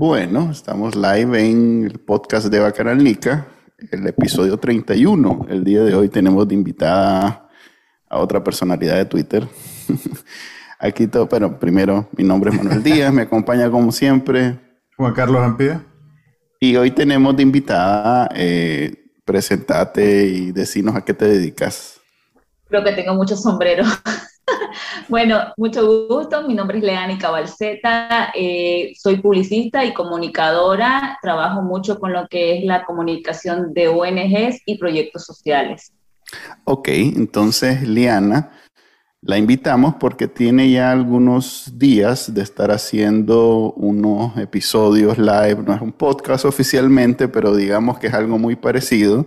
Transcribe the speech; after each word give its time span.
Bueno, 0.00 0.50
estamos 0.50 0.96
live 0.96 1.46
en 1.46 1.84
el 1.84 2.00
podcast 2.00 2.46
de 2.46 2.58
Bacanalnica, 2.58 3.48
el 3.90 4.06
episodio 4.06 4.56
31. 4.56 5.46
El 5.50 5.62
día 5.62 5.82
de 5.82 5.94
hoy 5.94 6.08
tenemos 6.08 6.48
de 6.48 6.54
invitada 6.54 7.50
a 8.08 8.18
otra 8.18 8.42
personalidad 8.42 8.96
de 8.96 9.04
Twitter. 9.04 9.46
Aquí 10.78 11.06
todo, 11.06 11.28
pero 11.28 11.58
primero, 11.58 12.08
mi 12.16 12.24
nombre 12.24 12.48
es 12.48 12.56
Manuel 12.56 12.82
Díaz, 12.82 13.12
me 13.12 13.20
acompaña 13.20 13.70
como 13.70 13.92
siempre. 13.92 14.58
Juan 14.96 15.12
Carlos 15.12 15.42
Ampida. 15.42 15.84
Y 16.58 16.76
hoy 16.76 16.92
tenemos 16.92 17.36
de 17.36 17.42
invitada, 17.42 18.30
eh, 18.34 19.04
presentate 19.26 20.28
y 20.28 20.50
decinos 20.50 20.96
a 20.96 21.04
qué 21.04 21.12
te 21.12 21.26
dedicas. 21.26 22.00
Creo 22.68 22.82
que 22.82 22.92
tengo 22.92 23.12
muchos 23.12 23.42
sombreros. 23.42 23.86
bueno, 25.10 25.52
mucho 25.56 26.06
gusto. 26.08 26.46
Mi 26.46 26.54
nombre 26.54 26.78
es 26.78 26.84
Leani 26.84 27.18
Cabalceta. 27.18 28.30
Eh, 28.34 28.92
soy 28.96 29.20
publicista 29.20 29.84
y 29.84 29.92
comunicadora. 29.92 31.18
Trabajo 31.20 31.62
mucho 31.62 31.98
con 31.98 32.12
lo 32.12 32.28
que 32.28 32.58
es 32.58 32.64
la 32.64 32.84
comunicación 32.84 33.74
de 33.74 33.88
ONGs 33.88 34.62
y 34.64 34.78
proyectos 34.78 35.26
sociales. 35.26 35.92
Ok, 36.64 36.88
entonces, 36.88 37.82
Liana, 37.82 38.52
la 39.20 39.36
invitamos 39.36 39.96
porque 39.96 40.28
tiene 40.28 40.70
ya 40.70 40.92
algunos 40.92 41.72
días 41.76 42.32
de 42.32 42.42
estar 42.42 42.70
haciendo 42.70 43.72
unos 43.72 44.36
episodios 44.38 45.18
live. 45.18 45.64
No 45.66 45.74
es 45.74 45.82
un 45.82 45.92
podcast 45.92 46.44
oficialmente, 46.44 47.26
pero 47.26 47.56
digamos 47.56 47.98
que 47.98 48.06
es 48.06 48.14
algo 48.14 48.38
muy 48.38 48.54
parecido 48.54 49.26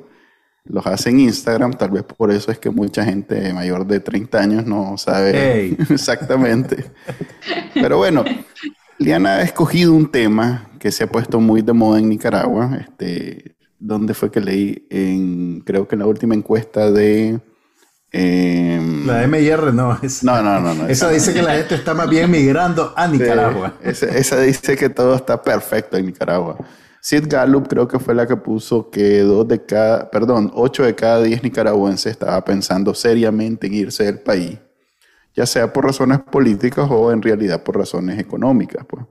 los 0.65 0.85
hace 0.85 1.09
en 1.09 1.19
Instagram, 1.19 1.73
tal 1.73 1.91
vez 1.91 2.03
por 2.03 2.31
eso 2.31 2.51
es 2.51 2.57
que 2.57 2.69
mucha 2.69 3.03
gente 3.03 3.53
mayor 3.53 3.85
de 3.85 3.99
30 3.99 4.39
años 4.39 4.65
no 4.65 4.97
sabe 4.97 5.75
exactamente. 5.89 6.91
Pero 7.73 7.97
bueno, 7.97 8.23
Liana 8.97 9.35
ha 9.35 9.41
escogido 9.41 9.93
un 9.93 10.09
tema 10.09 10.69
que 10.79 10.91
se 10.91 11.03
ha 11.03 11.07
puesto 11.07 11.39
muy 11.39 11.61
de 11.61 11.73
moda 11.73 11.99
en 11.99 12.09
Nicaragua. 12.09 12.77
Este, 12.79 13.55
¿Dónde 13.77 14.13
fue 14.13 14.31
que 14.31 14.39
leí? 14.39 14.87
En, 14.89 15.61
creo 15.65 15.87
que 15.87 15.95
en 15.95 15.99
la 15.99 16.07
última 16.07 16.35
encuesta 16.35 16.89
de... 16.91 17.39
Em, 18.15 19.07
la 19.07 19.25
MIR 19.27 19.73
no, 19.73 19.97
es, 20.01 20.23
no, 20.23 20.41
no, 20.43 20.59
no, 20.61 20.87
Esa, 20.87 21.09
dice 21.09 21.33
que 21.33 21.41
la 21.41 21.55
gente 21.55 21.73
está 21.75 21.95
más 21.95 22.07
bien 22.07 22.29
migrando 22.29 22.93
a 22.95 23.07
Nicaragua. 23.07 23.73
esa 23.81 24.39
dice 24.39 24.77
que 24.77 24.89
todo 24.89 25.15
está 25.15 25.41
perfecto 25.41 25.97
en 25.97 26.05
Nicaragua. 26.05 26.57
Sid 27.03 27.25
Gallup 27.27 27.67
creo 27.67 27.85
que 27.85 27.99
fue 27.99 28.15
la 28.15 28.25
que 28.25 28.37
puso 28.37 28.89
que 28.89 29.19
dos 29.23 29.45
de 29.45 29.65
cada, 29.65 30.09
perdón, 30.09 30.49
ocho 30.55 30.83
de 30.83 30.95
cada 30.95 31.21
diez 31.21 31.43
nicaragüenses 31.43 32.13
estaba 32.13 32.45
pensando 32.45 32.93
seriamente 32.93 33.67
en 33.67 33.73
irse 33.73 34.05
del 34.05 34.19
país, 34.19 34.57
ya 35.35 35.45
sea 35.45 35.73
por 35.73 35.83
razones 35.83 36.19
políticas 36.19 36.87
o 36.89 37.11
en 37.11 37.21
realidad 37.21 37.61
por 37.61 37.75
razones 37.75 38.17
económicas. 38.19 38.85
Pues. 38.87 39.03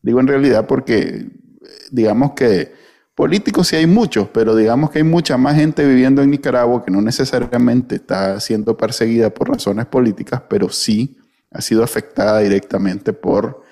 Digo 0.00 0.20
en 0.20 0.28
realidad 0.28 0.68
porque, 0.68 1.30
digamos 1.90 2.34
que 2.34 2.74
políticos 3.16 3.66
sí 3.66 3.74
hay 3.74 3.88
muchos, 3.88 4.28
pero 4.28 4.54
digamos 4.54 4.92
que 4.92 5.00
hay 5.00 5.04
mucha 5.04 5.36
más 5.36 5.56
gente 5.56 5.84
viviendo 5.84 6.22
en 6.22 6.30
Nicaragua 6.30 6.84
que 6.84 6.92
no 6.92 7.02
necesariamente 7.02 7.96
está 7.96 8.38
siendo 8.38 8.76
perseguida 8.76 9.30
por 9.30 9.48
razones 9.48 9.86
políticas, 9.86 10.42
pero 10.48 10.68
sí 10.68 11.18
ha 11.50 11.60
sido 11.60 11.82
afectada 11.82 12.38
directamente 12.38 13.12
por 13.12 13.64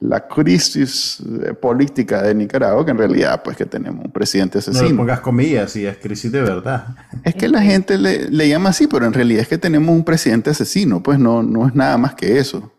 la 0.00 0.26
crisis 0.26 1.18
eh, 1.42 1.54
política 1.54 2.22
de 2.22 2.34
Nicaragua, 2.34 2.84
que 2.84 2.90
en 2.90 2.98
realidad 2.98 3.42
pues 3.42 3.56
que 3.56 3.64
tenemos 3.64 4.04
un 4.04 4.12
presidente 4.12 4.58
asesino. 4.58 4.90
No 4.90 4.96
pongas 4.98 5.20
comillas, 5.20 5.74
y 5.76 5.86
es 5.86 5.96
crisis 5.96 6.30
de 6.30 6.42
verdad. 6.42 6.88
Es 7.22 7.34
que 7.34 7.48
la 7.48 7.62
gente 7.62 7.96
le, 7.98 8.48
llama 8.48 8.70
así, 8.70 8.86
pero 8.86 9.06
en 9.06 9.12
realidad 9.12 9.42
es 9.42 9.48
que 9.48 9.58
tenemos 9.58 9.94
un 9.94 10.04
presidente 10.04 10.50
asesino, 10.50 11.02
pues 11.02 11.18
no, 11.18 11.42
no 11.42 11.66
es 11.66 11.74
nada 11.74 11.96
más 11.96 12.14
que 12.14 12.38
eso. 12.38 12.72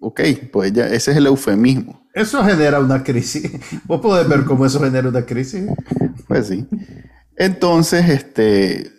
Ok, 0.00 0.20
pues 0.52 0.72
ya, 0.72 0.86
ese 0.86 1.10
es 1.10 1.16
el 1.16 1.26
eufemismo. 1.26 2.08
Eso 2.14 2.42
genera 2.44 2.80
una 2.80 3.02
crisis. 3.02 3.50
¿Vos 3.84 4.00
podés 4.00 4.28
ver 4.28 4.44
cómo 4.44 4.64
eso 4.66 4.80
genera 4.80 5.08
una 5.08 5.24
crisis? 5.26 5.64
Pues 6.26 6.46
sí. 6.46 6.66
Entonces, 7.36 8.08
este, 8.08 8.92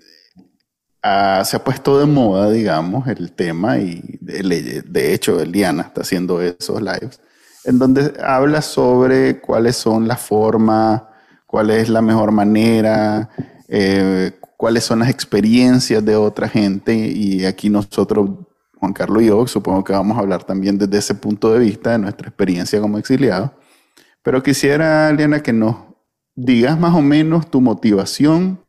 ah, 1.01 1.43
se 1.45 1.57
ha 1.57 1.63
puesto 1.63 1.99
de 1.99 2.05
moda, 2.05 2.51
digamos, 2.51 3.07
el 3.07 3.31
tema 3.31 3.79
y 3.79 4.17
de, 4.21 4.83
de 4.85 5.13
hecho, 5.13 5.39
Eliana 5.41 5.83
está 5.83 6.01
haciendo 6.01 6.41
esos 6.41 6.81
lives 6.81 7.19
en 7.63 7.79
donde 7.79 8.13
habla 8.23 8.61
sobre 8.61 9.39
cuáles 9.39 9.75
son 9.75 10.07
las 10.07 10.21
formas, 10.21 11.03
cuál 11.45 11.69
es 11.69 11.89
la 11.89 12.01
mejor 12.01 12.31
manera, 12.31 13.29
eh, 13.67 14.31
cuáles 14.57 14.83
son 14.83 14.99
las 14.99 15.09
experiencias 15.09 16.03
de 16.03 16.15
otra 16.15 16.47
gente. 16.47 16.93
Y 16.93 17.45
aquí 17.45 17.69
nosotros, 17.69 18.29
Juan 18.77 18.93
Carlos 18.93 19.23
y 19.23 19.27
yo, 19.27 19.45
supongo 19.47 19.83
que 19.83 19.93
vamos 19.93 20.17
a 20.17 20.21
hablar 20.21 20.43
también 20.43 20.77
desde 20.77 20.97
ese 20.97 21.15
punto 21.15 21.53
de 21.53 21.59
vista 21.59 21.91
de 21.91 21.99
nuestra 21.99 22.27
experiencia 22.27 22.79
como 22.79 22.97
exiliado. 22.97 23.53
Pero 24.23 24.41
quisiera, 24.43 25.09
Eliana, 25.09 25.41
que 25.41 25.53
nos 25.53 25.75
digas 26.35 26.79
más 26.79 26.95
o 26.95 27.01
menos 27.01 27.49
tu 27.49 27.61
motivación 27.61 28.63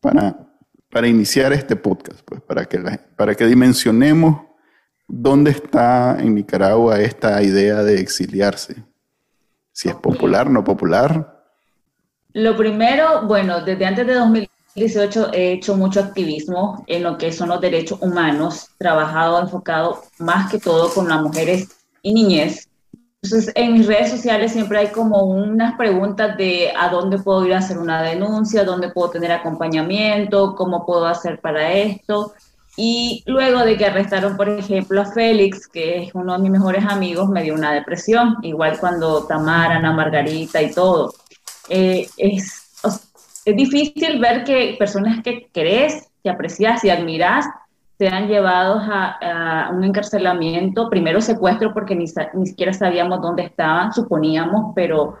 para, 0.00 0.48
para 0.90 1.08
iniciar 1.08 1.52
este 1.52 1.76
podcast, 1.76 2.20
pues, 2.24 2.40
para, 2.42 2.64
que 2.66 2.78
para 3.16 3.34
que 3.34 3.46
dimensionemos 3.46 4.51
¿Dónde 5.08 5.50
está 5.50 6.18
en 6.20 6.34
Nicaragua 6.34 7.00
esta 7.00 7.42
idea 7.42 7.82
de 7.82 8.00
exiliarse? 8.00 8.84
Si 9.72 9.88
es 9.88 9.94
popular, 9.94 10.48
no 10.50 10.62
popular. 10.64 11.44
Lo 12.32 12.56
primero, 12.56 13.26
bueno, 13.26 13.62
desde 13.62 13.84
antes 13.84 14.06
de 14.06 14.14
2018 14.14 15.32
he 15.32 15.52
hecho 15.52 15.76
mucho 15.76 16.00
activismo 16.00 16.84
en 16.86 17.02
lo 17.02 17.18
que 17.18 17.32
son 17.32 17.50
los 17.50 17.60
derechos 17.60 18.00
humanos, 18.00 18.68
trabajado 18.78 19.40
enfocado 19.40 20.02
más 20.18 20.50
que 20.50 20.58
todo 20.58 20.88
con 20.92 21.08
las 21.08 21.20
mujeres 21.22 21.68
y 22.02 22.14
niñez. 22.14 22.68
Entonces, 23.22 23.52
en 23.54 23.74
mis 23.74 23.86
redes 23.86 24.10
sociales 24.10 24.52
siempre 24.52 24.78
hay 24.78 24.88
como 24.88 25.22
unas 25.24 25.76
preguntas 25.76 26.36
de 26.36 26.72
a 26.76 26.88
dónde 26.88 27.18
puedo 27.18 27.46
ir 27.46 27.54
a 27.54 27.58
hacer 27.58 27.78
una 27.78 28.02
denuncia, 28.02 28.64
dónde 28.64 28.90
puedo 28.90 29.10
tener 29.10 29.30
acompañamiento, 29.30 30.56
cómo 30.56 30.84
puedo 30.84 31.06
hacer 31.06 31.40
para 31.40 31.72
esto. 31.72 32.32
Y 32.76 33.22
luego 33.26 33.60
de 33.60 33.76
que 33.76 33.84
arrestaron, 33.84 34.36
por 34.36 34.48
ejemplo, 34.48 35.02
a 35.02 35.04
Félix, 35.04 35.68
que 35.68 36.04
es 36.04 36.14
uno 36.14 36.32
de 36.34 36.38
mis 36.38 36.50
mejores 36.50 36.84
amigos, 36.86 37.28
me 37.28 37.42
dio 37.42 37.54
una 37.54 37.72
depresión, 37.72 38.36
igual 38.42 38.78
cuando 38.78 39.26
Tamara, 39.26 39.76
Ana 39.76 39.92
Margarita 39.92 40.62
y 40.62 40.72
todo. 40.72 41.12
Eh, 41.68 42.08
es, 42.16 42.72
es 43.44 43.56
difícil 43.56 44.18
ver 44.20 44.44
que 44.44 44.76
personas 44.78 45.22
que 45.22 45.48
querés, 45.52 46.08
que 46.22 46.30
aprecias 46.30 46.82
y 46.84 46.90
admiras, 46.90 47.46
sean 47.98 48.26
llevados 48.26 48.82
a, 48.88 49.66
a, 49.66 49.70
un 49.70 49.84
encarcelamiento, 49.84 50.88
primero 50.88 51.20
secuestro, 51.20 51.74
porque 51.74 51.94
ni, 51.94 52.06
ni 52.34 52.46
siquiera 52.46 52.72
sabíamos 52.72 53.20
dónde 53.20 53.44
estaban, 53.44 53.92
suponíamos, 53.92 54.72
pero 54.74 55.18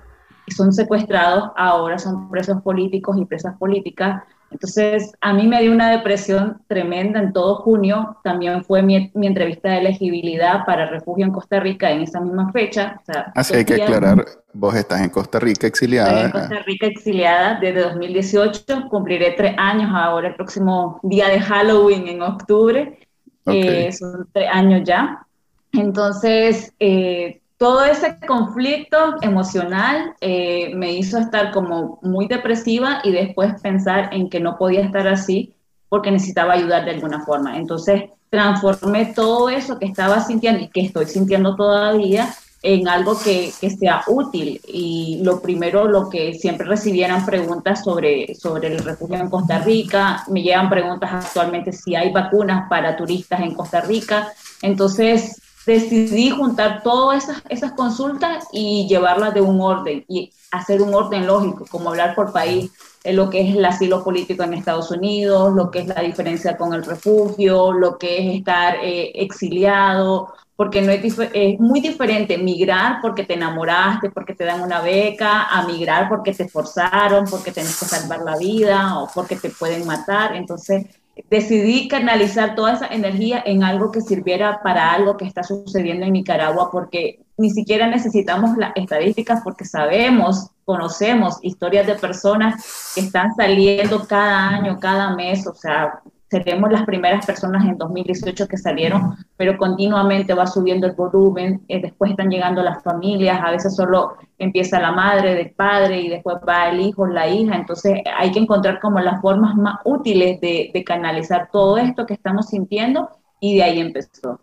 son 0.48 0.72
secuestrados, 0.72 1.50
ahora 1.56 1.98
son 1.98 2.30
presos 2.30 2.62
políticos 2.62 3.16
y 3.18 3.24
presas 3.24 3.56
políticas 3.58 4.22
entonces, 4.52 5.12
a 5.20 5.32
mí 5.32 5.46
me 5.46 5.60
dio 5.60 5.72
una 5.72 5.90
depresión 5.90 6.60
tremenda 6.68 7.20
en 7.20 7.32
todo 7.32 7.56
junio. 7.56 8.18
También 8.22 8.64
fue 8.64 8.82
mi, 8.82 9.10
entrevista 9.14 9.70
de 9.70 9.78
elegibilidad 9.78 10.64
para 10.64 10.86
refugio 10.86 11.24
en 11.24 11.32
Costa 11.32 11.58
Rica 11.58 11.90
en 11.90 12.02
esa 12.02 12.20
misma 12.20 12.52
fecha. 12.52 13.00
Así 13.34 13.54
hay 13.54 13.64
que 13.64 13.82
aclarar, 13.82 14.24
vos 14.52 14.74
estás 14.74 15.00
en 15.00 15.10
Costa 15.10 15.40
Rica 15.40 15.66
exiliada. 15.66 16.26
Estoy 16.26 16.40
en 16.40 16.48
Costa 16.48 16.64
Rica 16.64 16.86
exiliada 16.86 17.58
desde 17.60 17.80
2018. 17.80 18.88
Cumpliré 18.90 19.32
tres 19.32 19.54
años 19.58 19.90
ahora, 19.92 20.28
el 20.28 20.34
próximo 20.34 21.00
día 21.02 21.28
de 21.28 21.40
Halloween 21.40 22.08
en 22.08 22.22
octubre. 22.22 22.98
Eh, 23.46 23.90
son 23.92 24.28
tres 24.32 24.48
años 24.52 24.82
ya. 24.84 25.26
Entonces, 25.72 26.72
eh, 26.78 27.41
todo 27.62 27.84
ese 27.84 28.18
conflicto 28.26 28.96
emocional 29.20 30.16
eh, 30.20 30.74
me 30.74 30.94
hizo 30.94 31.16
estar 31.16 31.52
como 31.52 32.00
muy 32.02 32.26
depresiva 32.26 33.00
y 33.04 33.12
después 33.12 33.54
pensar 33.62 34.12
en 34.12 34.28
que 34.28 34.40
no 34.40 34.58
podía 34.58 34.80
estar 34.80 35.06
así 35.06 35.54
porque 35.88 36.10
necesitaba 36.10 36.54
ayudar 36.54 36.84
de 36.84 36.90
alguna 36.90 37.24
forma. 37.24 37.56
Entonces 37.56 38.10
transformé 38.30 39.12
todo 39.14 39.48
eso 39.48 39.78
que 39.78 39.86
estaba 39.86 40.20
sintiendo 40.24 40.64
y 40.64 40.70
que 40.70 40.80
estoy 40.80 41.06
sintiendo 41.06 41.54
todavía 41.54 42.34
en 42.62 42.88
algo 42.88 43.16
que, 43.16 43.52
que, 43.60 43.70
sea 43.70 44.02
útil. 44.08 44.60
Y 44.66 45.20
lo 45.22 45.40
primero, 45.40 45.86
lo 45.86 46.08
que 46.10 46.34
siempre 46.34 46.66
recibieran 46.66 47.24
preguntas 47.24 47.84
sobre, 47.84 48.34
sobre 48.34 48.74
el 48.74 48.78
refugio 48.80 49.18
en 49.18 49.30
Costa 49.30 49.60
Rica, 49.60 50.24
me 50.28 50.42
llegan 50.42 50.68
preguntas 50.68 51.10
actualmente 51.12 51.70
si 51.72 51.94
hay 51.94 52.12
vacunas 52.12 52.68
para 52.68 52.96
turistas 52.96 53.38
en 53.38 53.54
Costa 53.54 53.82
Rica. 53.82 54.32
Entonces, 54.62 55.41
decidí 55.66 56.30
juntar 56.30 56.82
todas 56.82 57.28
esas, 57.48 57.72
consultas 57.72 58.46
y 58.52 58.86
llevarlas 58.88 59.34
de 59.34 59.40
un 59.40 59.60
orden 59.60 60.04
y 60.08 60.32
hacer 60.50 60.82
un 60.82 60.94
orden 60.94 61.26
lógico, 61.26 61.64
como 61.70 61.90
hablar 61.90 62.14
por 62.14 62.32
país, 62.32 62.70
en 63.04 63.16
lo 63.16 63.30
que 63.30 63.48
es 63.48 63.56
el 63.56 63.64
asilo 63.64 64.04
político 64.04 64.42
en 64.42 64.54
Estados 64.54 64.90
Unidos, 64.90 65.52
lo 65.54 65.70
que 65.70 65.80
es 65.80 65.86
la 65.88 66.00
diferencia 66.02 66.56
con 66.56 66.72
el 66.74 66.84
refugio, 66.84 67.72
lo 67.72 67.98
que 67.98 68.18
es 68.18 68.38
estar 68.38 68.76
eh, 68.82 69.12
exiliado, 69.14 70.32
porque 70.54 70.82
no 70.82 70.92
es, 70.92 71.18
es, 71.32 71.58
muy 71.58 71.80
diferente 71.80 72.38
migrar 72.38 72.98
porque 73.00 73.24
te 73.24 73.34
enamoraste, 73.34 74.10
porque 74.10 74.34
te 74.34 74.44
dan 74.44 74.60
una 74.60 74.80
beca, 74.80 75.44
a 75.44 75.66
migrar 75.66 76.08
porque 76.08 76.32
te 76.32 76.48
forzaron, 76.48 77.24
porque 77.24 77.50
tenés 77.50 77.78
que 77.78 77.86
salvar 77.86 78.20
la 78.20 78.36
vida 78.36 79.00
o 79.00 79.08
porque 79.12 79.36
te 79.36 79.50
pueden 79.50 79.86
matar. 79.86 80.36
Entonces, 80.36 80.86
decidí 81.30 81.88
canalizar 81.88 82.54
toda 82.54 82.74
esa 82.74 82.86
energía 82.86 83.42
en 83.44 83.64
algo 83.64 83.90
que 83.90 84.00
sirviera 84.00 84.62
para 84.62 84.92
algo 84.92 85.16
que 85.16 85.26
está 85.26 85.42
sucediendo 85.42 86.06
en 86.06 86.12
Nicaragua, 86.14 86.70
porque 86.70 87.20
ni 87.36 87.50
siquiera 87.50 87.86
necesitamos 87.86 88.56
las 88.56 88.72
estadísticas, 88.76 89.40
porque 89.42 89.64
sabemos, 89.64 90.50
conocemos 90.64 91.38
historias 91.42 91.86
de 91.86 91.96
personas 91.96 92.92
que 92.94 93.00
están 93.00 93.34
saliendo 93.34 94.06
cada 94.06 94.48
año, 94.48 94.78
cada 94.80 95.14
mes, 95.14 95.46
o 95.46 95.54
sea, 95.54 96.02
seremos 96.32 96.72
las 96.72 96.86
primeras 96.86 97.26
personas 97.26 97.66
en 97.66 97.76
2018 97.76 98.48
que 98.48 98.56
salieron, 98.56 99.16
pero 99.36 99.58
continuamente 99.58 100.32
va 100.32 100.46
subiendo 100.46 100.86
el 100.86 100.94
volumen, 100.94 101.62
eh, 101.68 101.82
después 101.82 102.10
están 102.10 102.30
llegando 102.30 102.62
las 102.62 102.82
familias, 102.82 103.38
a 103.44 103.50
veces 103.50 103.76
solo 103.76 104.16
empieza 104.38 104.80
la 104.80 104.92
madre 104.92 105.34
del 105.34 105.50
padre 105.50 106.00
y 106.00 106.08
después 106.08 106.38
va 106.48 106.70
el 106.70 106.80
hijo, 106.80 107.06
la 107.06 107.28
hija, 107.28 107.54
entonces 107.54 108.00
hay 108.16 108.32
que 108.32 108.38
encontrar 108.38 108.80
como 108.80 108.98
las 109.00 109.20
formas 109.20 109.54
más 109.56 109.76
útiles 109.84 110.40
de, 110.40 110.70
de 110.72 110.84
canalizar 110.84 111.50
todo 111.52 111.76
esto 111.76 112.06
que 112.06 112.14
estamos 112.14 112.46
sintiendo 112.46 113.10
y 113.38 113.56
de 113.56 113.62
ahí 113.64 113.80
empezó. 113.80 114.40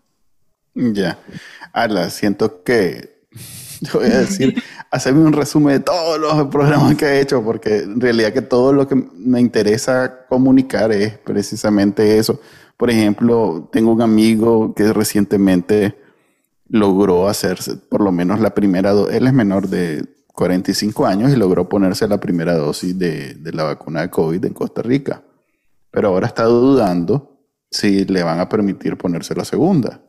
Ya, 0.76 1.18
Ala, 1.74 2.12
siento 2.12 2.64
que 2.64 3.26
yo 3.94 4.00
voy 4.00 4.10
a 4.10 4.20
decir, 4.20 4.62
hacerme 4.92 5.26
un 5.26 5.34
resumen 5.34 5.74
de 5.76 5.80
todos 5.80 6.20
los 6.20 6.48
programas 6.48 6.96
que 6.96 7.06
he 7.06 7.22
hecho, 7.22 7.44
porque 7.44 7.80
en 7.80 8.02
realidad 8.02 8.34
que 8.34 8.42
todo 8.42 8.74
lo 8.74 8.88
que 8.88 8.96
me 8.96 9.40
interesa 9.40 10.26
comunicar 10.28 10.92
es 10.92 11.18
precisamente 11.18 12.18
eso. 12.18 12.40
Por 12.78 12.90
ejemplo, 12.90 13.70
tengo 13.72 13.92
un 13.92 14.02
amigo 14.02 14.74
que 14.74 14.92
recientemente 14.94 15.98
logró 16.68 17.28
hacerse 17.28 17.76
por 17.78 18.02
lo 18.02 18.12
menos 18.12 18.40
la 18.40 18.54
primera 18.54 18.92
dosis, 18.92 19.16
él 19.16 19.28
es 19.28 19.34
menor 19.34 19.68
de 19.68 20.06
45 20.34 21.06
años 21.06 21.32
y 21.32 21.36
logró 21.36 21.68
ponerse 21.68 22.08
la 22.08 22.20
primera 22.20 22.56
dosis 22.56 22.98
de, 22.98 23.34
de 23.34 23.52
la 23.52 23.64
vacuna 23.64 24.02
de 24.02 24.10
COVID 24.10 24.46
en 24.46 24.54
Costa 24.54 24.82
Rica. 24.82 25.24
Pero 25.92 26.10
ahora 26.10 26.28
está 26.28 26.44
dudando 26.44 27.40
si 27.72 28.06
le 28.06 28.24
van 28.24 28.40
a 28.40 28.48
permitir 28.48 28.98
ponerse 28.98 29.36
la 29.36 29.46
segunda. 29.46 30.02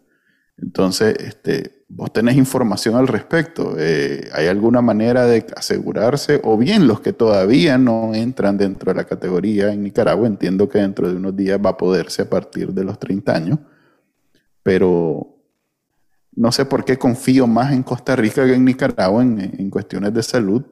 Entonces, 0.63 1.17
este, 1.19 1.85
vos 1.89 2.13
tenés 2.13 2.37
información 2.37 2.97
al 2.97 3.09
respecto. 3.09 3.75
Eh, 3.79 4.29
¿Hay 4.33 4.47
alguna 4.47 4.83
manera 4.83 5.27
de 5.27 5.47
asegurarse? 5.57 6.41
O 6.45 6.57
bien 6.57 6.87
los 6.87 7.01
que 7.01 7.13
todavía 7.13 7.79
no 7.79 8.15
entran 8.15 8.59
dentro 8.59 8.93
de 8.93 8.97
la 8.97 9.05
categoría 9.05 9.73
en 9.73 9.83
Nicaragua, 9.83 10.27
entiendo 10.27 10.69
que 10.69 10.79
dentro 10.79 11.09
de 11.09 11.17
unos 11.17 11.35
días 11.35 11.59
va 11.65 11.71
a 11.71 11.77
poderse 11.77 12.23
a 12.23 12.31
partir 12.31 12.73
de 12.73 12.85
los 12.85 12.99
30 12.99 13.35
años, 13.35 13.59
pero 14.63 15.39
no 16.33 16.53
sé 16.53 16.65
por 16.65 16.85
qué 16.85 16.99
confío 16.99 17.47
más 17.47 17.73
en 17.73 17.83
Costa 17.83 18.15
Rica 18.15 18.45
que 18.45 18.55
en 18.55 18.65
Nicaragua 18.65 19.23
en, 19.23 19.71
cuestiones 19.71 20.13
de 20.15 20.23
salud. 20.23 20.65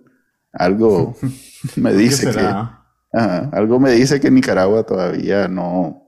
Algo 0.53 1.17
me 1.77 1.93
dice 1.95 2.31
que... 2.31 3.19
algo 3.53 3.81
me 3.81 3.93
dice 3.93 4.21
que 4.21 4.31
Nicaragua 4.31 4.85
todavía 4.85 5.49
no, 5.49 6.08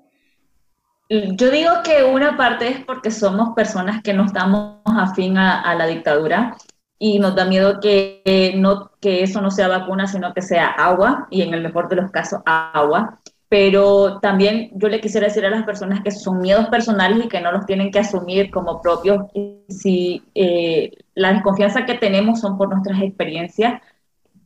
yo 1.11 1.51
digo 1.51 1.71
que 1.85 2.05
una 2.05 2.37
parte 2.37 2.69
es 2.69 2.85
porque 2.85 3.11
somos 3.11 3.55
personas 3.55 4.01
que 4.03 4.15
no 4.15 4.27
estamos 4.27 4.79
afín 4.87 5.39
a, 5.39 5.75
la 5.75 5.87
dictadura 5.87 6.57
y 7.01 7.19
nos 7.19 7.35
da 7.35 7.47
miedo 7.47 7.81
que, 7.81 8.55
no, 8.57 8.93
que 9.01 9.25
eso 9.25 9.41
no 9.41 9.51
sea 9.51 9.67
vacuna, 9.67 10.07
sino 10.07 10.33
que 10.33 10.43
sea 10.43 10.69
agua, 10.69 11.27
y 11.31 11.43
en 11.43 11.55
el 11.55 11.63
mejor 11.63 11.89
de 11.89 11.97
los 11.97 12.11
casos 12.13 12.41
agua. 12.45 13.19
Pero 13.49 14.21
también 14.21 14.71
yo 14.75 14.89
le 14.89 15.01
quisiera 15.01 15.27
decir 15.27 15.45
a 15.45 15.51
las 15.51 15.65
personas 15.65 16.03
que 16.03 16.13
son 16.13 16.39
miedos 16.39 16.69
personales 16.69 17.25
y 17.25 17.29
que 17.29 17.41
no 17.41 17.51
los 17.51 17.67
tienen 17.67 17.91
que 17.91 17.99
asumir 17.99 18.51
como 18.53 18.81
propios. 18.81 19.25
Si 19.69 20.23
eh, 20.37 20.93
la 21.15 21.33
desconfianza 21.33 21.85
que 21.85 21.95
tenemos 21.95 22.41
son 22.41 22.57
por 22.57 22.69
nuestras 22.69 23.01
experiencias, 23.03 23.83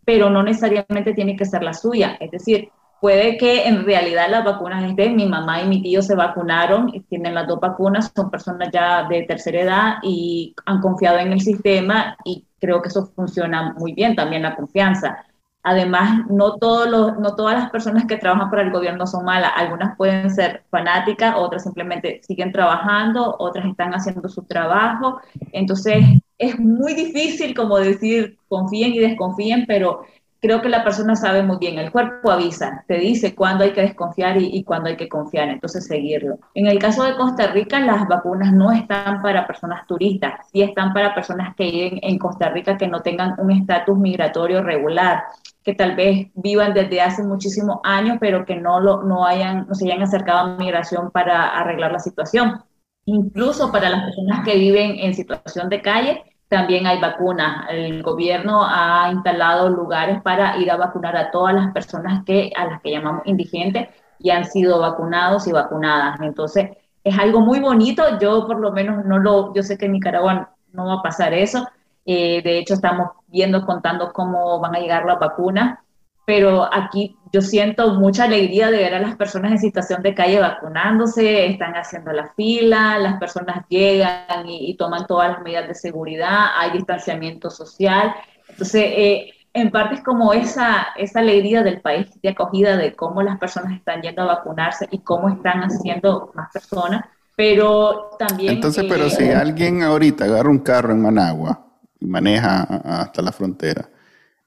pero 0.07 0.31
no 0.31 0.43
necesariamente 0.43 1.13
tiene 1.13 1.37
que 1.37 1.45
ser 1.45 1.63
la 1.63 1.75
suya. 1.75 2.17
Es 2.21 2.31
decir, 2.31 2.71
puede 3.05 3.37
que 3.37 3.69
en 3.69 3.85
realidad 3.85 4.31
las 4.31 4.47
vacunas 4.47 4.83
estén, 4.83 5.15
mi 5.15 5.29
mamá 5.29 5.61
y 5.61 5.69
mi 5.69 5.83
tío 5.83 6.01
se 6.01 6.15
vacunaron, 6.15 6.91
tienen 7.11 7.35
las 7.35 7.47
dos 7.47 7.61
vacunas, 7.61 8.11
son 8.17 8.31
personas 8.31 8.71
ya 8.73 9.07
de 9.07 9.25
tercera 9.25 9.61
edad 9.61 9.95
y 10.03 10.55
han 10.65 10.81
confiado 10.81 11.19
en 11.19 11.31
el 11.31 11.43
sistema 11.43 12.17
y 12.25 12.47
creo 12.59 12.81
que 12.81 12.89
eso 12.89 13.13
funciona 13.15 13.75
muy 13.75 13.93
bien, 13.93 14.17
también 14.17 14.41
la 14.41 14.57
confianza. 14.57 15.19
Además, 15.63 16.25
no, 16.31 16.57
todos 16.57 16.89
los, 16.89 17.19
no 17.19 17.37
todas 17.37 17.59
las 17.59 17.69
personas 17.69 18.07
que 18.07 18.17
trabajan 18.17 18.49
para 18.49 18.63
el 18.63 18.73
gobierno 18.73 19.07
son 19.07 19.27
malas, 19.27 19.53
algunas 19.55 19.99
pueden 19.99 20.31
ser 20.31 20.65
fanáticas, 20.71 21.35
otras 21.37 21.65
simplemente 21.65 22.23
siguen 22.27 22.53
trabajando, 22.53 23.37
otras 23.39 23.67
están 23.67 23.93
haciendo 23.93 24.31
su 24.31 24.45
trabajo, 24.45 25.21
entonces 25.53 26.07
es 26.39 26.59
muy 26.59 26.95
difícil 26.95 27.55
como 27.55 27.79
decir 27.79 28.39
confíen 28.49 28.95
y 28.95 29.01
desconfíen, 29.01 29.67
pero 29.67 30.07
creo 30.45 30.61
que 30.61 30.69
la 30.69 30.85
persona 30.85 31.17
sabe 31.17 31.43
muy 31.43 31.57
bien, 31.57 31.79
el 31.79 31.91
cuerpo 31.91 32.31
avisa, 32.31 32.85
te 32.87 32.99
dice 32.99 33.35
cuándo 33.35 33.65
hay 33.65 33.73
que 33.73 33.81
desconfiar 33.81 34.37
y, 34.37 34.63
cuándo 34.63 34.91
hay 34.91 34.97
que 34.99 35.09
confiar, 35.09 35.49
entonces 35.49 35.87
seguirlo. 35.87 36.39
En 36.53 36.67
el 36.67 36.79
caso 36.79 37.03
de 37.03 37.17
Costa 37.17 37.47
Rica, 37.47 37.81
las 37.81 38.07
vacunas 38.07 38.53
no 38.53 38.71
están 38.71 39.23
para 39.23 39.47
personas 39.47 39.87
turistas, 39.87 40.47
sí 40.53 40.61
están 40.61 40.93
para 40.93 41.15
personas 41.15 41.55
que 41.57 41.65
viven 41.65 41.99
en 42.03 42.19
Costa 42.19 42.51
Rica 42.51 42.77
que 42.77 42.87
no 42.87 43.01
tengan 43.01 43.37
un 43.39 43.53
estatus 43.53 43.97
migratorio 43.97 44.63
regular, 44.63 45.23
que 45.63 45.75
tal 45.75 45.97
vez 45.97 46.29
vivan 46.35 46.75
desde 46.75 47.01
hace 47.01 47.23
muchísimos 47.23 47.79
años, 47.83 48.19
pero 48.21 48.45
que 48.45 48.57
no, 48.57 48.81
lo, 48.81 49.03
no, 49.03 49.25
hayan, 49.25 49.67
no 49.67 49.75
se 49.75 49.87
hayan 49.87 50.03
acercado 50.03 50.41
a 50.41 50.57
migración 50.59 51.11
para 51.11 51.59
arreglar 51.59 51.91
la 51.91 52.01
situación. 52.01 52.63
Incluso 53.07 53.73
para 53.73 53.89
las 53.89 54.03
personas 54.05 54.45
que 54.45 54.59
viven 54.59 54.99
en 54.99 55.15
situación 55.15 55.71
de 55.71 55.81
calle, 55.81 56.23
también 56.49 56.87
hay 56.87 57.01
vacunas. 57.01 57.67
El 57.71 58.03
gobierno 58.03 58.65
ha 58.65 59.11
instalado 59.13 59.69
lugares 59.69 60.23
para 60.23 60.57
ir 60.59 60.71
a 60.71 60.77
vacunar 60.77 61.17
a 61.17 61.31
todas 61.31 61.55
las 61.55 61.73
personas 61.73 62.25
que 62.25 62.53
a 62.57 62.67
las 62.67 62.81
que 62.83 62.91
llamamos 62.91 63.23
indigentes 63.27 63.89
y 64.19 64.31
han 64.31 64.45
sido 64.45 64.81
vacunados 64.81 65.47
y 65.47 65.53
vacunadas. 65.53 66.21
Entonces, 66.21 66.71
es 67.03 67.19
algo 67.19 67.41
muy 67.41 67.61
bonito. 67.61 68.19
Yo 68.19 68.47
por 68.47 68.61
lo 68.61 68.73
menos 68.73 69.05
no 69.05 69.19
lo, 69.19 69.55
yo 69.55 69.63
sé 69.63 69.77
que 69.79 69.87
en 69.87 69.93
Nicaragua 69.93 70.55
no 70.73 70.87
va 70.87 70.95
a 70.95 71.03
pasar 71.03 71.35
eso. 71.35 71.69
Eh, 72.07 72.43
de 72.43 72.59
hecho, 72.59 72.75
estamos 72.75 73.11
viendo, 73.27 73.65
contando 73.67 74.13
cómo 74.13 74.61
van 74.61 74.77
a 74.77 74.81
llegar 74.81 75.05
las 75.05 75.19
vacunas 75.19 75.79
pero 76.25 76.69
aquí 76.73 77.17
yo 77.33 77.43
siento 77.43 77.95
mucha 77.95 78.25
alegría 78.25 78.71
de 78.71 78.79
ver 78.79 78.95
a 78.95 79.01
las 79.01 79.17
personas 79.17 79.53
en 79.53 79.59
situación 79.59 80.03
de 80.03 80.15
calle 80.15 80.39
vacunándose, 80.39 81.47
están 81.47 81.75
haciendo 81.75 82.13
la 82.13 82.33
fila, 82.35 82.99
las 82.99 83.19
personas 83.19 83.67
llegan 83.69 84.49
y, 84.49 84.77
toman 84.77 85.07
todas 85.07 85.33
las 85.33 85.43
medidas 85.43 85.67
de 85.69 85.75
seguridad, 85.75 86.47
hay 86.57 86.71
distanciamiento 86.71 87.51
social. 87.51 88.15
Entonces, 88.49 88.85
eh, 88.85 89.31
en 89.53 89.71
parte 89.71 89.97
es 89.97 90.03
como 90.03 90.33
esa, 90.33 90.89
esa 90.97 91.21
alegría 91.21 91.63
del 91.63 91.81
país 91.81 92.07
de 92.23 92.29
acogida 92.29 92.77
de 92.77 92.95
cómo 92.95 93.23
las 93.23 93.39
personas 93.39 93.73
están 93.73 94.03
yendo 94.03 94.23
a 94.23 94.27
vacunarse 94.27 94.89
y 94.91 95.01
cómo 95.01 95.29
están 95.29 95.61
haciendo 95.61 96.33
más 96.35 96.53
personas, 96.53 97.05
pero 97.37 98.11
también... 98.19 98.55
Entonces, 98.55 98.85
pero 98.89 99.11
si 99.11 99.25
eh, 99.25 99.35
alguien 99.35 99.83
ahorita 99.83 100.25
agarra 100.25 100.51
un 100.51 100.59
carro 100.59 100.93
en 100.93 101.03
Managua 101.03 101.67
y 102.01 102.07
maneja 102.07 102.63
hasta 102.63 103.23
la 103.23 103.33
frontera, 103.33 103.89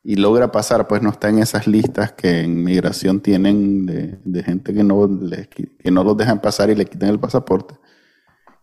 y 0.09 0.15
logra 0.15 0.49
pasar, 0.53 0.87
pues 0.87 1.01
no 1.01 1.09
está 1.09 1.27
en 1.27 1.39
esas 1.39 1.67
listas 1.67 2.13
que 2.13 2.39
en 2.39 2.63
migración 2.63 3.19
tienen 3.19 3.85
de, 3.85 4.41
gente 4.41 4.73
que 4.73 4.81
no, 4.81 5.05
que 5.49 5.91
no 5.91 6.01
los 6.01 6.15
dejan 6.15 6.39
pasar 6.39 6.69
y 6.69 6.75
le 6.75 6.85
quitan 6.85 7.09
el 7.09 7.19
pasaporte. 7.19 7.75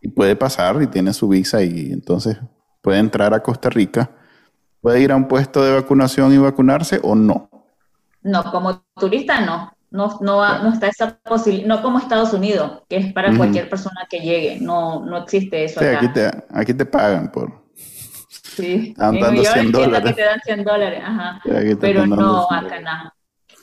Y 0.00 0.08
puede 0.08 0.36
pasar 0.36 0.80
y 0.80 0.86
tiene 0.86 1.12
su 1.12 1.28
visa 1.28 1.62
y 1.62 1.92
entonces 1.92 2.38
puede 2.80 2.98
entrar 2.98 3.34
a 3.34 3.42
Costa 3.42 3.68
Rica, 3.68 4.10
puede 4.80 5.02
ir 5.02 5.12
a 5.12 5.16
un 5.16 5.28
puesto 5.28 5.62
de 5.62 5.74
vacunación 5.74 6.32
y 6.32 6.38
vacunarse 6.38 6.98
o 7.02 7.14
no. 7.14 7.50
No, 8.22 8.42
como 8.50 8.82
turista 8.98 9.42
no. 9.42 9.70
No, 9.90 10.18
no, 10.22 10.62
no 10.62 10.72
está 10.72 10.88
esa 10.88 11.18
posibilidad, 11.18 11.68
no 11.68 11.82
como 11.82 11.98
Estados 11.98 12.32
Unidos, 12.32 12.84
que 12.88 12.96
es 12.96 13.12
para 13.12 13.36
cualquier 13.36 13.68
persona 13.68 14.06
que 14.08 14.20
llegue, 14.20 14.60
no, 14.62 15.04
no 15.04 15.18
existe 15.18 15.62
eso. 15.64 15.80
Aquí, 15.80 16.08
te, 16.08 16.30
aquí 16.48 16.72
te 16.72 16.86
pagan 16.86 17.30
por, 17.30 17.63
Sí, 18.56 18.88
Estaban 18.90 19.20
dando 19.20 19.44
100 19.44 19.72
dólares. 19.72 20.14
Que 20.14 20.22
te 20.22 20.28
dan 20.28 20.40
100 20.44 20.64
dólares, 20.64 21.02
ajá. 21.04 21.40
Pero 21.80 22.06
no, 22.06 22.50
acá 22.50 22.80
nada. 22.80 23.14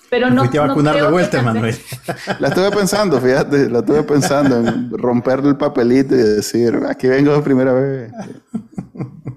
Pero 0.09 0.29
no. 0.29 0.41
Fuiste 0.41 0.59
a 0.59 0.67
vacunar 0.67 0.95
de 0.95 1.09
vuelta, 1.09 1.41
Manuel. 1.41 1.75
La 2.39 2.49
estuve 2.49 2.69
pensando, 2.71 3.21
fíjate, 3.21 3.69
la 3.69 3.79
estuve 3.79 4.03
pensando 4.03 4.57
en 4.57 4.91
romperle 4.91 5.49
el 5.49 5.57
papelito 5.57 6.13
y 6.13 6.17
decir, 6.17 6.77
aquí 6.89 7.07
vengo 7.07 7.33
de 7.33 7.41
primera 7.41 7.71
vez. 7.71 8.11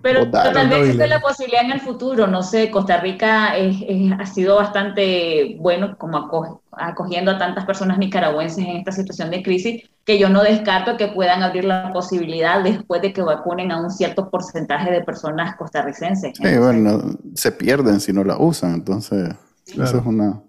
Pero, 0.04 0.30
tal 0.30 0.68
vez 0.68 0.80
existe 0.80 1.06
la 1.06 1.18
posibilidad 1.18 1.64
en 1.64 1.70
el 1.70 1.80
futuro, 1.80 2.26
no 2.26 2.42
sé, 2.42 2.70
Costa 2.70 3.00
Rica 3.00 3.54
ha 3.54 4.26
sido 4.26 4.56
bastante 4.56 5.56
bueno 5.58 5.96
como 5.96 6.60
acogiendo 6.72 7.30
a 7.30 7.38
tantas 7.38 7.64
personas 7.64 7.96
nicaragüenses 7.96 8.66
en 8.66 8.76
esta 8.76 8.92
situación 8.92 9.30
de 9.30 9.42
crisis, 9.42 9.88
que 10.04 10.18
yo 10.18 10.28
no 10.28 10.42
descarto 10.42 10.98
que 10.98 11.08
puedan 11.08 11.42
abrir 11.42 11.64
la 11.64 11.90
posibilidad 11.94 12.62
después 12.62 13.00
de 13.00 13.14
que 13.14 13.22
vacunen 13.22 13.72
a 13.72 13.80
un 13.80 13.90
cierto 13.90 14.28
porcentaje 14.28 14.90
de 14.90 15.02
personas 15.02 15.56
costarricenses. 15.56 16.36
Sí, 16.36 16.58
bueno, 16.58 17.00
se 17.34 17.52
pierden 17.52 17.98
si 17.98 18.12
no 18.12 18.24
la 18.24 18.36
usan, 18.36 18.74
entonces 18.74 19.30
eso 19.66 19.98
es 19.98 20.04
una... 20.04 20.42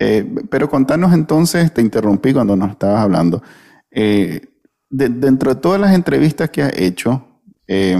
Eh, 0.00 0.28
pero 0.50 0.68
contanos 0.68 1.12
entonces, 1.12 1.72
te 1.72 1.82
interrumpí 1.82 2.32
cuando 2.32 2.56
nos 2.56 2.72
estabas 2.72 3.00
hablando, 3.00 3.44
eh, 3.92 4.40
dentro 4.88 5.54
de 5.54 5.60
todas 5.60 5.80
las 5.80 5.94
entrevistas 5.94 6.50
que 6.50 6.64
has 6.64 6.76
hecho, 6.76 7.29
eh, 7.72 7.96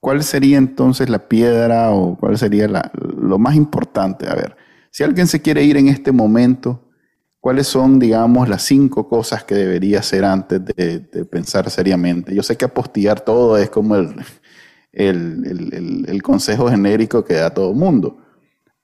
cuál 0.00 0.22
sería 0.22 0.58
entonces 0.58 1.08
la 1.08 1.28
piedra 1.28 1.90
o 1.92 2.16
cuál 2.16 2.36
sería 2.36 2.68
lo 2.94 3.38
más 3.38 3.56
importante. 3.56 4.28
A 4.28 4.34
ver, 4.34 4.56
si 4.90 5.02
alguien 5.02 5.26
se 5.26 5.40
quiere 5.40 5.64
ir 5.64 5.76
en 5.76 5.88
este 5.88 6.12
momento, 6.12 6.88
¿cuáles 7.40 7.66
son, 7.66 7.98
digamos, 7.98 8.48
las 8.48 8.62
cinco 8.62 9.08
cosas 9.08 9.44
que 9.44 9.54
debería 9.54 10.00
hacer 10.00 10.24
antes 10.24 10.62
de, 10.64 11.00
pensar 11.24 11.70
seriamente? 11.70 12.34
Yo 12.34 12.42
sé 12.42 12.56
que 12.56 12.66
apostillar 12.66 13.20
todo 13.20 13.56
es 13.56 13.70
como 13.70 13.96
el, 14.92 16.22
consejo 16.22 16.68
genérico 16.68 17.24
que 17.24 17.34
da 17.34 17.50
todo 17.50 17.70
el 17.70 17.76
mundo, 17.76 18.18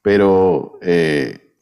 pero 0.03 0.79
eh, 0.81 1.55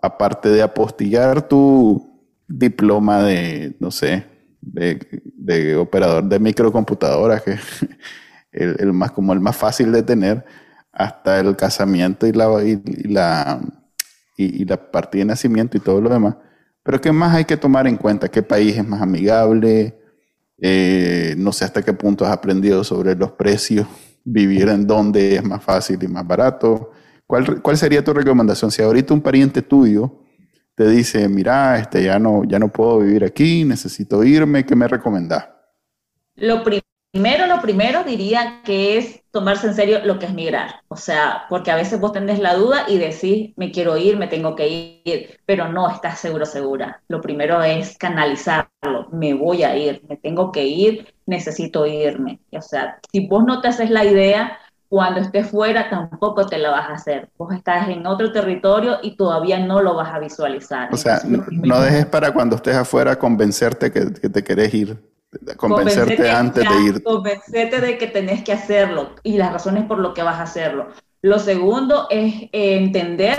aparte 0.00 0.48
de 0.48 0.62
apostillar 0.62 1.46
tu 1.46 2.10
diploma 2.48 3.22
de, 3.22 3.76
no 3.78 3.90
sé, 3.90 4.31
de, 4.62 5.76
operador 5.76 6.24
de 6.24 6.38
microcomputadoras, 6.38 7.42
que 7.42 7.52
el, 8.52 8.76
el, 8.78 8.92
más, 8.92 9.10
como 9.10 9.32
el 9.32 9.40
más 9.40 9.56
fácil 9.56 9.92
de 9.92 10.02
tener, 10.02 10.44
hasta 10.92 11.40
el 11.40 11.56
casamiento 11.56 12.26
y 12.26 12.32
la, 12.32 12.62
y, 12.62 13.08
la, 13.08 13.60
y, 14.36 14.64
la 14.64 14.90
partida 14.90 15.20
de 15.22 15.26
nacimiento 15.26 15.76
y 15.76 15.80
todo 15.80 16.00
lo 16.00 16.10
demás. 16.10 16.36
Pero 16.82 17.00
¿qué 17.00 17.12
más 17.12 17.34
hay 17.34 17.44
que 17.44 17.56
tomar 17.56 17.86
en 17.86 17.96
cuenta? 17.96 18.28
¿Qué 18.28 18.42
país 18.42 18.76
es 18.76 18.86
más 18.86 19.00
amigable? 19.00 19.98
Eh, 20.58 21.34
no 21.38 21.52
sé 21.52 21.64
hasta 21.64 21.82
qué 21.82 21.92
punto 21.92 22.24
has 22.24 22.32
aprendido 22.32 22.84
sobre 22.84 23.14
los 23.14 23.32
precios, 23.32 23.86
vivir 24.24 24.68
en 24.68 24.86
dónde 24.86 25.36
es 25.36 25.44
más 25.44 25.62
fácil 25.62 26.02
y 26.02 26.08
más 26.08 26.26
barato. 26.26 26.90
¿Cuál, 27.26 27.62
¿Cuál 27.62 27.76
sería 27.76 28.04
tu 28.04 28.12
recomendación? 28.12 28.70
Si 28.70 28.82
ahorita 28.82 29.14
un 29.14 29.22
pariente 29.22 29.62
tuyo 29.62 30.21
te 30.74 30.88
dice, 30.88 31.28
mira, 31.28 31.78
este, 31.78 32.04
ya, 32.04 32.18
no, 32.18 32.44
ya 32.44 32.58
no 32.58 32.72
puedo 32.72 33.00
vivir 33.00 33.24
aquí, 33.24 33.64
necesito 33.64 34.24
irme, 34.24 34.64
¿qué 34.64 34.74
me 34.74 34.88
recomendás? 34.88 35.48
Lo 36.34 36.62
primero, 36.64 37.46
lo 37.46 37.60
primero 37.60 38.04
diría 38.04 38.62
que 38.64 38.96
es 38.96 39.22
tomarse 39.30 39.66
en 39.66 39.74
serio 39.74 40.00
lo 40.04 40.18
que 40.18 40.26
es 40.26 40.32
migrar. 40.32 40.82
O 40.88 40.96
sea, 40.96 41.44
porque 41.48 41.70
a 41.70 41.76
veces 41.76 42.00
vos 42.00 42.12
tenés 42.12 42.38
la 42.38 42.54
duda 42.54 42.86
y 42.88 42.98
decís, 42.98 43.52
me 43.56 43.70
quiero 43.70 43.96
ir, 43.96 44.16
me 44.16 44.28
tengo 44.28 44.56
que 44.56 45.02
ir, 45.04 45.40
pero 45.44 45.68
no 45.68 45.90
estás 45.90 46.18
seguro, 46.20 46.46
segura. 46.46 47.02
Lo 47.08 47.20
primero 47.20 47.62
es 47.62 47.98
canalizarlo, 47.98 49.08
me 49.12 49.34
voy 49.34 49.62
a 49.62 49.76
ir, 49.76 50.02
me 50.08 50.16
tengo 50.16 50.52
que 50.52 50.64
ir, 50.64 51.14
necesito 51.26 51.86
irme. 51.86 52.40
O 52.52 52.62
sea, 52.62 52.98
si 53.10 53.26
vos 53.26 53.44
no 53.44 53.60
te 53.60 53.68
haces 53.68 53.90
la 53.90 54.04
idea, 54.04 54.58
cuando 54.92 55.20
estés 55.20 55.48
fuera 55.48 55.88
tampoco 55.88 56.44
te 56.44 56.58
la 56.58 56.68
vas 56.68 56.90
a 56.90 56.92
hacer. 56.92 57.30
Vos 57.38 57.54
estás 57.54 57.88
en 57.88 58.06
otro 58.06 58.30
territorio 58.30 58.98
y 59.02 59.16
todavía 59.16 59.58
no 59.58 59.80
lo 59.80 59.94
vas 59.94 60.12
a 60.12 60.18
visualizar. 60.18 60.92
O 60.92 60.98
sea, 60.98 61.22
no, 61.24 61.80
dejes 61.80 62.04
para 62.04 62.30
cuando 62.34 62.56
estés 62.56 62.76
afuera 62.76 63.18
convencerte 63.18 63.90
que, 63.90 64.10
te 64.10 64.44
querés 64.44 64.74
ir. 64.74 65.02
Convencerte 65.56 66.30
antes 66.30 66.68
de 66.68 66.82
ir. 66.82 67.02
Convencerte 67.02 67.80
de 67.80 67.96
que 67.96 68.06
tenés 68.08 68.44
que 68.44 68.52
hacerlo 68.52 69.14
y 69.22 69.38
las 69.38 69.50
razones 69.50 69.86
por 69.86 69.98
lo 69.98 70.12
que 70.12 70.22
vas 70.22 70.36
a 70.36 70.42
hacerlo. 70.42 70.88
Lo 71.22 71.38
segundo 71.38 72.06
es 72.10 72.42
eh, 72.52 72.76
entender 72.76 73.38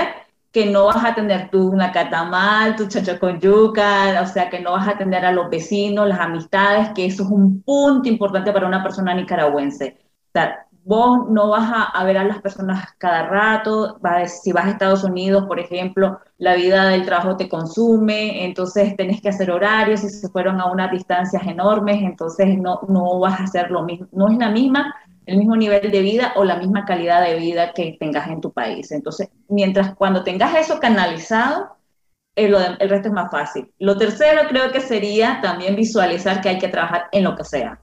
que 0.52 0.66
no 0.66 0.88
vas 0.88 1.06
a 1.06 1.14
tener 1.14 1.52
tú 1.52 1.70
una 1.70 1.92
catamal, 1.92 2.76
tu 2.76 2.88
chacho 2.88 3.20
con 3.20 3.40
yuca, 3.40 4.20
o 4.24 4.26
sea, 4.26 4.50
que 4.50 4.60
no 4.60 4.72
vas 4.72 4.88
a 4.88 4.92
atender 4.94 5.24
a 5.24 5.32
los 5.32 5.52
vecinos, 5.52 6.08
las 6.08 6.20
amistades, 6.20 6.90
que 6.96 7.06
eso 7.06 7.22
es 7.22 7.30
un 7.30 7.62
punto 7.62 8.10
importante 8.10 8.52
para 8.52 8.66
una 8.66 8.82
persona 8.82 9.14
nicaragüense. 9.14 10.00
O 10.00 10.32
sea, 10.34 10.66
vos 10.86 11.30
no 11.30 11.50
vas 11.50 11.90
a, 11.94 12.04
ver 12.04 12.18
a 12.18 12.24
las 12.24 12.42
personas 12.42 12.90
cada 12.98 13.28
rato, 13.28 14.00
si 14.28 14.52
vas 14.52 14.66
a 14.66 14.72
Estados 14.72 15.04
Unidos, 15.04 15.46
por 15.48 15.60
ejemplo, 15.60 16.20
la 16.38 16.56
vida 16.56 16.90
del 16.90 17.06
trabajo 17.06 17.38
te 17.38 17.48
consume, 17.48 18.44
entonces 18.46 18.96
tenés 18.98 19.22
que 19.22 19.30
hacer 19.30 19.52
horarios, 19.52 20.04
y 20.04 20.10
se 20.10 20.30
fueron 20.30 20.60
a 20.60 20.66
unas 20.66 20.92
distancias 20.92 21.44
enormes, 21.48 22.02
entonces 22.02 22.58
no, 22.58 22.82
no 22.90 23.20
vas 23.20 23.40
a 23.40 23.44
hacer 23.44 23.72
lo 23.72 23.84
mismo, 23.84 24.08
no 24.12 24.30
es 24.30 24.38
la 24.38 24.50
misma, 24.50 24.94
el 25.26 25.38
mismo 25.38 25.56
nivel 25.56 25.90
de 25.90 26.02
vida 26.02 26.34
o 26.36 26.44
la 26.44 26.58
misma 26.58 26.86
calidad 26.86 27.24
de 27.24 27.36
vida 27.36 27.72
que 27.74 27.96
tengas 27.98 28.28
en 28.28 28.42
tu 28.42 28.52
país. 28.52 28.92
Entonces, 28.92 29.30
mientras 29.48 29.96
cuando 29.96 30.24
tengas 30.24 30.54
eso 30.56 30.80
canalizado, 30.82 31.78
eh, 32.36 32.54
el 32.80 32.90
resto 32.90 33.08
es 33.08 33.14
más 33.14 33.32
fácil. 33.32 33.72
Lo 33.80 33.98
tercero 33.98 34.42
creo 34.50 34.72
que 34.72 34.82
sería 34.82 35.40
también 35.42 35.78
visualizar 35.78 36.42
que 36.42 36.50
hay 36.50 36.58
que 36.58 36.68
trabajar 36.68 37.06
en 37.14 37.24
lo 37.24 37.38
que 37.38 37.46
sea 37.46 37.83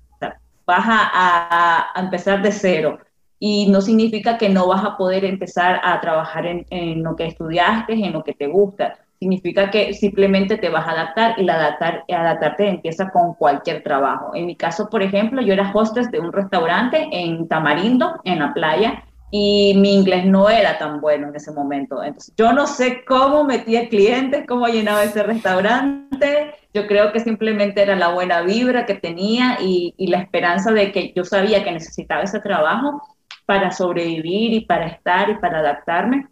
vas 0.71 0.87
a, 0.87 1.93
empezar 1.97 2.43
de 2.43 2.53
cero. 2.53 2.99
Y 3.39 3.69
no 3.71 3.81
significa 3.81 4.39
que 4.39 4.49
no 4.49 4.69
vas 4.69 4.85
a 4.85 4.97
poder 4.97 5.25
empezar 5.25 5.81
a 5.83 6.01
trabajar 6.01 6.47
en, 6.47 7.03
lo 7.03 7.17
que 7.17 7.27
estudiaste, 7.27 7.95
en 7.95 8.13
lo 8.13 8.23
que 8.23 8.35
te 8.35 8.47
gusta. 8.47 8.99
Significa 9.19 9.71
que 9.71 9.93
simplemente 9.93 10.57
te 10.57 10.69
vas 10.69 10.87
a 10.87 10.93
adaptar 10.93 11.35
y 11.39 11.49
adaptar, 11.49 12.05
adaptarte 12.09 12.69
empieza 12.69 13.11
con 13.11 13.35
cualquier 13.35 13.83
trabajo. 13.83 14.35
En 14.35 14.47
mi 14.47 14.57
caso, 14.57 14.89
por 14.89 15.03
ejemplo, 15.03 15.43
yo 15.43 15.53
era 15.53 15.71
hostess 15.75 16.11
de 16.11 16.21
un 16.21 16.33
restaurante 16.33 17.09
en 17.11 17.49
Tamarindo, 17.49 18.21
en 18.25 18.39
la 18.39 18.55
playa, 18.55 19.05
y 19.31 19.75
mi 19.77 19.95
inglés 19.95 20.27
no 20.27 20.51
era 20.51 20.79
tan 20.79 21.01
bueno 21.01 21.29
en 21.29 21.37
ese 21.37 21.53
momento. 21.53 22.03
Entonces, 22.03 22.35
yo 22.37 22.53
no 22.53 22.67
sé 22.67 23.05
cómo 23.05 23.45
metía 23.45 23.89
clientes, 23.89 24.45
cómo 24.47 24.67
llenaba 24.67 25.05
ese 25.05 25.23
restaurante. 25.23 26.55
Yo 26.75 26.87
creo 26.87 27.13
que 27.13 27.21
simplemente 27.21 27.83
era 27.83 27.97
la 27.97 28.09
buena 28.09 28.43
vibra 28.43 28.87
que 28.87 28.95
tenía 28.95 29.59
y, 29.61 29.95
y 29.97 30.09
la 30.09 30.19
esperanza 30.19 30.73
de 30.73 30.91
que 30.93 31.13
yo 31.15 31.25
sabía 31.25 31.63
que 31.63 31.73
necesitaba 31.73 32.23
ese 32.23 32.41
trabajo 32.41 33.03
para 33.47 33.71
sobrevivir 33.71 34.53
y 34.53 34.61
para 34.63 34.87
estar 34.87 35.31
y 35.31 35.39
para 35.39 35.61
adaptarme. 35.61 36.29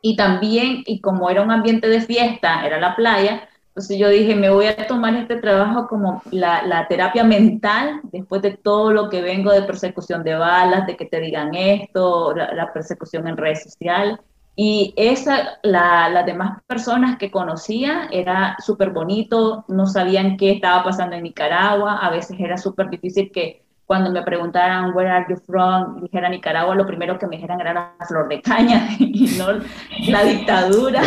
Y 0.00 0.16
también, 0.16 0.82
y 0.86 1.00
como 1.00 1.30
era 1.30 1.42
un 1.42 1.50
ambiente 1.50 1.88
de 1.88 2.00
fiesta, 2.00 2.66
era 2.66 2.80
la 2.80 2.96
playa, 2.96 3.48
entonces 3.72 3.96
yo 3.96 4.10
dije, 4.10 4.34
me 4.34 4.50
voy 4.50 4.66
a 4.66 4.86
tomar 4.86 5.14
este 5.14 5.36
trabajo 5.36 5.88
como 5.88 6.22
la, 6.30 6.86
terapia 6.90 7.24
mental, 7.24 8.02
después 8.12 8.42
de 8.42 8.50
todo 8.50 8.92
lo 8.92 9.08
que 9.08 9.22
vengo 9.22 9.50
de 9.50 9.62
persecución 9.62 10.22
de 10.24 10.34
balas, 10.34 10.86
de 10.86 10.94
que 10.94 11.06
te 11.06 11.20
digan 11.20 11.54
esto, 11.54 12.34
la, 12.34 12.70
persecución 12.74 13.26
en 13.28 13.38
redes 13.38 13.62
sociales. 13.62 14.18
Y 14.54 14.92
esa, 14.98 15.58
las 15.62 16.26
demás 16.26 16.60
personas 16.66 17.16
que 17.16 17.30
conocía, 17.30 18.08
era 18.12 18.56
súper 18.58 18.90
bonito, 18.90 19.64
no 19.68 19.86
sabían 19.86 20.36
qué 20.36 20.50
estaba 20.50 20.84
pasando 20.84 21.16
en 21.16 21.22
Nicaragua, 21.22 21.96
a 21.96 22.10
veces 22.10 22.38
era 22.38 22.58
súper 22.58 22.90
difícil 22.90 23.32
que 23.32 23.61
cuando 23.92 24.10
me 24.10 24.22
preguntaran 24.22 24.94
where 24.94 25.10
are 25.10 25.26
you 25.28 25.36
from, 25.46 26.00
dijera 26.00 26.30
Nicaragua, 26.30 26.74
lo 26.74 26.86
primero 26.86 27.18
que 27.18 27.26
me 27.26 27.36
dijeran 27.36 27.60
era 27.60 27.74
la 27.74 28.06
flor 28.06 28.26
de 28.26 28.40
caña 28.40 28.88
y 28.98 29.36
no 29.36 29.48
la 30.08 30.24
dictadura. 30.24 31.02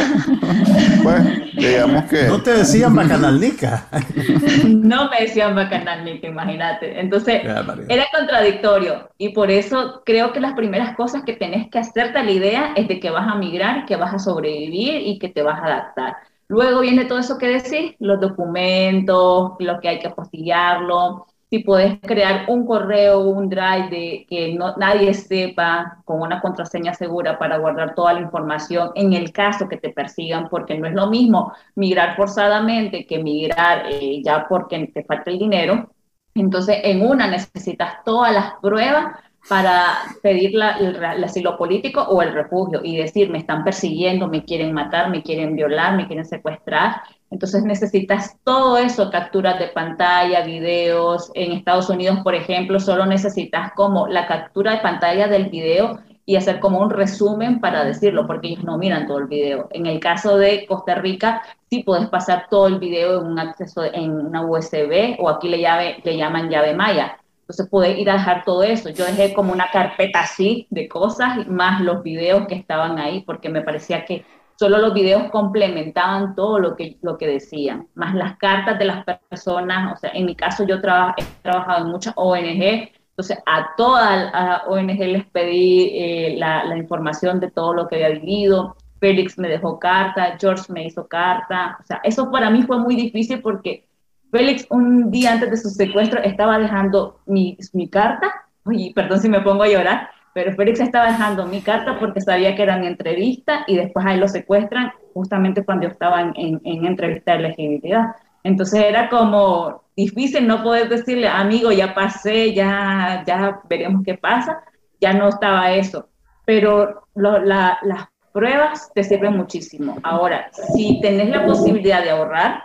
Bueno, 1.02 1.32
digamos 1.58 2.04
que... 2.04 2.28
No 2.28 2.44
te 2.44 2.52
decían 2.52 2.96
bacanalnica. 2.96 3.88
No 4.68 5.10
me 5.10 5.22
decían 5.22 5.56
bacanalnica, 5.56 6.28
imagínate. 6.28 7.00
Entonces, 7.00 7.42
era 7.90 8.06
contradictorio 8.16 9.10
y 9.18 9.30
por 9.30 9.50
eso 9.50 10.04
creo 10.06 10.32
que 10.32 10.40
las 10.40 10.54
primeras 10.54 10.96
cosas 10.96 11.24
que 11.24 11.34
tenés 11.34 11.72
que 11.72 11.80
hacerte 11.80 12.24
la 12.24 12.32
idea 12.32 12.74
es 12.76 12.88
de 12.88 13.00
que 13.00 13.10
vas 13.10 13.28
a 13.28 13.34
migrar, 13.34 13.88
que 13.88 13.96
vas 13.96 14.14
a 14.14 14.20
sobrevivir 14.20 15.02
y 15.08 15.18
que 15.18 15.30
te 15.30 15.42
vas 15.42 15.60
a 15.60 15.66
adaptar. 15.66 16.18
Luego 16.48 16.82
viene 16.82 17.06
todo 17.06 17.18
eso 17.18 17.40
que 17.40 17.48
decís, 17.48 17.96
los 17.98 18.22
documentos, 18.22 19.54
lo 19.58 19.80
que 19.80 19.90
hay 19.90 20.00
que 20.00 20.08
apostillarlo, 20.08 21.26
si 21.50 21.60
puedes 21.60 22.00
crear 22.02 22.46
un 22.50 22.66
correo, 22.66 23.20
un 23.20 23.50
drive 23.50 24.26
que 24.28 24.54
no, 24.54 24.76
nadie 24.78 25.14
sepa 25.14 26.02
con 26.04 26.22
una 26.22 26.42
contraseña 26.42 26.94
segura 26.94 27.38
para 27.38 27.58
guardar 27.58 27.94
toda 27.96 28.14
la 28.14 28.22
información 28.22 28.92
en 28.96 29.14
el 29.14 29.32
caso 29.32 29.70
que 29.70 29.78
te 29.78 29.90
persigan, 29.90 30.50
porque 30.50 30.78
no 30.78 30.88
es 30.88 30.94
lo 30.94 31.08
mismo 31.08 31.54
migrar 31.76 32.16
forzadamente 32.16 33.06
que 33.06 33.20
migrar 33.20 33.86
eh, 33.90 34.22
ya 34.24 34.48
porque 34.48 34.88
te 34.88 35.04
falta 35.04 35.32
el 35.32 35.40
dinero. 35.40 35.90
Entonces, 36.34 36.80
en 36.84 37.02
una 37.02 37.28
necesitas 37.28 38.04
todas 38.04 38.34
las 38.34 38.54
pruebas 38.62 39.16
para 39.48 39.98
pedir 40.24 40.56
la, 40.56 40.78
el, 40.78 41.24
asilo 41.24 41.58
político 41.58 42.02
o 42.02 42.22
el 42.22 42.34
refugio 42.34 42.82
y 42.84 42.98
decir, 42.98 43.30
me 43.30 43.38
están 43.38 43.64
persiguiendo, 43.64 44.28
me 44.28 44.44
quieren 44.44 44.74
matar, 44.74 45.10
me 45.10 45.22
quieren 45.22 45.56
violar, 45.56 45.96
me 45.96 46.08
quieren 46.08 46.26
secuestrar. 46.26 47.02
Entonces 47.36 47.66
necesitas 47.66 48.38
todo 48.46 48.78
eso, 48.78 49.12
capturas 49.12 49.60
de 49.60 49.68
pantalla, 49.68 50.46
videos. 50.46 51.32
En 51.34 51.52
Estados 51.52 51.90
Unidos, 51.90 52.20
por 52.24 52.34
ejemplo, 52.34 52.80
solo 52.80 53.06
necesitas 53.06 53.74
como 53.74 54.08
la 54.08 54.26
captura 54.26 54.72
de 54.72 54.78
pantalla 54.78 55.28
del 55.28 55.50
video 55.50 56.00
y 56.26 56.38
hacer 56.38 56.62
como 56.62 56.80
un 56.80 56.90
resumen 56.90 57.60
para 57.60 57.84
decirlo, 57.84 58.26
porque 58.26 58.48
ellos 58.48 58.64
no 58.64 58.78
miran 58.78 59.06
todo 59.06 59.18
el 59.18 59.28
video. 59.28 59.68
En 59.72 59.86
el 59.86 60.00
caso 60.00 60.38
de 60.38 60.66
Costa 60.66 60.96
Rica, 60.96 61.42
sí 61.70 61.84
puedes 61.84 62.08
pasar 62.08 62.48
todo 62.50 62.68
el 62.68 62.80
video 62.80 63.20
en 63.20 63.28
un 63.28 63.38
acceso 63.38 63.84
en 63.84 64.12
una 64.12 64.42
USB 64.42 65.18
o 65.20 65.28
aquí 65.28 65.50
le, 65.50 65.60
llaman 65.60 66.50
llave 66.50 66.74
maya. 66.74 67.18
Entonces 67.42 67.68
pude 67.68 68.00
ir 68.00 68.10
a 68.10 68.14
dejar 68.14 68.46
todo 68.46 68.64
eso. 68.64 68.92
Yo 68.92 69.04
dejé 69.04 69.34
como 69.34 69.52
una 69.52 69.70
carpeta 69.72 70.22
así 70.22 70.68
de 70.70 70.88
cosas, 70.88 71.46
más 71.48 71.82
los 71.82 72.02
videos 72.02 72.48
que 72.48 72.56
estaban 72.56 72.98
ahí, 72.98 73.24
porque 73.24 73.50
me 73.50 73.62
parecía 73.62 74.06
que 74.06 74.24
solo 74.58 74.78
los 74.78 74.94
videos 74.94 75.30
complementaban 75.32 76.36
todo 76.36 76.60
lo 76.60 76.76
que, 76.76 76.98
lo 77.02 77.18
que 77.18 77.28
decían, 77.28 77.88
más 77.96 78.16
las 78.16 78.38
cartas 78.38 78.80
de 78.80 78.86
las 78.86 79.06
personas. 79.30 79.94
O 79.94 79.98
sea, 79.98 80.12
en 80.14 80.26
mi 80.26 80.36
caso 80.36 80.66
yo 80.66 80.76
he 80.76 80.80
trabajado 80.80 81.86
en 81.86 81.92
muchas 81.92 82.14
ONG, 82.16 82.90
entonces 83.10 83.38
a 83.46 83.76
todas 83.78 84.32
las 84.32 84.62
ONG 84.68 85.00
les 85.00 85.26
pedí 85.28 85.90
eh, 85.94 86.36
la, 86.38 86.66
la 86.66 86.78
información 86.78 87.40
de 87.40 87.52
todo 87.52 87.74
lo 87.74 87.88
que 87.88 87.96
había 87.96 88.20
vivido. 88.20 88.76
Félix 89.00 89.38
me 89.38 89.50
dejó 89.50 89.80
carta, 89.80 90.38
George 90.40 90.72
me 90.72 90.86
hizo 90.86 91.08
carta. 91.08 91.78
O 91.82 91.86
sea, 91.86 92.02
eso 92.04 92.32
para 92.32 92.50
mí 92.50 92.64
fue 92.64 92.80
muy 92.80 92.96
difícil 92.96 93.42
porque 93.42 93.86
Félix 94.32 94.66
un 94.70 95.12
día 95.12 95.34
antes 95.34 95.50
de 95.52 95.58
su 95.58 95.70
secuestro 95.70 96.22
estaba 96.22 96.60
dejando 96.60 97.20
mi, 97.26 97.58
mi 97.74 97.88
carta, 97.88 98.34
y 98.70 98.94
perdón 98.94 99.20
si 99.20 99.30
me 99.30 99.42
pongo 99.42 99.64
a 99.64 99.70
llorar, 99.70 100.10
pero 100.36 100.54
Félix 100.54 100.82
estaba 100.82 101.08
dejando 101.08 101.46
mi 101.46 101.62
carta 101.62 101.98
porque 101.98 102.20
sabía 102.20 102.58
que 102.58 102.64
era 102.64 102.76
mi 102.76 102.88
entrevista 102.88 103.64
y 103.68 103.78
después 103.78 104.06
ahí 104.06 104.20
lo 104.20 104.28
secuestran 104.28 104.92
justamente 105.14 105.64
cuando 105.64 105.86
yo 105.86 105.94
estaba 105.94 106.20
en, 106.20 106.60
en, 106.62 106.86
entrevista 106.86 107.32
de 107.32 107.38
elegibilidad. 107.38 108.08
Entonces 108.44 108.84
era 108.84 109.08
como 109.08 109.84
difícil 109.96 110.46
no 110.46 110.62
poder 110.62 110.90
decirle, 110.90 111.30
amigo, 111.30 111.72
ya 111.72 111.96
pasé, 111.96 112.54
ya, 112.54 113.24
ya 113.26 113.62
veremos 113.70 114.04
qué 114.04 114.16
pasa, 114.16 114.62
ya 115.00 115.14
no 115.14 115.30
estaba 115.30 115.72
eso. 115.72 116.10
Pero 116.44 117.08
las 117.16 118.10
pruebas 118.34 118.92
te 118.94 119.06
sirven 119.06 119.38
muchísimo. 119.38 120.00
Ahora, 120.04 120.50
si 120.52 121.00
tenés 121.00 121.30
la 121.30 121.46
posibilidad 121.46 122.04
de 122.04 122.10
ahorrar, 122.10 122.62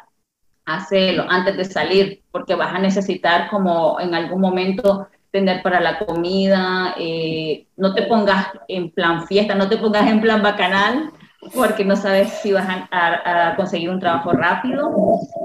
hacerlo 0.65 1.25
antes 1.29 1.57
de 1.57 1.65
salir, 1.67 2.25
porque 2.33 2.57
vas 2.57 2.75
a 2.75 2.81
necesitar 2.81 3.49
como 3.49 4.01
en 4.01 4.13
algún 4.13 4.41
momento 4.41 5.07
tener 5.31 5.63
para 5.63 5.81
la 5.81 5.99
comida, 5.99 6.95
eh, 6.99 7.67
no 7.77 7.95
te 7.95 8.03
pongas 8.03 8.49
en 8.69 8.91
plan 8.91 9.27
fiesta, 9.27 9.55
no 9.55 9.69
te 9.69 9.77
pongas 9.77 10.09
en 10.09 10.21
plan 10.21 10.43
bacanal, 10.43 11.11
porque 11.55 11.85
no 11.85 11.97
sabes 11.97 12.29
si 12.43 12.53
vas 12.53 12.67
a, 12.91 13.55
conseguir 13.57 13.89
un 13.89 14.01
trabajo 14.01 14.33
rápido. 14.33 14.93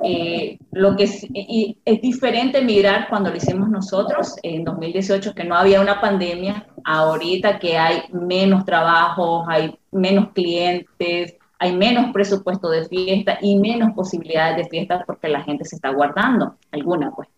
Eh, 0.03 0.57
lo 0.71 0.95
que 0.95 1.03
es, 1.03 1.25
y 1.33 1.77
es 1.85 2.01
diferente 2.01 2.61
mirar 2.61 3.07
cuando 3.09 3.29
lo 3.29 3.37
hicimos 3.37 3.69
nosotros 3.69 4.35
en 4.43 4.63
2018, 4.63 5.33
que 5.33 5.43
no 5.43 5.55
había 5.55 5.81
una 5.81 6.01
pandemia, 6.01 6.67
ahorita 6.83 7.59
que 7.59 7.77
hay 7.77 8.03
menos 8.11 8.65
trabajos, 8.65 9.45
hay 9.47 9.77
menos 9.91 10.31
clientes, 10.33 11.35
hay 11.59 11.75
menos 11.75 12.11
presupuesto 12.11 12.69
de 12.69 12.85
fiesta 12.85 13.37
y 13.41 13.57
menos 13.57 13.93
posibilidades 13.93 14.57
de 14.57 14.69
fiesta 14.69 15.03
porque 15.05 15.29
la 15.29 15.43
gente 15.43 15.63
se 15.63 15.77
está 15.77 15.89
guardando, 15.89 16.57
alguna 16.71 17.11
pues. 17.11 17.29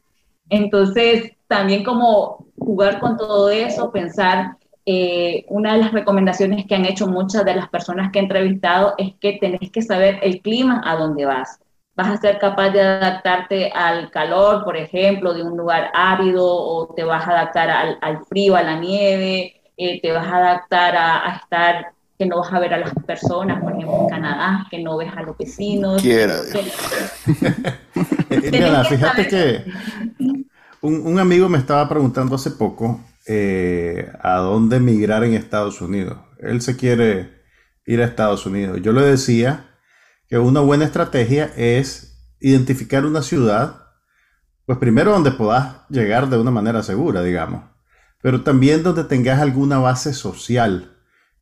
Entonces, 0.49 1.37
también 1.47 1.83
como 1.83 2.45
jugar 2.57 2.99
con 2.99 3.17
todo 3.17 3.49
eso, 3.49 3.91
pensar, 3.91 4.57
eh, 4.85 5.45
una 5.49 5.73
de 5.73 5.79
las 5.79 5.91
recomendaciones 5.91 6.65
que 6.65 6.75
han 6.75 6.85
hecho 6.85 7.07
muchas 7.07 7.43
de 7.45 7.55
las 7.55 7.69
personas 7.69 8.11
que 8.11 8.19
he 8.19 8.21
entrevistado 8.21 8.93
es 8.97 9.13
que 9.19 9.37
tenés 9.39 9.71
que 9.71 9.81
saber 9.81 10.19
el 10.21 10.41
clima 10.41 10.81
a 10.85 10.95
donde 10.95 11.25
vas. 11.25 11.59
Vas 11.95 12.09
a 12.09 12.17
ser 12.17 12.37
capaz 12.37 12.69
de 12.69 12.81
adaptarte 12.81 13.71
al 13.71 14.11
calor, 14.11 14.63
por 14.63 14.77
ejemplo, 14.77 15.33
de 15.33 15.43
un 15.43 15.57
lugar 15.57 15.89
árido, 15.93 16.45
o 16.45 16.93
te 16.93 17.03
vas 17.03 17.27
a 17.27 17.31
adaptar 17.31 17.69
al, 17.69 18.25
frío, 18.25 18.55
a 18.55 18.63
la 18.63 18.79
nieve, 18.79 19.61
eh, 19.75 19.99
te 19.99 20.11
vas 20.11 20.27
a 20.27 20.37
adaptar 20.37 20.95
a, 20.95 21.33
a 21.33 21.35
estar 21.37 21.87
que 22.17 22.25
no 22.25 22.39
vas 22.39 22.51
a 22.51 22.59
ver 22.59 22.73
a 22.73 22.79
las 22.79 22.93
personas, 23.05 23.61
por 23.61 23.73
ejemplo, 23.73 24.01
en 24.01 24.09
Canadá, 24.09 24.65
que 24.71 24.79
no 24.79 24.97
ves 24.97 25.11
a 25.15 25.21
los 25.21 25.37
vecinos. 25.37 26.01
Quiera. 26.01 26.35
Diana, 28.51 28.83
fíjate 28.85 29.27
que 29.27 29.65
un, 30.81 31.19
amigo 31.19 31.50
me 31.50 31.57
estaba 31.57 31.88
preguntando 31.89 32.36
hace 32.36 32.51
poco 32.51 33.01
eh, 33.25 34.12
a 34.22 34.38
dónde 34.38 34.77
emigrar 34.77 35.24
en 35.24 35.34
Estados 35.34 35.81
Unidos. 35.81 36.17
Él 36.39 36.62
se 36.62 36.77
quiere 36.77 37.43
ir 37.86 38.01
a 38.01 38.05
Estados 38.05 38.46
Unidos. 38.46 38.79
Yo 38.81 38.93
le 38.93 39.01
decía 39.01 39.75
que 40.27 40.38
una 40.38 40.60
buena 40.60 40.86
estrategia 40.86 41.51
es 41.55 42.36
identificar 42.39 43.05
una 43.05 43.22
ciudad, 43.22 43.88
pues 44.65 44.77
primero 44.77 45.12
donde 45.12 45.31
puedas 45.31 45.88
llegar 45.89 46.29
de 46.29 46.38
una 46.38 46.51
manera 46.51 46.84
segura, 46.84 47.24
digamos, 47.24 47.63
pero 48.21 48.43
también 48.43 48.84
donde 48.84 49.04
tengas 49.04 49.39
alguna 49.39 49.80
base 49.80 50.13
social 50.13 50.97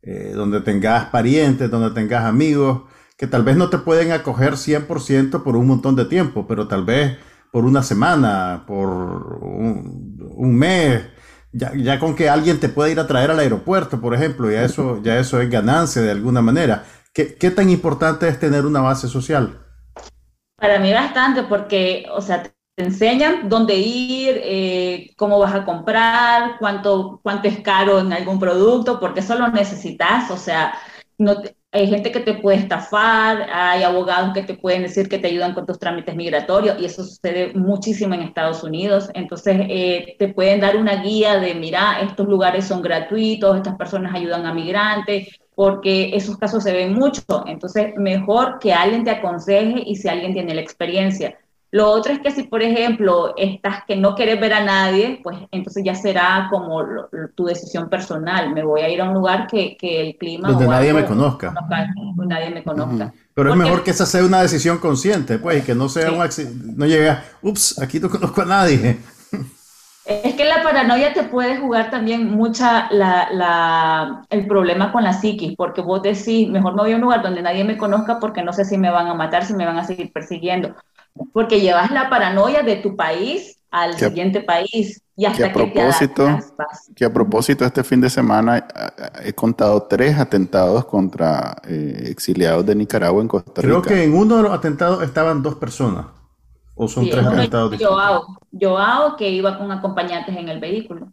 eh, 0.08 0.34
donde 0.36 0.62
tengas 0.62 1.06
parientes, 1.06 1.72
donde 1.72 1.90
tengas 1.90 2.26
amigos, 2.26 2.84
que 3.18 3.26
tal 3.26 3.44
vez 3.44 3.58
no 3.58 3.72
te 3.72 3.80
pueden 3.80 4.12
acoger 4.12 4.54
100% 4.54 5.42
por 5.42 5.56
un 5.56 5.66
montón 5.66 5.96
de 5.96 6.06
tiempo, 6.06 6.46
pero 6.48 6.68
tal 6.68 6.86
vez 6.86 7.18
por 7.56 7.64
una 7.64 7.82
semana, 7.84 8.66
por 8.68 9.40
un, 9.42 10.56
mes, 10.58 11.06
ya, 11.54 11.98
con 12.02 12.14
que 12.14 12.28
alguien 12.28 12.60
te 12.60 12.68
pueda 12.68 12.90
ir 12.90 13.00
a 13.00 13.08
traer 13.08 13.32
al 13.32 13.40
aeropuerto, 13.40 14.02
por 14.02 14.14
ejemplo, 14.14 14.52
ya 14.52 14.66
eso, 14.66 15.02
ya 15.02 15.18
eso 15.18 15.40
es 15.40 15.50
ganancia 15.50 16.02
de 16.02 16.12
alguna 16.12 16.42
manera. 16.42 16.84
¿Qué, 17.14 17.36
¿Qué 17.36 17.52
tan 17.52 17.70
importante 17.70 18.28
es 18.28 18.42
tener 18.42 18.66
una 18.66 18.82
base 18.82 19.08
social? 19.08 19.58
Para 20.58 20.80
mí 20.80 20.92
bastante, 20.92 21.44
porque, 21.44 22.06
o 22.14 22.20
sea, 22.20 22.44
te 22.44 22.84
enseñan 22.84 23.48
dónde 23.48 23.76
ir, 23.76 24.38
eh, 24.44 25.14
cómo 25.16 25.40
vas 25.40 25.56
a 25.56 25.64
comprar, 25.64 26.58
cuánto, 26.60 27.22
cuánto 27.24 27.48
es 27.48 27.62
caro 27.62 28.00
en 28.02 28.12
algún 28.12 28.38
producto, 28.38 29.00
porque 29.00 29.22
eso 29.22 29.36
lo 29.36 29.48
necesitas, 29.48 30.30
o 30.30 30.36
sea, 30.36 30.74
no 31.18 31.36
hay 31.76 31.88
gente 31.88 32.10
que 32.10 32.22
te 32.22 32.36
puede 32.36 32.58
estafar, 32.58 33.50
hay 33.52 33.84
abogados 33.84 34.34
que 34.34 34.44
te 34.44 34.54
pueden 34.54 34.84
decir 34.84 35.10
que 35.10 35.20
te 35.20 35.28
ayudan 35.28 35.54
con 35.54 35.66
tus 35.66 35.78
trámites 35.78 36.16
migratorios 36.16 36.78
y 36.80 36.86
eso 36.86 37.04
sucede 37.04 37.54
muchísimo 37.54 38.14
en 38.14 38.22
Estados 38.22 38.64
Unidos. 38.64 39.10
Entonces 39.14 39.58
eh, 39.70 40.16
te 40.18 40.30
pueden 40.30 40.62
dar 40.62 40.78
una 40.78 41.04
guía 41.04 41.38
de, 41.38 41.54
mira, 41.54 42.00
estos 42.02 42.28
lugares 42.28 42.66
son 42.66 42.82
gratuitos, 42.82 43.58
estas 43.58 43.76
personas 43.76 44.16
ayudan 44.16 44.46
a 44.46 44.54
migrantes, 44.54 45.28
porque 45.54 46.16
esos 46.16 46.38
casos 46.38 46.64
se 46.64 46.72
ven 46.72 46.94
mucho. 46.94 47.22
Entonces, 47.46 47.94
mejor 47.98 48.60
que 48.60 48.74
alguien 48.74 49.04
te 49.04 49.12
aconseje 49.12 49.84
y 49.86 49.98
si 49.98 50.08
alguien 50.08 50.34
tiene 50.34 50.56
la 50.56 50.62
experiencia. 50.62 51.38
Lo 51.76 51.92
otro 51.92 52.14
es 52.14 52.20
que 52.20 52.32
si, 52.32 52.44
por 52.44 52.64
ejemplo, 52.64 53.34
estás 53.36 53.84
que 53.86 53.98
no 53.98 54.16
quieres 54.16 54.40
ver 54.40 54.54
a 54.54 54.64
nadie, 54.64 55.20
pues 55.22 55.38
entonces 55.52 55.84
ya 55.84 55.94
será 55.94 56.48
como 56.50 56.82
tu 57.36 57.48
decisión 57.48 57.90
personal. 57.90 58.54
Me 58.54 58.64
voy 58.64 58.80
a 58.80 58.88
ir 58.88 59.02
a 59.02 59.10
un 59.10 59.14
lugar 59.14 59.46
que, 59.46 59.76
el 59.82 60.16
clima... 60.16 60.52
Donde 60.52 60.70
nadie 60.70 60.94
me 60.94 61.04
conozca. 61.04 61.54
nadie 62.16 62.50
me 62.52 62.64
conozca. 62.64 63.12
Pero 63.34 63.50
es 63.50 63.58
mejor 63.58 63.84
que 63.84 63.92
esa 63.92 64.06
sea 64.06 64.24
una 64.24 64.42
decisión 64.42 64.78
consciente, 64.78 65.38
pues, 65.38 65.62
y 65.62 65.66
que 65.66 65.76
no 65.76 65.90
sea 65.90 66.14
un 66.14 66.22
accidente, 66.22 66.66
no 66.78 66.86
llegue 66.86 67.10
a, 67.10 67.26
ups, 67.42 67.78
aquí 67.82 68.00
no 68.00 68.10
conozco 68.10 68.44
a 68.44 68.46
nadie. 68.46 68.98
Es 70.06 70.36
que 70.36 70.46
la 70.46 70.64
paranoia 70.64 71.14
te 71.14 71.24
puede 71.24 71.58
jugar 71.58 71.90
también 71.90 72.30
mucha 72.30 72.90
la, 72.90 74.24
el 74.30 74.48
problema 74.48 74.94
con 74.94 75.04
la 75.04 75.12
psiquis, 75.12 75.58
porque 75.58 75.82
vos 75.82 76.02
decís, 76.02 76.48
mejor 76.48 76.74
me 76.74 76.84
voy 76.84 76.94
a 76.94 76.96
un 76.96 77.02
lugar 77.02 77.22
donde 77.22 77.42
nadie 77.42 77.66
me 77.66 77.76
conozca 77.76 78.18
porque 78.22 78.44
no 78.44 78.54
sé 78.54 78.64
si 78.64 78.78
me 78.78 78.92
van 78.92 79.08
a 79.08 79.14
matar, 79.14 79.44
si 79.44 79.54
me 79.54 79.66
van 79.66 79.78
a 79.78 79.84
seguir 79.84 80.14
persiguiendo 80.14 80.74
porque 81.34 81.62
llevas 81.62 81.92
la 81.92 82.10
paranoia 82.10 82.64
de 82.64 82.78
tu 82.78 82.96
país 82.96 83.60
al 83.72 83.98
siguiente 83.98 84.42
país 84.42 85.02
y 85.18 85.26
hasta 85.26 85.44
que, 85.44 85.50
a 85.50 85.54
propósito, 85.54 86.40
que 86.96 87.06
a 87.06 87.12
propósito 87.12 87.66
este 87.66 87.84
fin 87.84 88.00
de 88.02 88.10
semana 88.10 88.66
he 89.24 89.34
contado 89.34 89.84
tres 89.84 90.18
atentados 90.18 90.86
contra 90.86 91.58
eh, 91.68 92.08
exiliados 92.10 92.66
de 92.66 92.76
Nicaragua 92.76 93.22
en 93.22 93.28
Costa 93.28 93.62
Rica. 93.62 93.68
Creo 93.68 93.82
que 93.82 94.04
en 94.04 94.14
uno 94.14 94.38
de 94.38 94.44
los 94.44 94.52
atentados 94.52 95.04
estaban 95.04 95.42
dos 95.42 95.56
personas. 95.56 96.06
¿O 96.74 96.88
son 96.88 97.10
tres 97.10 97.26
atentados? 97.26 97.76
Joao, 97.80 98.38
Joao, 98.52 99.16
que 99.16 99.30
iba 99.30 99.58
con 99.58 99.72
acompañantes 99.72 100.36
en 100.36 100.50
el 100.50 100.60
vehículo. 100.60 101.12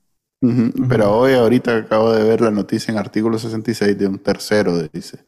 Pero 0.88 1.18
hoy, 1.18 1.34
ahorita 1.34 1.76
acabo 1.76 2.12
de 2.12 2.24
ver 2.24 2.40
la 2.40 2.50
noticia 2.50 2.90
en 2.90 2.98
artículo 2.98 3.38
66 3.38 3.96
de 3.96 4.08
un 4.08 4.18
tercero, 4.18 4.76
dice 4.92 5.24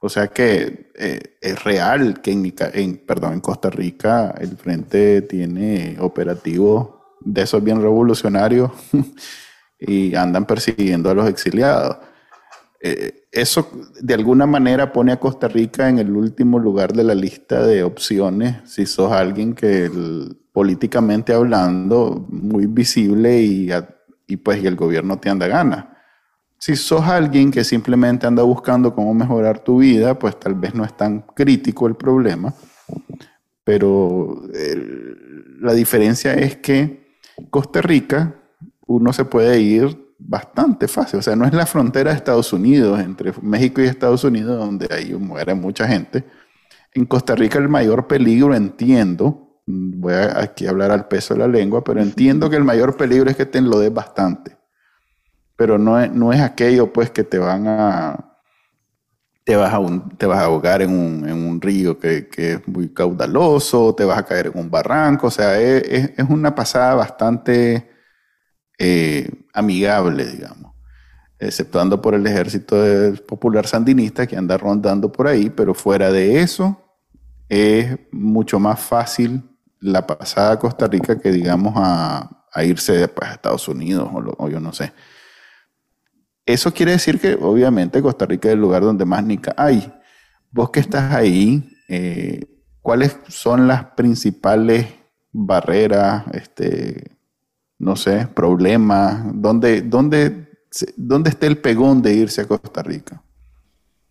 o 0.00 0.08
sea 0.08 0.28
que 0.28 0.90
eh, 0.96 1.36
es 1.42 1.62
real 1.62 2.22
que 2.22 2.32
en, 2.32 3.40
Costa 3.40 3.68
Rica 3.68 4.34
el 4.40 4.56
frente 4.56 5.22
tiene 5.22 5.98
operativos 6.00 6.88
de 7.20 7.42
esos 7.42 7.62
bien 7.62 7.82
revolucionarios 7.82 8.70
y 9.78 10.14
andan 10.14 10.46
persiguiendo 10.46 11.10
a 11.10 11.14
los 11.14 11.28
exiliados. 11.28 11.98
Eh, 12.80 13.26
eso 13.30 13.70
de 14.00 14.14
alguna 14.14 14.46
manera 14.46 14.90
pone 14.90 15.12
a 15.12 15.20
Costa 15.20 15.48
Rica 15.48 15.90
en 15.90 15.98
el 15.98 16.16
último 16.16 16.58
lugar 16.58 16.94
de 16.94 17.04
la 17.04 17.14
lista 17.14 17.62
de 17.62 17.82
opciones 17.82 18.56
si 18.64 18.86
sos 18.86 19.12
alguien 19.12 19.54
que 19.54 19.90
políticamente 20.50 21.34
hablando 21.34 22.26
muy 22.30 22.64
visible 22.64 23.42
y, 23.42 23.68
y 24.26 24.36
pues 24.38 24.62
y 24.62 24.66
el 24.66 24.76
gobierno 24.76 25.18
te 25.18 25.28
anda 25.28 25.46
gana. 25.46 25.99
Si 26.62 26.76
sos 26.76 27.00
alguien 27.06 27.50
que 27.50 27.64
simplemente 27.64 28.26
anda 28.26 28.42
buscando 28.42 28.94
cómo 28.94 29.14
mejorar 29.14 29.60
tu 29.60 29.78
vida, 29.78 30.18
pues 30.18 30.38
tal 30.38 30.54
vez 30.54 30.74
no 30.74 30.84
es 30.84 30.94
tan 30.94 31.22
crítico 31.34 31.86
el 31.86 31.96
problema. 31.96 32.52
Pero 33.64 34.42
la 35.60 35.72
diferencia 35.72 36.34
es 36.34 36.56
que 36.56 37.16
Costa 37.48 37.80
Rica, 37.80 38.34
uno 38.86 39.12
se 39.14 39.24
puede 39.24 39.58
ir 39.58 40.14
bastante 40.18 40.86
fácil. 40.86 41.20
O 41.20 41.22
sea, 41.22 41.34
no 41.34 41.46
es 41.46 41.54
la 41.54 41.64
frontera 41.64 42.10
de 42.10 42.18
Estados 42.18 42.52
Unidos, 42.52 43.00
entre 43.00 43.32
México 43.40 43.80
y 43.80 43.86
Estados 43.86 44.22
Unidos, 44.24 44.58
donde 44.58 44.86
ahí 44.94 45.14
muere 45.14 45.54
mucha 45.54 45.88
gente. 45.88 46.24
En 46.92 47.06
Costa 47.06 47.34
Rica 47.34 47.58
el 47.58 47.70
mayor 47.70 48.06
peligro, 48.06 48.54
entiendo, 48.54 49.62
voy 49.66 50.12
a 50.12 50.52
hablar 50.68 50.90
al 50.90 51.08
peso 51.08 51.32
de 51.32 51.40
la 51.40 51.48
lengua, 51.48 51.82
pero 51.82 52.02
entiendo 52.02 52.50
que 52.50 52.56
el 52.56 52.64
mayor 52.64 52.98
peligro 52.98 53.30
es 53.30 53.36
que 53.36 53.46
te 53.46 53.58
enlodes 53.58 53.94
bastante. 53.94 54.59
Pero 55.60 55.76
no 55.76 56.00
es, 56.00 56.10
no 56.10 56.32
es 56.32 56.40
aquello 56.40 56.90
pues 56.90 57.10
que 57.10 57.22
te 57.22 57.36
van 57.36 57.68
a... 57.68 58.38
Te 59.44 59.56
vas 59.56 59.74
a, 59.74 59.80
te 60.16 60.24
vas 60.24 60.38
a 60.38 60.44
ahogar 60.44 60.80
en 60.80 60.90
un, 60.90 61.28
en 61.28 61.36
un 61.36 61.60
río 61.60 61.98
que, 61.98 62.28
que, 62.28 62.52
es 62.52 62.66
muy 62.66 62.88
caudaloso, 62.94 63.94
te 63.94 64.06
vas 64.06 64.16
a 64.16 64.22
caer 64.22 64.46
en 64.46 64.58
un 64.58 64.70
barranco, 64.70 65.26
o 65.26 65.30
sea, 65.30 65.60
es, 65.60 66.12
es 66.16 66.30
una 66.30 66.54
pasada 66.54 66.94
bastante 66.94 67.90
eh, 68.78 69.28
amigable, 69.52 70.24
digamos, 70.24 70.72
exceptuando 71.38 72.00
por 72.00 72.14
el 72.14 72.26
ejército 72.26 72.74
popular 73.28 73.66
sandinista 73.66 74.26
que 74.26 74.38
anda 74.38 74.56
rondando 74.56 75.12
por 75.12 75.26
ahí, 75.28 75.50
pero 75.50 75.74
fuera 75.74 76.10
de 76.10 76.40
eso 76.40 76.82
es 77.50 77.98
mucho 78.12 78.58
más 78.58 78.80
fácil 78.80 79.42
la 79.80 80.06
pasada 80.06 80.52
a 80.52 80.58
Costa 80.58 80.86
Rica 80.86 81.18
que 81.18 81.30
digamos 81.30 81.74
a, 81.76 82.46
irse 82.64 83.08
pues, 83.08 83.28
a 83.28 83.34
Estados 83.34 83.68
Unidos 83.68 84.08
o, 84.38 84.48
yo 84.48 84.58
no 84.58 84.72
sé. 84.72 84.94
Eso 86.52 86.72
quiere 86.72 86.92
decir 86.92 87.20
que 87.20 87.34
obviamente 87.34 88.02
Costa 88.02 88.26
Rica 88.26 88.48
es 88.48 88.54
el 88.54 88.60
lugar 88.60 88.82
donde 88.82 89.04
más 89.04 89.24
nica 89.24 89.54
hay. 89.56 89.92
Vos 90.50 90.70
que 90.70 90.80
estás 90.80 91.14
ahí, 91.14 91.68
eh, 91.88 92.44
¿cuáles 92.82 93.18
son 93.28 93.68
las 93.68 93.84
principales 93.92 94.86
barreras, 95.32 96.24
este, 96.32 97.16
no 97.78 97.94
sé, 97.94 98.26
problemas? 98.34 99.22
¿Dónde, 99.32 99.82
dónde, 99.82 100.48
dónde 100.96 101.30
está 101.30 101.46
el 101.46 101.58
pegón 101.58 102.02
de 102.02 102.14
irse 102.14 102.40
a 102.40 102.48
Costa 102.48 102.82
Rica? 102.82 103.22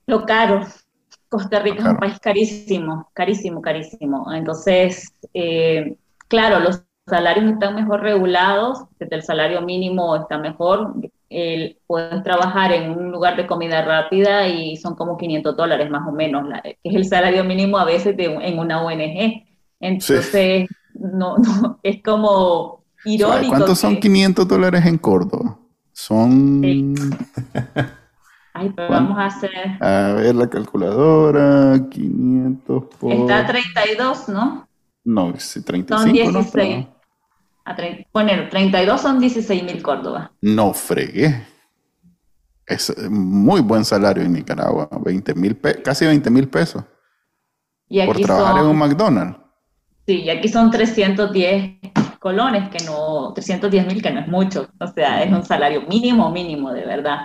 Lo 0.06 0.26
caro. 0.26 0.66
Costa 1.28 1.60
Rica 1.60 1.80
es 1.80 1.86
un 1.86 1.98
país 1.98 2.20
carísimo, 2.20 3.10
carísimo, 3.14 3.62
carísimo. 3.62 4.34
Entonces, 4.34 5.14
eh, 5.34 5.98
claro, 6.28 6.60
los 6.60 6.84
salarios 7.06 7.52
están 7.52 7.76
mejor 7.76 8.02
regulados, 8.02 8.86
desde 8.98 9.18
el 9.18 9.24
salario 9.24 9.62
mínimo 9.62 10.16
está 10.16 10.38
mejor. 10.38 10.94
Puedes 11.88 12.24
trabajar 12.24 12.72
en 12.72 12.92
un 12.92 13.12
lugar 13.12 13.36
de 13.38 13.46
comida 13.46 13.84
rápida 13.84 14.48
y 14.48 14.78
son 14.78 14.96
como 14.96 15.18
500 15.18 15.56
dólares 15.56 15.90
más 15.90 16.08
o 16.08 16.12
menos, 16.12 16.48
que 16.64 16.78
es 16.84 16.96
el 16.96 17.06
salario 17.06 17.44
mínimo 17.44 17.78
a 17.78 17.86
veces 17.86 18.18
de, 18.18 18.26
en 18.26 18.60
una 18.60 18.82
ONG. 18.82 19.44
Entonces, 19.80 20.68
no, 20.94 21.38
no, 21.62 21.80
es 21.84 22.02
como 22.04 22.80
¿Cuántos 23.48 23.80
son 23.80 23.98
500 23.98 24.48
dólares 24.48 24.86
en 24.86 24.98
Córdoba? 24.98 25.58
Son... 25.94 26.62
Ay, 28.54 28.74
pero 28.76 28.90
vamos 28.90 29.18
a 29.18 29.28
hacer... 29.28 29.52
A 29.80 30.14
ver 30.14 30.36
la 30.36 30.50
calculadora, 30.50 31.80
500 31.90 32.84
por... 33.00 33.14
Está 33.14 33.46
32, 33.46 34.30
¿no? 34.30 34.68
No, 35.06 35.34
35, 35.34 35.98
son 35.98 36.12
16. 36.12 36.86
¿no? 36.86 36.99
A 37.70 37.76
bueno, 38.12 38.50
32 38.50 39.00
son 39.00 39.20
16 39.20 39.64
mil 39.64 39.84
Córdoba. 39.84 40.32
No 40.42 40.74
fregué. 40.74 41.46
Es 42.66 42.98
muy 43.10 43.62
buen 43.62 43.86
salario 43.86 44.24
en 44.24 44.34
Nicaragua, 44.34 44.90
20 44.92 45.36
mil 45.36 45.56
casi 45.84 46.08
20 46.08 46.32
mil 46.32 46.48
pesos. 46.50 46.84
Y 47.88 48.00
aquí 48.00 48.08
por 48.08 48.22
trabajar 48.22 48.64
en 48.64 48.70
un 48.72 48.78
McDonald's. 48.78 49.38
Sí, 50.08 50.22
y 50.22 50.30
aquí 50.32 50.48
son 50.48 50.72
310 50.72 51.80
colones, 52.18 52.70
que 52.70 52.84
no, 52.86 53.34
310 53.34 53.86
mil, 53.86 54.02
que 54.02 54.12
no 54.12 54.22
es 54.22 54.28
mucho, 54.28 54.68
o 54.80 54.88
sea, 54.88 55.24
es 55.24 55.32
un 55.32 55.46
salario 55.46 55.84
mínimo, 55.84 56.32
mínimo, 56.32 56.72
de 56.74 56.86
verdad. 56.86 57.20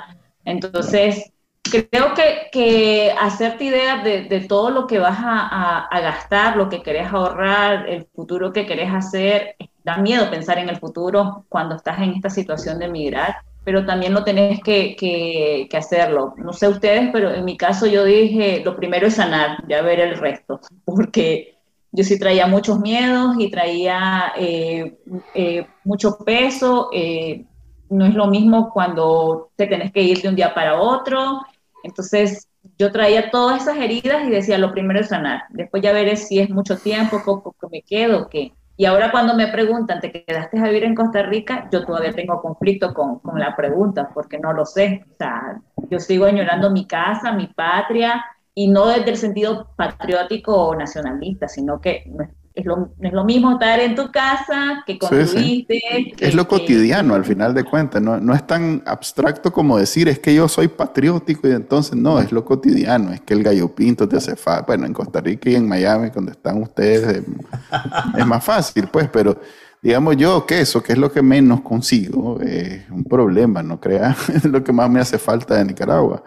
Entonces, 0.45 1.33
creo 1.63 2.13
que, 2.13 2.49
que 2.53 3.15
hacerte 3.19 3.65
idea 3.65 4.03
de, 4.03 4.25
de, 4.25 4.41
todo 4.41 4.69
lo 4.69 4.87
que 4.87 4.99
vas 4.99 5.19
a, 5.19 5.87
a, 5.87 6.01
gastar, 6.01 6.59
lo 6.59 6.69
que 6.69 6.83
querés 6.83 7.11
ahorrar, 7.11 7.89
el 7.89 8.07
futuro 8.15 8.53
que 8.53 8.67
querés 8.67 8.93
hacer, 8.93 9.57
da 9.85 9.99
miedo 9.99 10.31
pensar 10.31 10.59
en 10.59 10.69
el 10.69 10.79
futuro 10.79 11.45
cuando 11.49 11.77
estás 11.77 11.99
en 11.99 12.15
esta 12.15 12.31
situación 12.31 12.79
de 12.79 12.87
emigrar, 12.87 13.37
pero 13.65 13.87
también 13.87 14.15
lo 14.15 14.25
tenés 14.25 14.61
que, 14.63 14.97
que, 14.97 15.69
que, 15.71 15.77
hacerlo. 15.77 16.35
No 16.39 16.53
sé 16.53 16.69
ustedes, 16.69 17.11
pero 17.13 17.31
en 17.33 17.45
mi 17.45 17.57
caso 17.57 17.87
yo 17.87 18.05
dije, 18.05 18.63
lo 18.65 18.77
primero 18.77 19.07
es 19.07 19.15
sanar, 19.15 19.59
ya 19.69 19.83
ver 19.83 20.01
el 20.01 20.17
resto, 20.17 20.61
porque 20.85 21.55
yo 21.93 22.03
sí 22.03 22.19
traía 22.19 22.49
muchos 22.49 22.81
miedos 22.81 23.37
y 23.39 23.51
traía 23.51 24.33
eh, 24.37 24.99
eh, 25.33 25.67
mucho 25.85 26.19
peso. 26.19 26.91
Eh, 26.93 27.45
no 27.89 28.07
es 28.07 28.15
lo 28.15 28.27
mismo 28.27 28.73
cuando 28.73 29.51
te 29.55 29.69
tenés 29.69 29.93
que 29.93 30.03
ir 30.03 30.21
de 30.21 30.29
un 30.29 30.35
día 30.35 30.53
para 30.53 30.81
otro. 30.81 31.43
Entonces, 31.85 32.49
yo 32.79 32.91
traía 32.91 33.31
todas 33.31 33.63
esas 33.63 33.77
heridas 33.77 34.27
y 34.27 34.31
decía, 34.31 34.59
lo 34.59 34.73
primero 34.73 34.99
es 34.99 35.11
sanar. 35.11 35.43
Después 35.51 35.85
ya 35.85 35.93
veré 35.93 36.17
si 36.17 36.41
es 36.41 36.51
mucho 36.51 36.79
tiempo, 36.79 37.23
poco 37.25 37.55
que 37.61 37.69
me 37.71 37.83
quedo, 37.83 38.29
qué. 38.29 38.53
Y 38.77 38.87
ahora 38.87 39.13
cuando 39.13 39.35
me 39.35 39.49
preguntan, 39.49 40.01
¿te 40.01 40.11
quedaste 40.11 40.59
a 40.59 40.65
vivir 40.65 40.85
en 40.85 40.95
Costa 40.95 41.23
Rica? 41.23 41.69
Yo 41.71 41.85
todavía 41.85 42.13
tengo 42.13 42.43
conflicto 42.43 42.93
con, 42.93 43.21
con 43.21 43.39
la 43.39 43.55
pregunta, 43.55 44.11
porque 44.13 44.39
no 44.39 44.53
lo 44.53 44.65
sé. 44.65 45.05
O 45.13 45.17
sea, 45.17 45.61
yo 45.91 46.01
sigo 46.01 46.25
añorando 46.25 46.71
mi 46.71 46.87
casa, 46.87 47.33
mi 47.33 47.47
patria, 47.47 48.25
y 48.55 48.69
no 48.69 48.87
desde 48.87 49.11
el 49.11 49.17
sentido 49.17 49.69
patriótico 49.77 50.55
o 50.57 50.75
nacionalista, 50.75 51.47
sino 51.47 51.81
que 51.81 52.11
es 52.55 52.65
lo, 52.65 52.95
es 53.01 53.13
lo 53.13 53.25
mismo 53.25 53.53
estar 53.53 53.81
en 53.81 53.97
tu 53.97 54.13
casa 54.13 54.85
que 54.87 54.97
construiste. 54.97 55.81
es 56.19 56.35
lo 56.35 56.47
cotidiano 56.47 57.15
al 57.15 57.25
final 57.25 57.53
de 57.53 57.65
cuentas, 57.65 58.01
no, 58.01 58.21
no, 58.21 58.33
es 58.33 58.47
tan 58.47 58.83
abstracto 58.87 59.53
como 59.53 59.77
decir 59.77 60.09
es 60.09 60.21
que 60.21 60.33
yo 60.35 60.47
soy 60.47 60.69
patriótico 60.69 61.49
y 61.49 61.53
entonces 61.53 61.97
no, 61.97 62.21
es 62.21 62.31
lo 62.31 62.45
cotidiano, 62.45 63.13
es 63.13 63.21
que 63.23 63.35
el 63.35 63.43
gallo 63.43 63.75
pinto 63.75 64.09
te 64.09 64.19
hace 64.19 64.37
falta. 64.37 64.67
Bueno, 64.67 64.87
en 64.87 64.93
Costa 64.93 65.21
Rica 65.21 65.51
y 65.51 65.57
en 65.57 65.69
Miami, 65.69 66.11
donde 66.11 66.31
están 66.31 66.63
ustedes, 66.63 67.25
es, 68.17 68.27
más 68.27 68.45
fácil, 68.45 68.87
pues, 68.87 69.09
pero 69.09 69.41
digamos 69.83 70.17
yo 70.17 70.47
que 70.47 70.61
eso, 70.61 70.81
que 70.81 70.93
es 70.93 70.99
lo 70.99 71.11
que 71.11 71.23
menos 71.23 71.61
consigo, 71.63 72.41
es 72.41 72.89
un 72.89 73.03
problema, 73.03 73.65
no 73.65 73.81
creas, 73.81 74.29
es 74.31 74.45
lo 74.45 74.63
que 74.63 74.73
más 74.73 74.89
me 74.89 75.01
hace 75.01 75.19
falta 75.19 75.57
de 75.57 75.65
Nicaragua. 75.65 76.23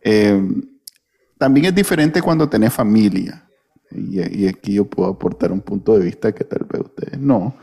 Eh, 0.00 0.42
también 1.36 1.66
es 1.66 1.74
diferente 1.74 2.22
cuando 2.22 2.48
tenés 2.48 2.72
familia. 2.72 3.47
Y, 3.90 4.46
aquí 4.46 4.74
yo 4.74 4.84
puedo 4.84 5.10
aportar 5.10 5.52
un 5.52 5.60
punto 5.60 5.98
de 5.98 6.04
vista 6.04 6.32
que 6.32 6.44
tal 6.44 6.66
vez 6.66 6.82
ustedes 6.82 7.18
no. 7.18 7.56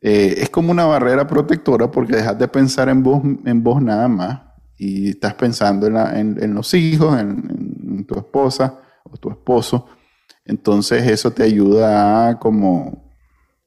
Eh, 0.00 0.36
es 0.38 0.50
como 0.50 0.70
una 0.70 0.84
barrera 0.84 1.26
protectora 1.26 1.90
porque 1.90 2.16
dejas 2.16 2.38
de 2.38 2.46
pensar 2.46 2.88
en 2.88 3.02
vos, 3.02 3.22
en 3.44 3.62
vos 3.62 3.82
nada 3.82 4.06
más 4.06 4.40
y 4.76 5.10
estás 5.10 5.34
pensando 5.34 5.88
en, 5.88 6.40
en, 6.40 6.54
los 6.54 6.72
hijos, 6.74 7.18
en, 7.20 8.04
tu 8.06 8.16
esposa 8.16 8.78
o 9.02 9.16
tu 9.16 9.30
esposo. 9.30 9.86
Entonces 10.44 11.06
eso 11.08 11.32
te 11.32 11.42
ayuda 11.42 12.28
a 12.28 12.38
como 12.38 13.12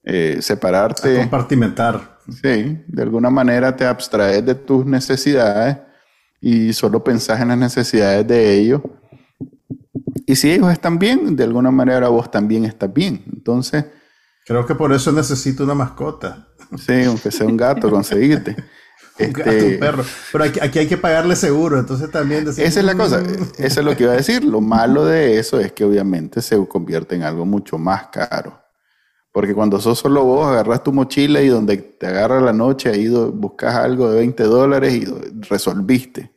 eh, 0.03 0.37
separarte. 0.39 1.17
A 1.17 1.21
compartimentar. 1.21 2.19
Sí, 2.29 2.81
de 2.87 3.01
alguna 3.01 3.29
manera 3.29 3.75
te 3.75 3.85
abstraes 3.85 4.45
de 4.45 4.55
tus 4.55 4.85
necesidades 4.85 5.77
y 6.39 6.71
solo 6.71 7.03
pensás 7.03 7.41
en 7.41 7.49
las 7.49 7.57
necesidades 7.57 8.25
de 8.25 8.53
ellos 8.57 8.81
y 10.31 10.35
si 10.37 10.49
ellos 10.49 10.71
están 10.71 10.97
bien, 10.97 11.35
de 11.35 11.43
alguna 11.43 11.71
manera 11.71 12.07
vos 12.07 12.31
también 12.31 12.63
estás 12.63 12.93
bien. 12.93 13.21
Entonces... 13.33 13.83
Creo 14.45 14.65
que 14.65 14.75
por 14.75 14.93
eso 14.93 15.11
necesito 15.11 15.65
una 15.65 15.73
mascota. 15.73 16.47
Sí, 16.77 17.03
aunque 17.03 17.31
sea 17.31 17.45
un 17.45 17.57
gato, 17.57 17.89
conseguirte. 17.89 18.51
un 19.19 19.25
este, 19.25 19.43
gato, 19.43 19.65
un 19.65 19.79
perro. 19.79 20.05
Pero 20.31 20.43
aquí, 20.45 20.79
hay 20.79 20.87
que 20.87 20.97
pagarle 20.97 21.35
seguro, 21.35 21.77
entonces 21.77 22.09
también... 22.11 22.47
esa 22.47 22.61
es 22.63 22.85
la 22.85 22.95
cosa, 22.95 23.19
mm". 23.19 23.43
eso 23.57 23.79
es 23.81 23.85
lo 23.85 23.97
que 23.97 24.03
iba 24.03 24.13
a 24.13 24.15
decir. 24.15 24.45
Lo 24.45 24.61
malo 24.61 25.03
de 25.03 25.37
eso 25.37 25.59
es 25.59 25.73
que 25.73 25.83
obviamente 25.83 26.41
se 26.41 26.65
convierte 26.65 27.15
en 27.15 27.23
algo 27.23 27.45
mucho 27.45 27.77
más 27.77 28.07
caro. 28.07 28.57
Porque 29.33 29.53
cuando 29.53 29.81
sos 29.81 29.99
solo 29.99 30.23
vos, 30.23 30.47
agarras 30.47 30.81
tu 30.81 30.93
mochila 30.93 31.41
y 31.41 31.49
donde 31.49 31.75
te 31.75 32.07
agarra 32.07 32.39
la 32.39 32.53
noche, 32.53 32.89
ahí 32.89 33.09
buscas 33.09 33.75
algo 33.75 34.09
de 34.09 34.19
20 34.19 34.43
dólares 34.43 34.93
y 34.93 35.05
resolviste 35.49 36.31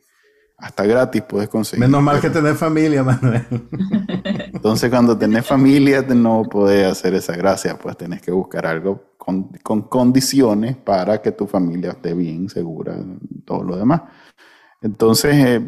hasta 0.57 0.85
gratis 0.85 1.21
puedes 1.23 1.49
conseguir. 1.49 1.85
Menos 1.85 2.01
mal 2.01 2.21
que 2.21 2.29
tener 2.29 2.55
familia, 2.55 3.03
Manuel. 3.03 3.45
Entonces, 4.53 4.89
cuando 4.89 5.17
tenés 5.17 5.45
familia, 5.45 6.01
no 6.01 6.43
podés 6.43 6.87
hacer 6.87 7.13
esa 7.13 7.35
gracia, 7.35 7.77
pues 7.77 7.97
tenés 7.97 8.21
que 8.21 8.31
buscar 8.31 8.65
algo 8.65 9.15
con, 9.17 9.49
condiciones 9.83 10.77
para 10.77 11.21
que 11.21 11.31
tu 11.31 11.45
familia 11.47 11.91
esté 11.91 12.13
bien, 12.13 12.49
segura, 12.49 12.95
todo 13.43 13.63
lo 13.63 13.75
demás. 13.75 14.01
Entonces, 14.81 15.35
eh, 15.35 15.61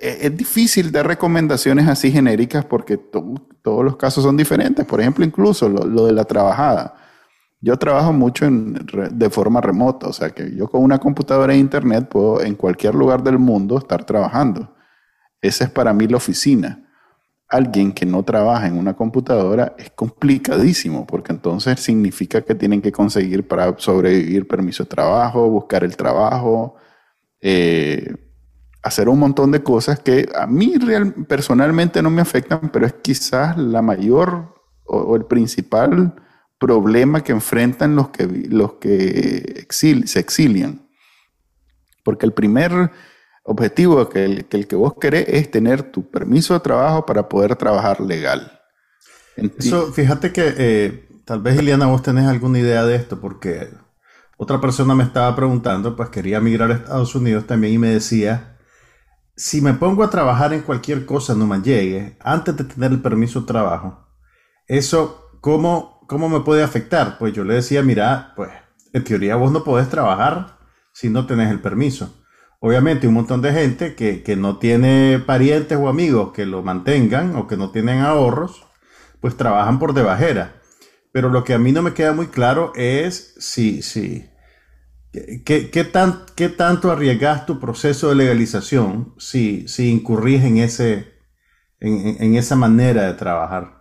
eh, 0.00 0.18
es 0.22 0.36
difícil 0.36 0.90
dar 0.90 1.06
recomendaciones 1.06 1.86
así 1.88 2.10
genéricas 2.10 2.64
porque 2.64 2.96
todos 2.96 3.84
los 3.84 3.96
casos 3.96 4.24
son 4.24 4.36
diferentes. 4.36 4.84
Por 4.86 5.00
ejemplo, 5.00 5.24
incluso 5.24 5.68
lo 5.68 6.06
de 6.06 6.12
la 6.12 6.24
trabajada 6.24 7.07
yo 7.60 7.76
trabajo 7.76 8.12
mucho 8.12 8.46
de 8.48 9.30
forma 9.30 9.60
remota, 9.60 10.08
o 10.08 10.12
sea 10.12 10.30
que 10.30 10.54
yo 10.54 10.68
con 10.68 10.82
una 10.82 10.98
computadora 10.98 11.54
e 11.54 11.58
internet 11.58 12.08
puedo 12.08 12.40
en 12.40 12.54
cualquier 12.54 12.94
lugar 12.94 13.22
del 13.22 13.38
mundo 13.38 13.78
estar 13.78 14.04
trabajando. 14.04 14.74
Esa 15.40 15.64
es 15.64 15.70
para 15.70 15.92
mí 15.92 16.06
la 16.06 16.16
oficina. 16.16 16.84
alguien 17.50 17.92
que 17.92 18.04
no 18.04 18.22
trabaja 18.24 18.66
en 18.66 18.76
una 18.76 18.94
computadora 18.94 19.74
es 19.78 19.90
complicadísimo, 19.90 21.06
porque 21.06 21.32
entonces 21.32 21.80
significa 21.80 22.42
que 22.42 22.54
tienen 22.54 22.82
que 22.82 22.92
conseguir 22.92 23.48
para 23.48 23.74
sobrevivir 23.78 24.46
permiso 24.46 24.84
de 24.84 24.90
trabajo, 24.90 25.48
buscar 25.48 25.82
el 25.82 25.96
trabajo, 25.96 26.76
eh, 27.40 28.14
hacer 28.82 29.08
un 29.08 29.18
montón 29.18 29.50
de 29.50 29.62
cosas 29.62 30.00
que 30.00 30.28
a 30.34 30.46
mí 30.46 30.74
personalmente 31.28 32.02
no 32.02 32.10
me 32.10 32.22
afectan, 32.22 32.70
pero 32.72 32.86
es 32.86 32.94
quizás 32.94 33.56
la 33.56 33.82
mayor 33.82 34.54
o, 34.84 35.16
el 35.16 35.24
principal 35.26 36.14
problema 36.58 37.22
que 37.22 37.32
enfrentan 37.32 37.96
los 37.96 38.10
que, 38.10 38.26
los 38.26 38.74
que 38.74 39.66
se 39.70 40.20
exilian. 40.20 40.88
Porque 42.04 42.26
el 42.26 42.32
primer 42.32 42.90
objetivo 43.44 44.08
que 44.08 44.24
el, 44.24 44.46
que 44.46 44.76
vos 44.76 44.94
querés 45.00 45.26
es 45.28 45.50
tener 45.50 45.90
tu 45.90 46.10
permiso 46.10 46.54
de 46.54 46.60
trabajo 46.60 47.06
para 47.06 47.28
poder 47.28 47.56
trabajar 47.56 48.00
legal. 48.00 48.60
Eso, 49.36 49.92
fíjate 49.92 50.32
que 50.32 50.54
eh, 50.56 51.08
tal 51.24 51.40
vez, 51.40 51.58
Iliana, 51.58 51.86
vos 51.86 52.02
tenés 52.02 52.26
alguna 52.26 52.58
idea 52.58 52.84
de 52.84 52.96
esto, 52.96 53.20
porque 53.20 53.68
otra 54.36 54.60
persona 54.60 54.94
me 54.94 55.04
estaba 55.04 55.34
preguntando, 55.34 55.96
pues 55.96 56.08
quería 56.10 56.40
migrar 56.40 56.70
a 56.70 56.74
Estados 56.74 57.14
Unidos 57.14 57.46
también 57.46 57.74
y 57.74 57.78
me 57.78 57.88
decía, 57.88 58.56
si 59.36 59.60
me 59.60 59.74
pongo 59.74 60.02
a 60.02 60.10
trabajar 60.10 60.52
en 60.52 60.62
cualquier 60.62 61.06
cosa 61.06 61.34
no 61.34 61.46
me 61.46 61.60
llegue, 61.60 62.16
antes 62.20 62.56
de 62.56 62.64
tener 62.64 62.92
el 62.92 63.00
permiso 63.00 63.40
de 63.40 63.46
trabajo, 63.46 64.08
eso, 64.66 65.30
¿cómo, 65.40 65.97
¿cómo 66.08 66.28
me 66.28 66.40
puede 66.40 66.64
afectar? 66.64 67.18
Pues 67.18 67.32
yo 67.32 67.44
le 67.44 67.54
decía, 67.54 67.82
mira, 67.82 68.32
pues 68.34 68.50
en 68.92 69.04
teoría 69.04 69.36
vos 69.36 69.52
no 69.52 69.62
podés 69.62 69.88
trabajar 69.88 70.58
si 70.92 71.10
no 71.10 71.26
tenés 71.26 71.50
el 71.52 71.60
permiso. 71.60 72.24
Obviamente 72.60 73.06
un 73.06 73.14
montón 73.14 73.40
de 73.42 73.52
gente 73.52 73.94
que, 73.94 74.24
que 74.24 74.34
no 74.34 74.58
tiene 74.58 75.22
parientes 75.24 75.78
o 75.78 75.88
amigos 75.88 76.32
que 76.32 76.46
lo 76.46 76.62
mantengan 76.62 77.36
o 77.36 77.46
que 77.46 77.56
no 77.56 77.70
tienen 77.70 78.00
ahorros, 78.00 78.66
pues 79.20 79.36
trabajan 79.36 79.78
por 79.78 79.94
debajera. 79.94 80.60
Pero 81.12 81.28
lo 81.28 81.44
que 81.44 81.54
a 81.54 81.58
mí 81.58 81.70
no 81.70 81.82
me 81.82 81.94
queda 81.94 82.12
muy 82.12 82.28
claro 82.28 82.72
es 82.74 83.34
si, 83.38 83.82
si, 83.82 84.28
¿qué, 85.12 85.70
qué, 85.70 85.84
tan, 85.84 86.24
qué 86.34 86.48
tanto 86.48 86.90
arriesgas 86.90 87.46
tu 87.46 87.60
proceso 87.60 88.08
de 88.08 88.16
legalización 88.16 89.14
si, 89.18 89.68
si 89.68 89.90
incurrís 89.90 90.42
en, 90.42 90.56
ese, 90.58 91.14
en, 91.80 92.16
en 92.20 92.34
esa 92.34 92.56
manera 92.56 93.02
de 93.02 93.14
trabajar. 93.14 93.77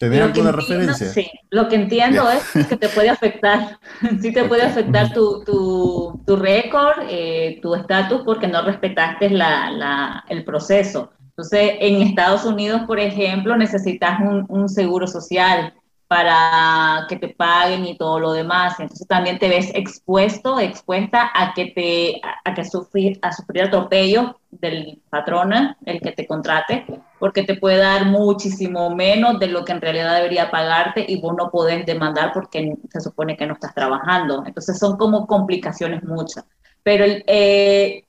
¿Tenés 0.00 0.22
alguna 0.22 0.50
referencia? 0.50 1.08
Sí, 1.08 1.30
lo 1.50 1.68
que 1.68 1.74
entiendo 1.74 2.26
es 2.30 2.66
que 2.66 2.78
te 2.78 2.88
puede 2.88 3.10
afectar, 3.10 3.78
sí 4.22 4.32
te 4.32 4.44
puede 4.44 4.62
afectar 4.62 5.12
tu, 5.12 5.44
tu, 5.44 6.22
tu 6.26 6.36
récord, 6.36 7.02
eh, 7.06 7.58
tu 7.60 7.74
estatus, 7.74 8.22
porque 8.24 8.48
no 8.48 8.62
respetaste 8.62 9.28
la, 9.28 9.70
la, 9.70 10.24
el 10.30 10.42
proceso. 10.42 11.12
Entonces, 11.28 11.74
en 11.80 12.00
Estados 12.00 12.46
Unidos, 12.46 12.80
por 12.86 12.98
ejemplo, 12.98 13.58
necesitas 13.58 14.20
un, 14.20 14.46
un 14.48 14.70
seguro 14.70 15.06
social 15.06 15.74
para 16.10 17.06
que 17.08 17.14
te 17.14 17.28
paguen 17.28 17.86
y 17.86 17.96
todo 17.96 18.18
lo 18.18 18.32
demás. 18.32 18.80
Entonces 18.80 19.06
también 19.06 19.38
te 19.38 19.48
ves 19.48 19.70
expuesto, 19.76 20.58
expuesta 20.58 21.30
a 21.32 21.54
que 21.54 21.66
te 21.66 22.20
a 22.44 22.52
que 22.52 22.64
sufrir 22.64 23.20
a 23.22 23.30
sufrir 23.30 23.62
atropello 23.62 24.40
del 24.50 25.00
patrón, 25.08 25.52
el 25.86 26.00
que 26.00 26.10
te 26.10 26.26
contrate, 26.26 26.84
porque 27.20 27.44
te 27.44 27.54
puede 27.54 27.76
dar 27.76 28.06
muchísimo 28.06 28.92
menos 28.92 29.38
de 29.38 29.46
lo 29.46 29.64
que 29.64 29.70
en 29.70 29.80
realidad 29.80 30.16
debería 30.16 30.50
pagarte 30.50 31.04
y 31.06 31.20
vos 31.20 31.36
no 31.38 31.48
podés 31.48 31.86
demandar 31.86 32.32
porque 32.32 32.74
se 32.90 33.00
supone 33.00 33.36
que 33.36 33.46
no 33.46 33.54
estás 33.54 33.72
trabajando. 33.72 34.42
Entonces 34.44 34.80
son 34.80 34.96
como 34.96 35.28
complicaciones 35.28 36.02
muchas. 36.02 36.44
Pero 36.82 37.04
eh, 37.06 38.04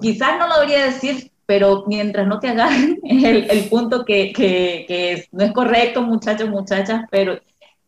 quizás 0.00 0.38
no 0.38 0.48
lo 0.48 0.54
debería 0.54 0.86
decir 0.86 1.31
pero 1.52 1.84
mientras 1.86 2.26
no 2.26 2.40
te 2.40 2.48
agarren, 2.48 2.98
es 3.04 3.24
el, 3.50 3.64
punto 3.68 4.06
que, 4.06 4.32
que, 4.32 5.28
no 5.32 5.44
es 5.44 5.52
correcto, 5.52 6.00
muchachos, 6.00 6.48
muchachas, 6.48 7.02
pero 7.10 7.38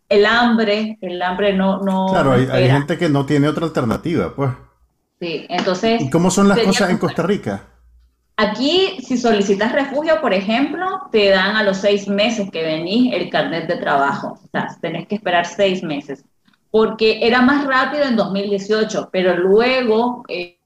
el 0.06 0.26
hambre, 0.26 0.98
el 1.00 1.22
hambre 1.22 1.54
no... 1.54 1.80
no 1.80 2.08
claro, 2.10 2.32
hay, 2.32 2.68
gente 2.68 2.98
que 2.98 3.08
no 3.08 3.24
tiene 3.24 3.48
otra 3.48 3.64
alternativa, 3.64 4.34
pues. 4.36 4.50
Sí, 5.18 5.46
entonces... 5.48 6.02
¿Y 6.02 6.10
cómo 6.10 6.30
son 6.30 6.46
las 6.46 6.58
cosas 6.58 6.90
en 6.90 6.98
Costa 6.98 7.22
Rica? 7.22 7.62
Aquí, 8.36 8.98
si 9.02 9.16
solicitas 9.16 9.72
refugio, 9.72 10.20
por 10.20 10.34
ejemplo, 10.34 11.08
te 11.10 11.30
dan 11.30 11.56
a 11.56 11.62
los 11.62 11.78
seis 11.78 12.06
meses 12.06 12.50
que 12.50 12.64
venís 12.64 13.14
el 13.14 13.30
carnet 13.30 13.66
de 13.66 13.78
trabajo. 13.78 14.38
O 14.44 14.48
sea, 14.52 14.76
tenés 14.82 15.08
que 15.08 15.14
esperar 15.14 15.46
seis 15.46 15.82
meses. 15.82 16.22
Porque 16.70 17.20
era 17.26 17.40
más 17.40 17.66
rápido 17.66 18.04
en 18.04 18.16
2018, 18.16 19.08
pero 19.10 19.34
luego... 19.38 20.22
Eh, 20.28 20.58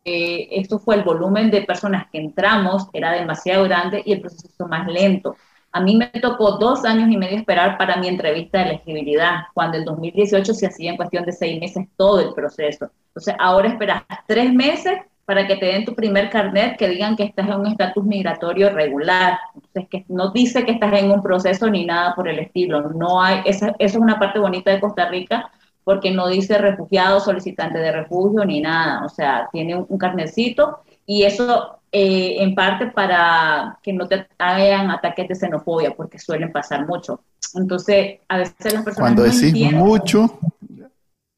esto 0.51 0.79
fue 0.79 0.97
el 0.97 1.03
volumen 1.03 1.51
de 1.51 1.63
personas 1.63 2.07
que 2.11 2.19
entramos, 2.19 2.89
era 2.93 3.13
demasiado 3.13 3.65
grande 3.65 4.03
y 4.05 4.13
el 4.13 4.21
proceso 4.21 4.67
más 4.67 4.87
lento. 4.87 5.37
A 5.73 5.81
mí 5.81 5.97
me 5.97 6.09
tocó 6.21 6.53
dos 6.53 6.85
años 6.85 7.11
y 7.11 7.17
medio 7.17 7.37
esperar 7.37 7.77
para 7.77 7.97
mi 7.97 8.09
entrevista 8.09 8.59
de 8.59 8.71
elegibilidad, 8.71 9.43
cuando 9.53 9.77
en 9.77 9.85
2018 9.85 10.55
se 10.55 10.67
hacía 10.67 10.91
en 10.91 10.97
cuestión 10.97 11.25
de 11.25 11.33
seis 11.33 11.61
meses 11.61 11.87
todo 11.97 12.21
el 12.21 12.33
proceso. 12.33 12.91
Entonces, 13.09 13.35
ahora 13.39 13.69
esperas 13.69 14.03
tres 14.27 14.53
meses 14.53 14.99
para 15.27 15.47
que 15.47 15.57
te 15.57 15.67
den 15.67 15.85
tu 15.85 15.95
primer 15.95 16.31
carnet, 16.31 16.79
que 16.79 16.89
digan 16.89 17.15
que 17.15 17.25
estás 17.25 17.47
en 17.47 17.61
un 17.61 17.67
estatus 17.67 18.03
migratorio 18.03 18.71
regular. 18.71 19.39
Entonces, 19.55 19.87
que 19.91 20.05
no 20.09 20.31
dice 20.31 20.65
que 20.65 20.73
estás 20.73 20.93
en 20.95 21.11
un 21.11 21.23
proceso 21.23 21.69
ni 21.69 21.85
nada 21.85 22.15
por 22.15 22.29
el 22.29 22.39
estilo. 22.39 22.81
No 22.81 23.21
hay, 23.23 23.43
esa, 23.45 23.75
esa 23.79 23.99
es 23.99 24.03
una 24.03 24.19
parte 24.19 24.39
bonita 24.39 24.71
de 24.71 24.81
Costa 24.81 25.07
Rica, 25.11 25.51
porque 25.89 26.11
no 26.11 26.29
dice 26.29 26.59
refugiado, 26.59 27.19
solicitante 27.19 27.79
de 27.79 27.91
refugio 27.91 28.45
ni 28.45 28.61
nada, 28.61 29.07
o 29.07 29.09
sea, 29.09 29.49
tiene 29.51 29.75
un, 29.75 29.97
carnecito 29.97 30.81
y 31.07 31.23
eso 31.23 31.81
eh, 31.91 32.37
en 32.41 32.55
parte 32.55 32.89
para 32.89 33.79
que 33.83 33.95
no 33.95 34.07
te 34.07 34.29
hagan 34.37 34.91
ataques 34.91 35.27
de 35.27 35.35
xenofobia, 35.35 35.95
porque 35.97 36.19
suelen 36.19 36.53
pasar 36.53 36.87
mucho. 36.87 37.23
Entonces, 37.55 38.19
a 38.29 38.37
veces 38.37 38.75
las 38.75 38.85
personas... 38.85 38.97
Cuando 38.99 39.23
decís 39.23 39.73
mucho, 39.73 40.39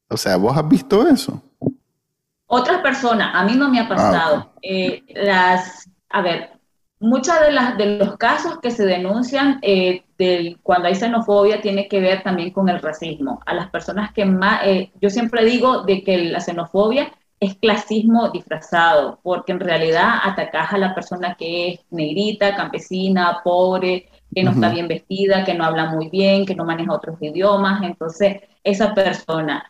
o 0.09 0.17
sea, 0.17 0.35
¿vos 0.35 0.57
has 0.57 0.67
visto 0.67 1.07
eso? 1.07 1.41
Otras 2.45 2.81
personas, 2.81 3.31
a 3.33 3.45
mí 3.45 3.55
no 3.55 3.69
me 3.69 3.79
ha 3.79 3.83
ah, 3.83 3.87
pasado. 3.87 4.53
Eh, 4.61 5.01
las, 5.15 5.89
a 6.09 6.21
ver, 6.21 6.59
muchos 7.01 7.39
de, 7.41 7.51
las, 7.51 7.77
de 7.77 7.97
los 7.97 8.15
casos 8.17 8.59
que 8.59 8.71
se 8.71 8.85
denuncian 8.85 9.59
eh, 9.63 10.03
del, 10.17 10.59
cuando 10.61 10.87
hay 10.87 10.95
xenofobia 10.95 11.59
tiene 11.59 11.87
que 11.87 11.99
ver 11.99 12.23
también 12.23 12.51
con 12.51 12.69
el 12.69 12.79
racismo. 12.79 13.41
A 13.45 13.53
las 13.53 13.69
personas 13.69 14.13
que 14.13 14.23
más, 14.23 14.61
eh, 14.65 14.91
yo 15.01 15.09
siempre 15.09 15.43
digo 15.43 15.83
de 15.83 16.03
que 16.03 16.17
la 16.25 16.39
xenofobia 16.39 17.11
es 17.39 17.55
clasismo 17.55 18.29
disfrazado, 18.29 19.19
porque 19.23 19.51
en 19.51 19.59
realidad 19.59 20.19
atacas 20.23 20.73
a 20.73 20.77
la 20.77 20.93
persona 20.93 21.35
que 21.35 21.69
es 21.69 21.79
negrita, 21.89 22.55
campesina, 22.55 23.41
pobre, 23.43 24.07
que 24.33 24.43
no 24.43 24.51
está 24.51 24.69
bien 24.69 24.87
vestida, 24.87 25.43
que 25.43 25.55
no 25.55 25.65
habla 25.65 25.87
muy 25.87 26.09
bien, 26.09 26.45
que 26.45 26.55
no 26.55 26.65
maneja 26.65 26.93
otros 26.93 27.17
idiomas. 27.19 27.81
Entonces, 27.81 28.43
esa 28.63 28.93
persona 28.93 29.65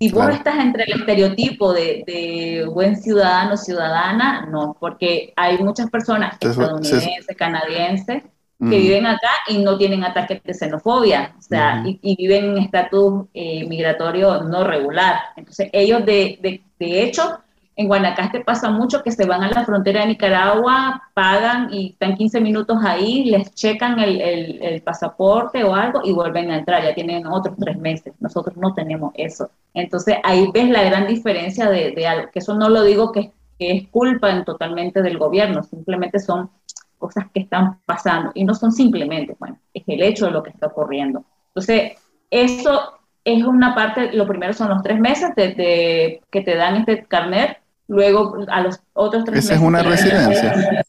si 0.00 0.08
vos 0.08 0.30
estás 0.30 0.58
entre 0.58 0.84
el 0.84 1.00
estereotipo 1.00 1.74
de, 1.74 2.66
buen 2.72 2.96
ciudadano, 2.96 3.58
ciudadana, 3.58 4.46
no, 4.46 4.74
porque 4.80 5.34
hay 5.36 5.58
muchas 5.58 5.90
personas 5.90 6.38
estadounidenses, 6.40 7.36
canadienses, 7.36 8.22
que 8.58 8.78
viven 8.78 9.06
acá 9.06 9.30
y 9.48 9.58
no 9.58 9.78
tienen 9.78 10.04
ataques 10.04 10.42
de 10.42 10.52
xenofobia, 10.52 11.34
o 11.38 11.42
sea, 11.42 11.82
y, 11.84 12.16
viven 12.16 12.56
en 12.56 12.58
estatus 12.58 13.26
eh, 13.34 13.66
migratorio 13.66 14.42
no 14.42 14.64
regular. 14.64 15.20
Entonces, 15.36 15.68
ellos 15.72 16.04
de, 16.04 16.38
de, 16.42 16.62
de 16.78 17.02
hecho 17.02 17.40
en 17.76 17.88
Guanacaste 17.88 18.40
pasa 18.40 18.70
mucho 18.70 19.02
que 19.02 19.10
se 19.10 19.24
van 19.24 19.42
a 19.42 19.50
la 19.50 19.64
frontera 19.64 20.02
de 20.02 20.08
Nicaragua, 20.08 21.10
pagan 21.14 21.72
y 21.72 21.92
están 21.92 22.16
15 22.16 22.40
minutos 22.40 22.78
ahí, 22.82 23.24
les 23.24 23.54
checan 23.54 23.98
el, 23.98 24.82
pasaporte 24.84 25.64
o 25.64 25.74
algo 25.74 26.00
y 26.04 26.12
vuelven 26.12 26.50
a 26.50 26.58
entrar, 26.58 26.82
ya 26.82 26.94
tienen 26.94 27.26
otros 27.26 27.56
tres 27.58 27.78
meses. 27.78 28.12
Nosotros 28.20 28.56
no 28.56 28.74
tenemos 28.74 29.12
eso. 29.16 29.50
Entonces 29.72 30.16
ahí 30.24 30.50
ves 30.52 30.68
la 30.68 30.82
gran 30.82 31.06
diferencia 31.06 31.70
de, 31.70 32.06
algo, 32.06 32.30
que 32.30 32.40
eso 32.40 32.54
no 32.54 32.68
lo 32.68 32.82
digo 32.82 33.12
que, 33.12 33.32
es 33.58 33.88
culpa 33.88 34.42
totalmente 34.42 35.02
del 35.02 35.18
gobierno, 35.18 35.62
simplemente 35.62 36.18
son 36.18 36.48
cosas 36.96 37.26
que 37.32 37.40
están 37.40 37.78
pasando 37.84 38.30
y 38.34 38.44
no 38.44 38.54
son 38.54 38.72
simplemente, 38.72 39.36
bueno, 39.38 39.58
es 39.74 39.84
el 39.86 40.02
hecho 40.02 40.24
de 40.24 40.32
lo 40.32 40.42
que 40.42 40.48
está 40.48 40.68
ocurriendo. 40.68 41.24
Entonces, 41.48 41.92
eso 42.30 43.00
es 43.24 43.44
una 43.44 43.74
parte, 43.74 44.12
lo 44.12 44.26
primero 44.26 44.54
son 44.54 44.70
los 44.70 44.82
tres 44.82 44.98
meses 44.98 45.34
de, 45.36 46.22
que 46.30 46.40
te 46.40 46.56
dan 46.56 46.76
este 46.76 47.04
carnet 47.04 47.59
luego 47.90 48.36
a 48.48 48.60
los 48.62 48.80
otros 48.92 49.24
tres 49.24 49.44
Esa 49.44 49.54
es 49.54 49.60
una 49.60 49.82
residencia. 49.82 50.84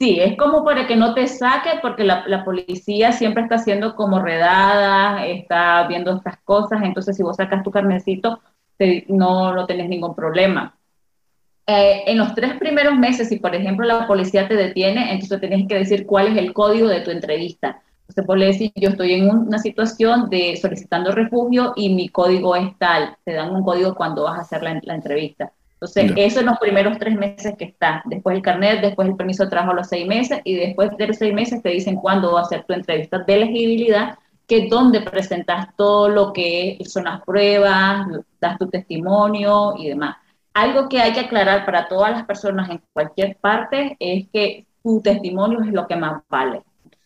Sí, 0.00 0.18
es 0.18 0.36
como 0.36 0.64
para 0.64 0.86
que 0.86 0.96
no 0.96 1.14
te 1.14 1.28
saque, 1.28 1.78
porque 1.80 2.02
la, 2.02 2.44
policía 2.44 3.12
siempre 3.12 3.42
está 3.42 3.56
haciendo 3.56 3.94
como 3.94 4.20
redada, 4.20 5.24
está 5.26 5.86
viendo 5.86 6.16
estas 6.16 6.38
cosas, 6.38 6.82
entonces 6.82 7.16
si 7.16 7.22
vos 7.22 7.36
sacas 7.36 7.62
tu 7.62 7.70
carnecito, 7.70 8.40
no, 9.08 9.54
no 9.54 9.66
tenés 9.66 9.88
ningún 9.88 10.14
problema. 10.14 10.76
Eh, 11.66 12.04
en 12.06 12.18
los 12.18 12.34
tres 12.34 12.54
primeros 12.54 12.96
meses, 12.98 13.28
si 13.28 13.38
por 13.38 13.54
ejemplo 13.54 13.86
la 13.86 14.06
policía 14.06 14.48
te 14.48 14.56
detiene, 14.56 15.12
entonces 15.12 15.40
tenés 15.40 15.68
que 15.68 15.76
decir 15.76 16.06
cuál 16.06 16.28
es 16.28 16.38
el 16.38 16.52
código 16.52 16.88
de 16.88 17.00
tu 17.00 17.10
entrevista. 17.10 17.80
Entonces, 18.00 18.26
por 18.26 18.38
decir, 18.38 18.72
yo 18.74 18.90
estoy 18.90 19.14
en 19.14 19.30
una 19.30 19.58
situación 19.58 20.28
de 20.28 20.56
solicitando 20.56 21.12
refugio 21.12 21.72
y 21.76 21.94
mi 21.94 22.08
código 22.08 22.56
es 22.56 22.76
tal, 22.78 23.16
te 23.24 23.32
dan 23.32 23.54
un 23.54 23.62
código 23.62 23.94
cuando 23.94 24.24
vas 24.24 24.38
a 24.38 24.42
hacer 24.42 24.62
la 24.62 24.94
entrevista. 24.94 25.52
Entonces, 25.84 26.12
eso 26.16 26.40
en 26.40 26.46
los 26.46 26.58
primeros 26.58 26.98
tres 26.98 27.14
meses 27.16 27.54
que 27.58 27.64
está. 27.64 28.02
Después 28.06 28.36
el 28.36 28.42
carnet, 28.42 28.80
después 28.80 29.08
el 29.08 29.16
permiso 29.16 29.44
de 29.44 29.50
trabajo 29.50 29.72
a 29.72 29.76
los 29.76 29.88
seis 29.88 30.06
meses 30.06 30.40
y 30.44 30.54
después 30.54 30.90
de 30.96 31.06
los 31.06 31.16
seis 31.16 31.34
meses 31.34 31.62
te 31.62 31.70
dicen 31.70 31.96
cuándo 31.96 32.32
va 32.32 32.42
a 32.42 32.44
ser 32.44 32.64
tu 32.64 32.72
entrevista 32.72 33.18
de 33.18 33.34
elegibilidad, 33.34 34.18
que 34.46 34.64
es 34.64 34.70
donde 34.70 35.00
presentas 35.00 35.68
todo 35.76 36.08
lo 36.08 36.32
que 36.32 36.78
son 36.86 37.04
las 37.04 37.22
pruebas, 37.22 38.06
das 38.40 38.58
tu 38.58 38.68
testimonio 38.68 39.74
y 39.78 39.88
demás. 39.88 40.16
Algo 40.54 40.88
que 40.88 41.00
hay 41.00 41.12
que 41.12 41.20
aclarar 41.20 41.64
para 41.64 41.88
todas 41.88 42.12
las 42.12 42.24
personas 42.24 42.70
en 42.70 42.80
cualquier 42.92 43.36
parte 43.36 43.96
es 43.98 44.26
que 44.32 44.66
tu 44.82 45.00
testimonio 45.00 45.60
es 45.62 45.72
lo 45.72 45.86
que 45.86 45.96
más 45.96 46.22
vale. 46.28 46.62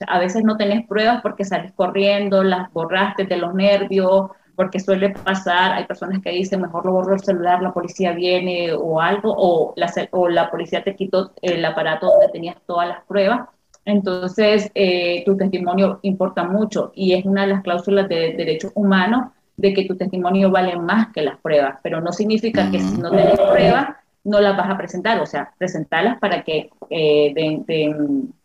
A 0.06 0.18
veces 0.18 0.44
no 0.44 0.56
tenés 0.56 0.86
pruebas 0.86 1.20
porque 1.22 1.44
sales 1.44 1.72
corriendo, 1.72 2.44
las 2.44 2.72
borraste 2.72 3.24
de 3.24 3.36
los 3.36 3.54
nervios, 3.54 4.30
porque 4.58 4.80
suele 4.80 5.10
pasar, 5.10 5.74
hay 5.74 5.84
personas 5.84 6.20
que 6.20 6.32
dicen, 6.32 6.60
mejor 6.60 6.84
lo 6.84 6.90
borro 6.90 7.14
el 7.14 7.20
celular, 7.20 7.62
la 7.62 7.72
policía 7.72 8.10
viene 8.10 8.72
o 8.72 9.00
algo, 9.00 9.32
o 9.38 9.72
la, 9.76 9.88
o 10.10 10.28
la 10.28 10.50
policía 10.50 10.82
te 10.82 10.96
quitó 10.96 11.30
el 11.42 11.64
aparato 11.64 12.08
donde 12.08 12.28
tenías 12.30 12.56
todas 12.66 12.88
las 12.88 13.04
pruebas. 13.04 13.48
Entonces, 13.84 14.68
eh, 14.74 15.22
tu 15.24 15.36
testimonio 15.36 16.00
importa 16.02 16.42
mucho 16.42 16.90
y 16.96 17.12
es 17.12 17.24
una 17.24 17.42
de 17.42 17.52
las 17.52 17.62
cláusulas 17.62 18.08
de 18.08 18.32
derechos 18.32 18.72
humanos 18.74 19.30
de 19.56 19.72
que 19.72 19.84
tu 19.84 19.96
testimonio 19.96 20.50
vale 20.50 20.74
más 20.74 21.12
que 21.12 21.22
las 21.22 21.38
pruebas, 21.38 21.78
pero 21.80 22.00
no 22.00 22.10
significa 22.10 22.68
que 22.68 22.80
si 22.80 23.00
no 23.00 23.12
tienes 23.12 23.38
pruebas 23.38 23.90
no 24.24 24.40
las 24.40 24.56
vas 24.56 24.70
a 24.70 24.76
presentar, 24.76 25.20
o 25.20 25.26
sea, 25.26 25.52
presentarlas 25.56 26.18
para 26.18 26.42
que 26.42 26.68
eh, 26.90 27.32
den, 27.32 27.64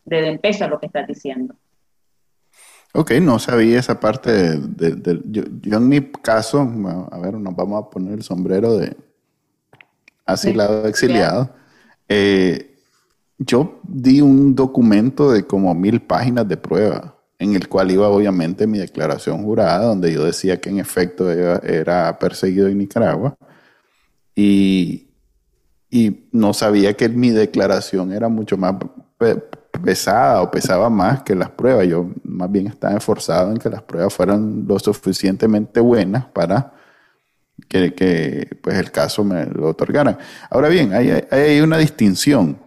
den, 0.05 0.37
peso 0.37 0.65
a 0.65 0.67
lo 0.67 0.79
que 0.79 0.85
estás 0.85 1.07
diciendo. 1.07 1.55
Ok, 2.95 3.11
no 3.21 3.39
sabía 3.39 3.79
esa 3.79 3.99
parte 3.99 4.31
de, 4.59 5.21
yo, 5.25 5.43
en 5.77 5.89
mi 5.89 5.99
caso, 6.11 6.61
a 7.11 7.17
ver, 7.17 7.33
nos 7.33 7.55
vamos 7.55 7.83
a 7.83 7.89
poner 7.89 8.13
el 8.13 8.21
sombrero 8.21 8.77
de 8.77 8.95
asilado, 10.27 10.87
exiliado. 10.87 11.49
Eh, 12.07 12.77
yo 13.39 13.79
di 13.81 14.21
un 14.21 14.53
documento 14.53 15.31
de 15.31 15.43
como 15.43 15.73
mil 15.73 16.03
páginas 16.03 16.47
de 16.47 16.55
prueba, 16.55 17.17
en 17.39 17.55
el 17.55 17.67
cual 17.67 17.89
iba 17.89 18.07
obviamente 18.09 18.67
mi 18.67 18.77
declaración 18.77 19.43
jurada, 19.43 19.85
donde 19.85 20.13
yo 20.13 20.23
decía 20.23 20.61
que 20.61 20.69
en 20.69 20.77
efecto 20.77 21.31
era, 21.31 22.19
perseguido 22.19 22.67
en 22.67 22.77
Nicaragua. 22.77 23.35
Y, 24.35 25.07
y 25.89 26.27
no 26.31 26.53
sabía 26.53 26.93
que 26.93 27.09
mi 27.09 27.31
declaración 27.31 28.11
era 28.13 28.29
mucho 28.29 28.55
más 28.55 28.75
pesada 29.81 30.41
o 30.41 30.51
pesaba 30.51 30.89
más 30.89 31.23
que 31.23 31.35
las 31.35 31.49
pruebas. 31.49 31.87
Yo 31.87 32.09
más 32.23 32.51
bien 32.51 32.67
estaba 32.67 32.97
esforzado 32.97 33.51
en 33.51 33.57
que 33.57 33.69
las 33.69 33.81
pruebas 33.81 34.13
fueran 34.13 34.65
lo 34.67 34.79
suficientemente 34.79 35.79
buenas 35.79 36.25
para 36.25 36.73
que, 37.67 38.57
pues 38.61 38.77
el 38.77 38.91
caso 38.91 39.23
me 39.23 39.45
lo 39.45 39.69
otorgaran. 39.69 40.17
Ahora 40.49 40.69
bien, 40.69 40.91
hay, 40.93 41.59
una 41.61 41.77
distinción. 41.77 42.57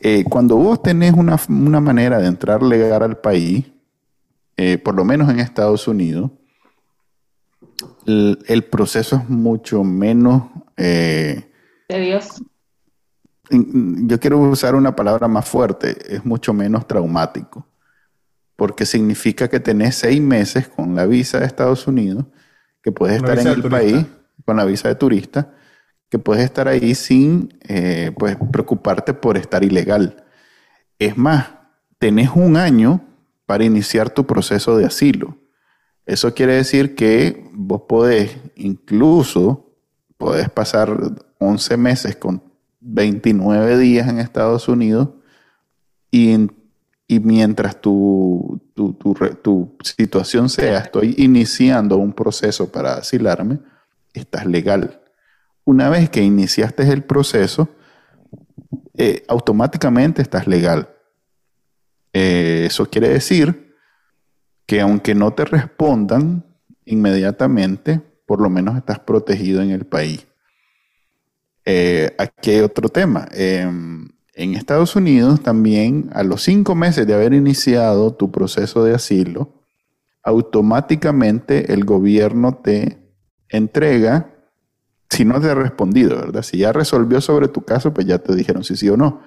Eh, 0.00 0.24
cuando 0.24 0.56
vos 0.56 0.82
tenés 0.82 1.12
una, 1.14 1.38
manera 1.80 2.18
de 2.18 2.26
entrar 2.26 2.62
legal 2.62 3.02
al 3.02 3.18
país, 3.18 3.66
eh, 4.56 4.78
por 4.78 4.94
lo 4.94 5.04
menos 5.04 5.30
en 5.30 5.40
Estados 5.40 5.86
Unidos, 5.86 6.30
el, 8.06 8.64
proceso 8.64 9.16
es 9.16 9.28
mucho 9.28 9.84
menos... 9.84 10.44
Eh, 10.76 11.44
Dios 11.88 12.42
yo 13.50 14.20
quiero 14.20 14.38
usar 14.38 14.74
una 14.74 14.94
palabra 14.94 15.28
más 15.28 15.48
fuerte, 15.48 15.96
es 16.14 16.24
mucho 16.24 16.52
menos 16.52 16.86
traumático, 16.86 17.66
porque 18.56 18.84
significa 18.86 19.48
que 19.48 19.60
tenés 19.60 19.96
seis 19.96 20.20
meses 20.20 20.68
con 20.68 20.94
la 20.94 21.06
visa 21.06 21.40
de 21.40 21.46
Estados 21.46 21.86
Unidos, 21.86 22.24
que 22.82 22.92
puedes 22.92 23.16
estar 23.16 23.38
en 23.38 23.46
el 23.46 23.62
país 23.62 24.06
con 24.44 24.56
la 24.56 24.64
visa 24.64 24.88
de 24.88 24.94
turista, 24.94 25.52
que 26.08 26.18
puedes 26.18 26.44
estar 26.44 26.68
ahí 26.68 26.94
sin 26.94 27.58
eh, 27.68 28.12
pues, 28.18 28.36
preocuparte 28.50 29.14
por 29.14 29.36
estar 29.36 29.62
ilegal. 29.62 30.24
Es 30.98 31.16
más, 31.16 31.50
tenés 31.98 32.30
un 32.34 32.56
año 32.56 33.02
para 33.46 33.64
iniciar 33.64 34.10
tu 34.10 34.26
proceso 34.26 34.76
de 34.76 34.86
asilo. 34.86 35.36
Eso 36.06 36.32
quiere 36.34 36.54
decir 36.54 36.94
que 36.94 37.48
vos 37.52 37.82
podés 37.86 38.36
incluso, 38.56 39.74
podés 40.16 40.48
pasar 40.48 40.98
11 41.38 41.76
meses 41.76 42.16
con 42.16 42.47
29 42.88 43.78
días 43.78 44.08
en 44.08 44.18
Estados 44.18 44.68
Unidos 44.68 45.10
y, 46.10 46.48
mientras 47.06 47.80
tu, 47.80 48.60
situación 49.82 50.48
sea, 50.48 50.78
estoy 50.78 51.14
iniciando 51.18 51.98
un 51.98 52.12
proceso 52.12 52.72
para 52.72 52.94
asilarme, 52.94 53.58
estás 54.14 54.46
legal. 54.46 55.00
Una 55.64 55.90
vez 55.90 56.08
que 56.08 56.22
iniciaste 56.22 56.90
el 56.90 57.04
proceso, 57.04 57.68
eh, 58.96 59.24
automáticamente 59.28 60.22
estás 60.22 60.46
legal. 60.46 60.88
Eh, 62.14 62.64
eso 62.66 62.86
quiere 62.86 63.10
decir 63.10 63.74
que 64.64 64.80
aunque 64.80 65.14
no 65.14 65.34
te 65.34 65.44
respondan 65.44 66.44
inmediatamente, 66.86 68.00
por 68.24 68.40
lo 68.40 68.48
menos 68.48 68.76
estás 68.76 68.98
protegido 68.98 69.60
en 69.60 69.70
el 69.70 69.84
país. 69.84 70.26
Eh, 71.70 72.14
aquí 72.16 72.52
hay 72.52 72.60
otro 72.60 72.88
tema. 72.88 73.28
Em, 73.30 74.08
en 74.32 74.54
Estados 74.54 74.96
Unidos 74.96 75.42
también, 75.42 76.08
a 76.14 76.22
los 76.22 76.42
cinco 76.42 76.74
meses 76.74 77.06
de 77.06 77.12
haber 77.12 77.34
iniciado 77.34 78.14
tu 78.14 78.30
proceso 78.32 78.82
de 78.84 78.94
asilo, 78.94 79.52
automáticamente 80.22 81.74
el 81.74 81.84
gobierno 81.84 82.54
te 82.54 82.98
entrega, 83.50 84.34
si 85.10 85.26
no 85.26 85.38
te 85.42 85.50
ha 85.50 85.54
respondido, 85.54 86.16
¿verdad? 86.16 86.42
Si 86.42 86.56
ya 86.56 86.72
resolvió 86.72 87.20
sobre 87.20 87.48
tu 87.48 87.60
caso, 87.62 87.92
pues 87.92 88.06
ya 88.06 88.18
te 88.18 88.34
dijeron 88.34 88.64
si 88.64 88.74
sí 88.74 88.88
o 88.88 88.96
no. 88.96 89.20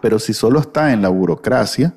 Pero 0.00 0.18
si 0.18 0.32
solo 0.32 0.60
está 0.60 0.94
en 0.94 1.02
la 1.02 1.10
burocracia, 1.10 1.94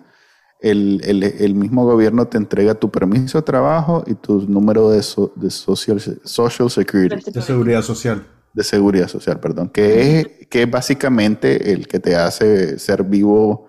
el, 0.59 1.55
mismo 1.55 1.85
gobierno 1.85 2.27
te 2.27 2.37
entrega 2.37 2.75
tu 2.75 2.91
permiso 2.91 3.37
de 3.37 3.43
trabajo 3.43 4.03
y 4.07 4.15
tu 4.15 4.41
número 4.41 4.89
de, 4.89 4.97
de 5.35 5.49
social, 5.51 6.01
social 6.25 6.69
Security. 6.69 7.31
De 7.31 7.41
seguridad 7.41 7.81
social 7.81 8.34
de 8.55 8.63
seguridad 8.63 9.09
social, 9.09 9.39
perdón, 9.41 9.69
que 9.69 10.19
es, 10.19 10.47
que 10.47 10.63
es 10.63 10.71
básicamente 10.71 11.73
el 11.73 11.89
que 11.89 11.99
te 11.99 12.15
hace 12.15 12.79
ser 12.79 13.03
vivo 13.03 13.67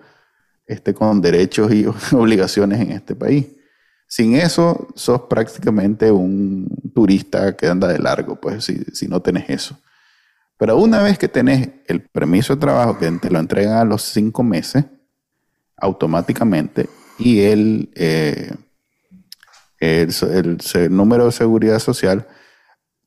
este, 0.64 0.94
con 0.94 1.20
derechos 1.20 1.72
y 1.74 1.86
obligaciones 2.12 2.80
en 2.80 2.92
este 2.92 3.16
país. 3.16 3.46
Sin 4.08 4.36
eso, 4.36 4.86
sos 4.94 5.22
prácticamente 5.22 6.12
un 6.12 6.68
turista 6.94 7.56
que 7.56 7.66
anda 7.66 7.88
de 7.88 7.98
largo, 7.98 8.40
pues, 8.40 8.64
si, 8.64 8.76
si 8.92 9.08
no 9.08 9.20
tenés 9.20 9.50
eso. 9.50 9.76
Pero 10.56 10.76
una 10.76 11.02
vez 11.02 11.18
que 11.18 11.26
tenés 11.26 11.68
el 11.88 12.02
permiso 12.02 12.54
de 12.54 12.60
trabajo, 12.60 12.96
que 12.96 13.10
te 13.10 13.30
lo 13.30 13.40
entregan 13.40 13.78
a 13.78 13.84
los 13.84 14.02
cinco 14.02 14.44
meses, 14.44 14.84
automáticamente, 15.76 16.88
y 17.18 17.40
el, 17.40 17.90
eh, 17.96 18.54
el, 19.80 20.14
el 20.74 20.96
número 20.96 21.26
de 21.26 21.32
seguridad 21.32 21.80
social, 21.80 22.28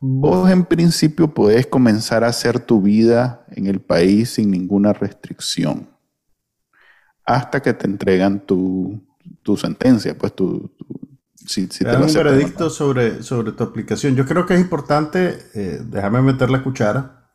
Vos 0.01 0.49
en 0.49 0.63
principio 0.63 1.33
podés 1.33 1.67
comenzar 1.67 2.23
a 2.23 2.27
hacer 2.27 2.59
tu 2.59 2.81
vida 2.81 3.45
en 3.51 3.67
el 3.67 3.81
país 3.81 4.29
sin 4.29 4.49
ninguna 4.49 4.93
restricción, 4.93 5.89
hasta 7.25 7.61
que 7.61 7.73
te 7.73 7.85
entregan 7.85 8.39
tu, 8.45 9.01
sentencia, 9.57 10.17
pues 10.17 10.33
tu, 10.33 10.71
si, 11.35 11.67
te, 11.67 11.85
un 11.97 12.13
veredicto 12.13 12.69
sobre, 12.69 13.23
sobre 13.23 13.51
tu 13.51 13.63
aplicación. 13.63 14.15
Yo 14.15 14.25
creo 14.25 14.45
que 14.45 14.53
es 14.53 14.61
importante, 14.61 15.37
eh, 15.53 15.81
déjame 15.83 16.21
meter 16.21 16.49
la 16.49 16.63
cuchara, 16.63 17.31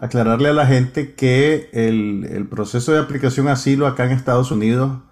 aclararle 0.00 0.48
a 0.48 0.54
la 0.54 0.66
gente 0.66 1.14
que 1.14 1.70
el, 1.72 2.48
proceso 2.50 2.92
de 2.92 2.98
aplicación 2.98 3.46
asilo 3.46 3.86
acá 3.86 4.06
en 4.06 4.10
Estados 4.10 4.50
Unidos 4.50 5.02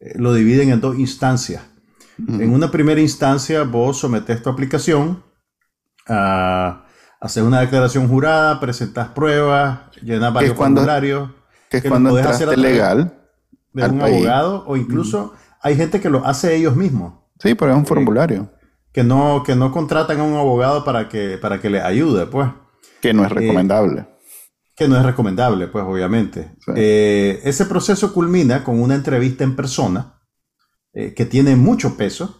eh, 0.00 0.14
lo 0.16 0.34
dividen 0.34 0.70
en 0.70 0.80
dos 0.80 0.98
instancias. 0.98 1.62
En 2.28 2.52
una 2.52 2.70
primera 2.70 3.00
instancia 3.00 3.62
vos 3.62 3.98
sometes 3.98 4.42
tu 4.42 4.50
aplicación, 4.50 5.22
a 6.10 6.84
hacer 7.20 7.42
una 7.42 7.60
declaración 7.60 8.08
jurada, 8.08 8.58
presentas 8.58 9.08
pruebas, 9.08 9.80
llenas 10.02 10.32
varios 10.32 10.56
formularios. 10.56 11.30
Que 11.70 11.76
es 11.78 11.84
cuando 11.84 12.16
entraste 12.16 12.56
legal. 12.56 13.16
De 13.72 13.86
un 13.86 14.02
abogado, 14.02 14.64
o 14.66 14.76
incluso 14.76 15.34
hay 15.62 15.76
gente 15.76 16.00
que 16.00 16.10
lo 16.10 16.26
hace 16.26 16.56
ellos 16.56 16.74
mismos. 16.74 17.14
Sí, 17.38 17.54
pero 17.54 17.70
es 17.70 17.76
un 17.76 17.86
formulario. 17.86 18.50
Que 18.92 19.04
no, 19.04 19.44
que 19.44 19.54
no 19.54 19.70
contratan 19.70 20.18
a 20.18 20.24
un 20.24 20.34
abogado 20.34 20.84
para 20.84 21.08
que, 21.08 21.38
para 21.38 21.60
que 21.60 21.70
les 21.70 21.84
ayude, 21.84 22.26
pues. 22.26 22.48
Que 23.00 23.14
no 23.14 23.24
es 23.24 23.30
eh, 23.30 23.34
recomendable. 23.34 24.08
que 24.74 24.88
no 24.88 24.96
es 24.96 25.04
recomendable, 25.04 25.68
pues, 25.68 25.84
obviamente. 25.86 26.56
Eh, 26.74 27.40
ese 27.44 27.66
proceso 27.66 28.12
culmina 28.12 28.64
con 28.64 28.82
una 28.82 28.96
entrevista 28.96 29.44
en 29.44 29.54
persona 29.54 30.20
eh, 30.92 31.14
que 31.14 31.24
tiene 31.24 31.54
mucho 31.54 31.96
peso 31.96 32.39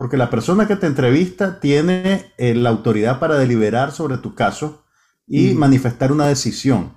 porque 0.00 0.16
la 0.16 0.30
persona 0.30 0.66
que 0.66 0.76
te 0.76 0.86
entrevista 0.86 1.60
tiene 1.60 2.32
eh, 2.38 2.54
la 2.54 2.70
autoridad 2.70 3.18
para 3.18 3.36
deliberar 3.36 3.92
sobre 3.92 4.16
tu 4.16 4.34
caso 4.34 4.82
y 5.26 5.52
manifestar 5.52 6.10
una 6.10 6.26
decisión. 6.26 6.96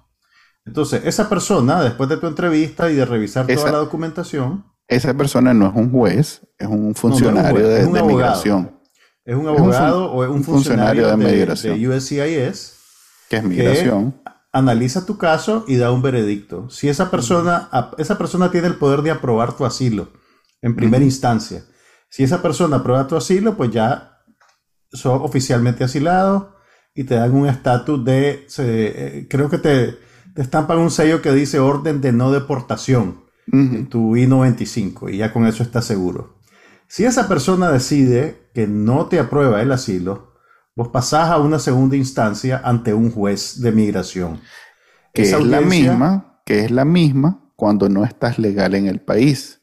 Entonces, 0.65 1.01
esa 1.03 1.27
persona, 1.27 1.83
después 1.83 2.07
de 2.07 2.15
tu 2.15 2.27
entrevista 2.27 2.89
y 2.89 2.95
de 2.95 3.03
revisar 3.03 3.45
toda 3.45 3.73
la 3.73 3.79
documentación... 3.79 4.63
Esa 4.87 5.13
persona 5.15 5.53
no 5.53 5.67
es 5.67 5.75
un 5.75 5.91
juez, 5.91 6.47
es 6.57 6.67
un 6.69 6.95
funcionario 6.95 7.67
de, 7.67 8.03
migración. 8.03 8.79
Es 9.25 9.35
un 9.35 9.49
abogado 9.49 10.09
o 10.09 10.23
es 10.23 10.29
un 10.29 10.41
funcionario, 10.41 11.05
de, 11.05 11.17
migración. 11.17 11.77
de, 11.77 11.89
USCIS. 11.89 12.77
Que 13.29 13.35
es 13.35 13.43
migración. 13.43 14.15
analiza 14.53 15.05
tu 15.05 15.17
caso 15.17 15.65
y 15.67 15.75
da 15.75 15.91
un 15.91 16.01
veredicto. 16.01 16.69
Si 16.69 16.87
esa 16.87 17.11
persona, 17.11 17.69
esa 17.97 18.17
persona 18.17 18.49
tiene 18.49 18.67
el 18.67 18.75
poder 18.75 19.01
de 19.01 19.11
aprobar 19.11 19.57
tu 19.57 19.65
asilo 19.65 20.07
en 20.61 20.73
primera 20.73 21.03
instancia. 21.03 21.65
Si 22.13 22.21
esa 22.21 22.43
persona 22.43 22.75
aprueba 22.75 23.07
tu 23.07 23.15
asilo, 23.15 23.57
pues 23.57 23.71
ya 23.71 24.19
sos 24.91 25.19
oficialmente 25.23 25.83
asilado 25.83 26.57
y 26.93 27.05
te 27.05 27.15
dan 27.15 27.33
un 27.33 27.47
estatus 27.47 28.05
de, 28.05 28.45
eh, 28.59 29.25
creo 29.27 29.49
que 29.49 29.57
te, 29.57 29.97
estampan 30.35 30.77
un 30.77 30.91
sello 30.91 31.23
que 31.23 31.31
dice 31.33 31.57
orden 31.57 32.01
de 32.01 32.11
no 32.11 32.31
deportación, 32.31 33.23
tu 33.89 34.15
I-95, 34.15 35.11
y 35.11 35.17
ya 35.17 35.33
con 35.33 35.47
eso 35.47 35.63
estás 35.63 35.85
seguro. 35.85 36.37
Si 36.87 37.03
esa 37.03 37.27
persona 37.27 37.71
decide 37.71 38.47
que 38.53 38.67
no 38.67 39.07
te 39.07 39.19
aprueba 39.19 39.63
el 39.63 39.71
asilo, 39.71 40.35
vos 40.75 40.89
pasás 40.89 41.31
a 41.31 41.39
una 41.39 41.57
segunda 41.57 41.95
instancia 41.95 42.61
ante 42.63 42.93
un 42.93 43.09
juez 43.09 43.59
de 43.59 43.71
migración. 43.71 44.39
Que 45.15 45.23
es 45.23 45.43
la 45.43 45.61
misma, 45.61 46.41
que 46.45 46.63
es 46.63 46.69
la 46.69 46.85
misma 46.85 47.49
cuando 47.55 47.89
no 47.89 48.05
estás 48.05 48.37
legal 48.37 48.75
en 48.75 48.85
el 48.85 49.01
país. 49.01 49.62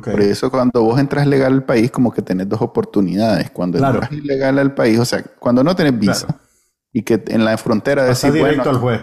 Por 0.00 0.20
eso 0.20 0.50
cuando 0.50 0.82
vos 0.82 0.98
entras 0.98 1.26
legal 1.26 1.52
al 1.52 1.64
país, 1.64 1.90
como 1.90 2.12
que 2.12 2.22
tenés 2.22 2.48
dos 2.48 2.60
oportunidades. 2.62 3.50
Cuando 3.50 3.78
entras 3.78 4.12
ilegal 4.12 4.58
al 4.58 4.74
país, 4.74 4.98
o 4.98 5.04
sea, 5.04 5.22
cuando 5.22 5.64
no 5.64 5.74
tenés 5.74 5.98
visa 5.98 6.40
y 6.92 7.02
que 7.02 7.22
en 7.28 7.44
la 7.44 7.56
frontera 7.58 8.04
decís, 8.04 8.32
directo 8.32 8.70
al 8.70 8.78
juez. 8.78 9.02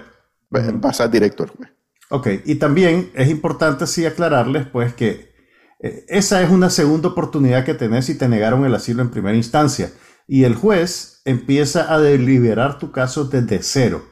Pasas 0.81 1.11
directo 1.11 1.43
al 1.43 1.49
juez. 1.49 1.69
Ok, 2.09 2.27
y 2.45 2.55
también 2.55 3.11
es 3.15 3.29
importante 3.29 3.87
sí 3.87 4.05
aclararles 4.05 4.67
pues 4.67 4.93
que 4.93 5.33
eh, 5.79 6.05
esa 6.07 6.41
es 6.41 6.49
una 6.49 6.69
segunda 6.69 7.09
oportunidad 7.09 7.65
que 7.65 7.73
tenés 7.73 8.05
si 8.05 8.17
te 8.17 8.27
negaron 8.27 8.65
el 8.65 8.75
asilo 8.75 9.01
en 9.01 9.09
primera 9.09 9.35
instancia. 9.35 9.91
Y 10.27 10.43
el 10.43 10.55
juez 10.55 11.21
empieza 11.25 11.93
a 11.93 11.99
deliberar 11.99 12.77
tu 12.79 12.91
caso 12.91 13.25
desde 13.25 13.61
cero. 13.61 14.03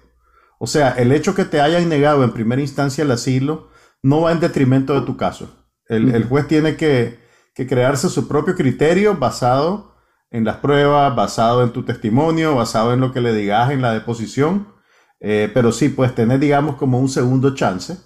O 0.59 0.67
sea, 0.67 0.91
el 0.91 1.11
hecho 1.11 1.33
que 1.33 1.45
te 1.45 1.61
hayan 1.61 1.89
negado 1.89 2.23
en 2.23 2.33
primera 2.33 2.61
instancia 2.61 3.03
el 3.03 3.11
asilo 3.11 3.69
no 4.03 4.21
va 4.21 4.31
en 4.31 4.39
detrimento 4.39 4.99
de 4.99 5.05
tu 5.05 5.17
caso. 5.17 5.60
El, 5.91 6.23
juez 6.23 6.47
tiene 6.47 6.77
que, 6.77 7.19
crearse 7.53 8.09
su 8.09 8.27
propio 8.27 8.55
criterio 8.55 9.17
basado 9.17 9.95
en 10.31 10.45
las 10.45 10.57
pruebas, 10.57 11.15
basado 11.15 11.63
en 11.63 11.71
tu 11.71 11.83
testimonio, 11.83 12.55
basado 12.55 12.93
en 12.93 13.01
lo 13.01 13.11
que 13.11 13.21
le 13.21 13.33
digas 13.33 13.71
en 13.71 13.81
la 13.81 13.93
deposición. 13.93 14.73
Eh, 15.19 15.51
pero 15.53 15.71
sí, 15.71 15.89
pues 15.89 16.15
tener, 16.15 16.39
digamos, 16.39 16.77
como 16.77 16.97
un 16.97 17.09
segundo 17.09 17.53
chance 17.53 17.97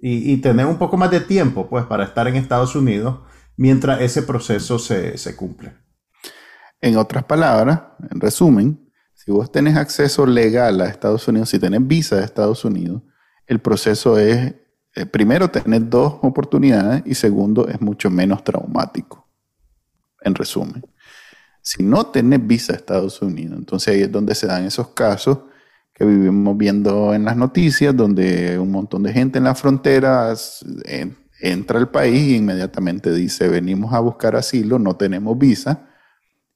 y, 0.00 0.38
tener 0.38 0.66
un 0.66 0.78
poco 0.78 0.96
más 0.96 1.10
de 1.10 1.20
tiempo, 1.20 1.68
pues, 1.68 1.84
para 1.84 2.04
estar 2.04 2.26
en 2.26 2.36
Estados 2.36 2.74
Unidos 2.74 3.20
mientras 3.56 4.00
ese 4.00 4.22
proceso 4.22 4.78
se, 4.78 5.18
se 5.18 5.36
cumple. 5.36 5.74
En 6.80 6.96
otras 6.96 7.24
palabras, 7.24 7.82
en 8.10 8.20
resumen, 8.20 8.90
si 9.14 9.30
vos 9.32 9.52
tenés 9.52 9.76
acceso 9.76 10.24
legal 10.24 10.80
a 10.80 10.86
Estados 10.86 11.28
Unidos, 11.28 11.50
si 11.50 11.58
tenés 11.58 11.86
visa 11.86 12.16
de 12.16 12.24
Estados 12.24 12.64
Unidos, 12.64 13.02
el 13.46 13.60
proceso 13.60 14.18
es 14.18 14.54
eh, 14.98 15.06
primero, 15.06 15.48
tener 15.48 15.88
dos 15.88 16.14
oportunidades 16.22 17.02
y 17.06 17.14
segundo, 17.14 17.68
es 17.68 17.80
mucho 17.80 18.10
menos 18.10 18.42
traumático. 18.42 19.26
En 20.20 20.34
resumen, 20.34 20.84
si 21.62 21.84
no 21.84 22.06
tenés 22.06 22.44
visa 22.44 22.72
a 22.72 22.76
Estados 22.76 23.22
Unidos, 23.22 23.58
entonces 23.58 23.94
ahí 23.94 24.02
es 24.02 24.10
donde 24.10 24.34
se 24.34 24.48
dan 24.48 24.64
esos 24.64 24.88
casos 24.88 25.38
que 25.94 26.04
vivimos 26.04 26.56
viendo 26.56 27.14
en 27.14 27.24
las 27.24 27.36
noticias, 27.36 27.96
donde 27.96 28.58
un 28.58 28.72
montón 28.72 29.04
de 29.04 29.12
gente 29.12 29.38
en 29.38 29.44
las 29.44 29.60
fronteras 29.60 30.64
entra 31.40 31.78
al 31.78 31.90
país 31.90 32.32
e 32.32 32.36
inmediatamente 32.36 33.12
dice, 33.12 33.48
venimos 33.48 33.92
a 33.94 34.00
buscar 34.00 34.34
asilo, 34.34 34.78
no 34.78 34.96
tenemos 34.96 35.38
visa, 35.38 35.88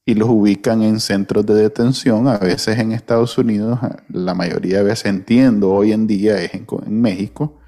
y 0.05 0.15
los 0.15 0.27
ubican 0.29 0.81
en 0.81 0.99
centros 0.99 1.45
de 1.45 1.53
detención, 1.53 2.27
a 2.27 2.37
veces 2.37 2.77
en 2.77 2.91
Estados 2.91 3.37
Unidos, 3.37 3.79
la 4.09 4.33
mayoría 4.33 4.79
de 4.79 4.83
veces 4.83 5.05
entiendo 5.05 5.71
hoy 5.71 5.93
en 5.93 6.07
día 6.07 6.41
es 6.41 6.51
en 6.53 7.01
México, 7.01 7.61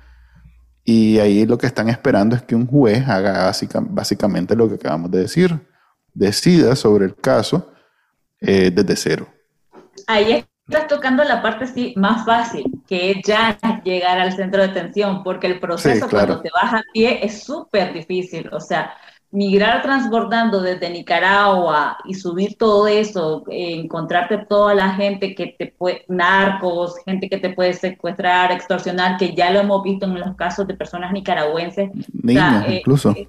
y 0.85 1.17
ahí 1.17 1.47
lo 1.47 1.57
que 1.57 1.65
están 1.65 1.89
esperando 1.89 2.35
es 2.35 2.43
que 2.43 2.55
un 2.55 2.67
juez 2.67 3.09
haga 3.09 3.51
básicamente 3.89 4.55
lo 4.55 4.69
que 4.69 4.75
acabamos 4.75 5.09
de 5.09 5.21
decir, 5.21 5.59
decida 6.13 6.75
sobre 6.75 7.05
el 7.05 7.15
caso 7.15 7.73
eh, 8.39 8.69
desde 8.71 8.95
cero. 8.95 9.27
Ahí 10.05 10.45
estás 10.67 10.87
tocando 10.87 11.23
la 11.23 11.41
parte 11.41 11.65
sí, 11.65 11.95
más 11.97 12.23
fácil, 12.23 12.65
que 12.87 13.11
es 13.11 13.17
ya 13.25 13.57
llegar 13.83 14.19
al 14.19 14.33
centro 14.33 14.61
de 14.61 14.67
detención, 14.67 15.23
porque 15.23 15.47
el 15.47 15.59
proceso 15.59 16.07
cuando 16.07 16.41
te 16.41 16.51
vas 16.53 16.75
a 16.75 16.83
pie 16.93 17.25
es 17.25 17.43
súper 17.43 17.91
difícil. 17.91 18.47
O 18.53 18.59
sea, 18.59 18.93
migrar 19.35 19.81
transbordando 19.81 20.61
desde 20.61 20.89
Nicaragua 20.89 21.97
y 22.05 22.13
subir 22.13 22.57
todo 22.57 22.87
eso, 22.87 23.43
encontrarte 23.49 24.37
toda 24.37 24.73
la 24.73 24.91
gente 24.91 25.35
que 25.35 25.55
te 25.59 25.67
puede, 25.67 26.05
narcos, 26.07 26.95
gente 27.03 27.29
que 27.29 27.37
te 27.37 27.49
puede 27.49 27.73
secuestrar, 27.73 28.53
extorsionar, 28.53 29.17
que 29.17 29.35
ya 29.35 29.51
lo 29.51 29.59
hemos 29.59 29.83
visto 29.83 30.05
en 30.05 30.17
los 30.17 30.35
casos 30.37 30.65
de 30.67 30.73
personas 30.73 31.11
nicaragüenses. 31.11 31.91
Niños, 32.13 32.65
eh, 32.67 32.77
incluso. 32.79 33.11
Eh, 33.11 33.27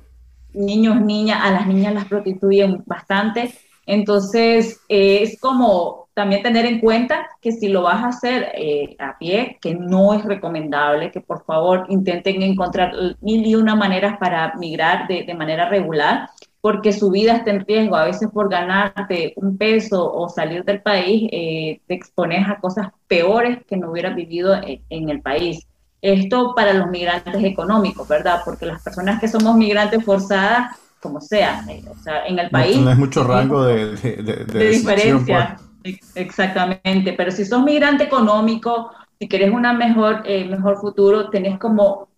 niños, 0.54 1.00
niñas, 1.00 1.40
a 1.42 1.50
las 1.50 1.66
niñas 1.66 1.92
las 1.92 2.04
prostituyen 2.04 2.84
bastante. 2.86 3.52
Entonces, 3.84 4.80
eh, 4.88 5.22
es 5.22 5.40
como 5.40 6.05
también 6.16 6.42
tener 6.42 6.64
en 6.64 6.80
cuenta 6.80 7.28
que 7.42 7.52
si 7.52 7.68
lo 7.68 7.82
vas 7.82 8.02
a 8.02 8.08
hacer 8.08 8.50
eh, 8.54 8.96
a 8.98 9.18
pie, 9.18 9.58
que 9.60 9.74
no 9.74 10.14
es 10.14 10.24
recomendable, 10.24 11.12
que 11.12 11.20
por 11.20 11.44
favor 11.44 11.84
intenten 11.90 12.40
encontrar 12.40 12.94
mil 13.20 13.44
y 13.44 13.54
una 13.54 13.74
maneras 13.74 14.16
para 14.18 14.54
migrar 14.54 15.06
de, 15.08 15.24
de, 15.24 15.34
manera 15.34 15.68
regular, 15.68 16.30
porque 16.62 16.94
su 16.94 17.10
vida 17.10 17.34
está 17.34 17.50
en 17.50 17.66
riesgo. 17.66 17.96
A 17.96 18.06
veces 18.06 18.30
por 18.32 18.48
ganarte 18.48 19.34
un 19.36 19.58
peso 19.58 20.10
o 20.10 20.30
salir 20.30 20.64
del 20.64 20.80
país, 20.80 21.28
eh, 21.30 21.82
te 21.86 21.94
expones 21.94 22.48
a 22.48 22.60
cosas 22.60 22.88
peores 23.06 23.58
que 23.68 23.76
no 23.76 23.90
hubieras 23.90 24.16
vivido 24.16 24.58
en, 24.64 25.10
el 25.10 25.20
país. 25.20 25.66
Esto 26.00 26.54
para 26.56 26.72
los 26.72 26.88
migrantes 26.88 27.44
económicos, 27.44 28.08
¿verdad? 28.08 28.40
Porque 28.42 28.64
las 28.64 28.82
personas 28.82 29.20
que 29.20 29.28
somos 29.28 29.54
migrantes 29.54 30.02
forzadas, 30.02 30.78
como 30.98 31.20
sea, 31.20 31.62
eh, 31.68 31.84
o 31.90 32.02
sea 32.02 32.26
en 32.26 32.38
el 32.38 32.48
país... 32.48 32.78
No, 32.78 32.88
hay 32.88 32.96
mucho 32.96 33.22
rango 33.22 33.64
de, 33.66 33.96
de, 33.96 34.44
de 34.46 34.68
diferencia. 34.70 35.58
Pues. 35.58 35.66
Exactamente, 36.14 37.12
pero 37.12 37.30
si 37.30 37.44
sos 37.44 37.62
migrante 37.62 38.04
económico, 38.04 38.90
si 39.18 39.28
querés 39.28 39.50
una 39.50 39.72
mejor, 39.72 40.22
eh, 40.24 40.44
mejor 40.44 40.78
futuro, 40.78 41.30
tenés 41.30 41.58
como 41.58 42.08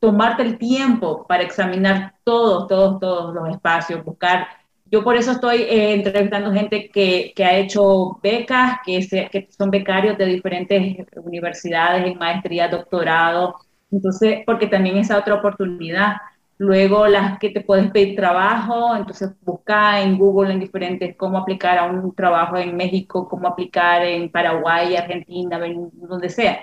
tomarte 0.00 0.42
el 0.42 0.58
tiempo 0.58 1.26
para 1.26 1.42
examinar 1.42 2.14
todos, 2.24 2.66
todos, 2.68 3.00
todos 3.00 3.34
los 3.34 3.48
espacios, 3.50 4.04
buscar. 4.04 4.48
Yo 4.90 5.04
por 5.04 5.16
eso 5.16 5.32
estoy 5.32 5.62
eh, 5.62 5.94
entrevistando 5.94 6.52
gente 6.52 6.88
que, 6.90 7.32
que, 7.36 7.44
ha 7.44 7.56
hecho 7.56 8.18
becas, 8.22 8.78
que, 8.84 9.06
que 9.30 9.48
son 9.50 9.70
becarios 9.70 10.16
de 10.16 10.26
diferentes 10.26 11.06
universidades 11.16 12.06
en 12.06 12.18
maestría, 12.18 12.68
doctorado. 12.68 13.56
Entonces, 13.90 14.40
porque 14.46 14.66
también 14.66 14.96
es 14.96 15.10
otra 15.10 15.34
oportunidad. 15.34 16.16
Luego 16.58 17.06
las 17.06 17.38
que 17.38 17.50
te 17.50 17.60
puedes 17.60 17.90
pedir 17.92 18.16
trabajo, 18.16 18.96
entonces 18.96 19.30
busca 19.42 20.00
en 20.02 20.18
Google 20.18 20.52
en 20.52 20.58
diferentes 20.60 21.16
cómo 21.16 21.38
aplicar 21.38 21.78
a 21.78 21.84
un 21.86 22.12
trabajo 22.16 22.56
en 22.56 22.76
México, 22.76 23.28
cómo 23.28 23.46
aplicar 23.48 24.04
en 24.04 24.30
Paraguay, 24.32 24.96
Argentina, 24.96 25.60
donde 25.92 26.28
sea. 26.30 26.60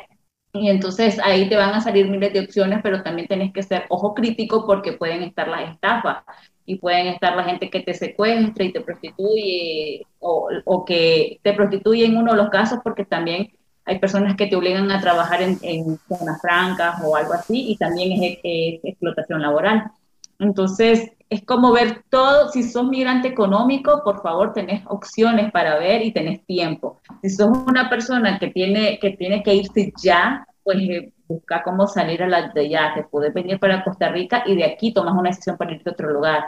Y 0.54 0.70
entonces 0.70 1.18
ahí 1.20 1.48
te 1.50 1.56
van 1.56 1.74
a 1.74 1.82
salir 1.82 2.10
miles 2.10 2.34
de 2.34 2.42
opciones, 2.42 2.80
pero 2.84 3.04
también 3.04 3.28
tenés 3.30 3.54
que 3.54 3.64
ser 3.64 3.86
ojo 3.90 4.14
crítico 4.14 4.66
porque 4.66 4.94
pueden 4.94 5.24
estar 5.24 5.48
las 5.48 5.72
estafas 5.72 6.24
y 6.66 6.78
pueden 6.78 7.08
estar 7.08 7.36
la 7.36 7.44
gente 7.46 7.70
que 7.70 7.82
te 7.82 7.94
secuestra 7.94 8.66
y 8.66 8.74
te 8.74 8.82
prostituye 8.82 10.08
o, 10.20 10.50
o 10.66 10.86
que 10.86 11.40
te 11.44 11.54
prostituye 11.54 12.06
en 12.06 12.18
uno 12.18 12.32
de 12.34 12.38
los 12.38 12.50
casos 12.50 12.80
porque 12.84 13.06
también 13.06 13.48
hay 13.86 14.00
personas 14.00 14.36
que 14.36 14.48
te 14.48 14.56
obligan 14.56 14.92
a 14.92 15.00
trabajar 15.00 15.42
en, 15.42 15.60
zonas 16.08 16.42
francas 16.42 17.02
o 17.04 17.16
algo 17.16 17.34
así, 17.34 17.72
y 17.72 17.78
también 17.78 18.12
es, 18.24 18.80
explotación 18.84 19.42
laboral. 19.42 19.92
Entonces, 20.40 21.12
es 21.30 21.44
como 21.44 21.72
ver 21.72 22.04
todo, 22.10 22.52
si 22.52 22.64
sos 22.64 22.88
migrante 22.88 23.28
económico, 23.28 24.02
por 24.04 24.22
favor, 24.22 24.54
tenés 24.54 24.84
opciones 24.88 25.52
para 25.52 25.78
ver 25.78 26.02
y 26.02 26.12
tenés 26.12 26.46
tiempo. 26.46 27.00
Si 27.22 27.30
sos 27.30 27.50
una 27.68 27.90
persona 27.90 28.38
que 28.40 28.48
tiene 28.48 29.00
que, 29.00 29.12
tiene 29.12 29.44
que 29.44 29.56
irse 29.56 29.94
ya, 30.02 30.46
pues 30.64 30.78
eh, 30.82 31.14
busca 31.28 31.64
cómo 31.64 31.88
salir 31.88 32.24
a 32.24 32.28
la 32.28 32.50
de 32.50 32.70
ya, 32.70 32.94
te 32.94 33.04
puedes 33.04 33.34
venir 33.34 33.60
para 33.60 33.84
Costa 33.84 34.10
Rica 34.10 34.44
y 34.46 34.56
de 34.56 34.66
aquí 34.66 34.94
tomas 34.94 35.14
una 35.14 35.30
decisión 35.30 35.58
para 35.58 35.74
irte 35.74 35.90
a 35.90 35.94
otro 35.94 36.12
lugar 36.12 36.46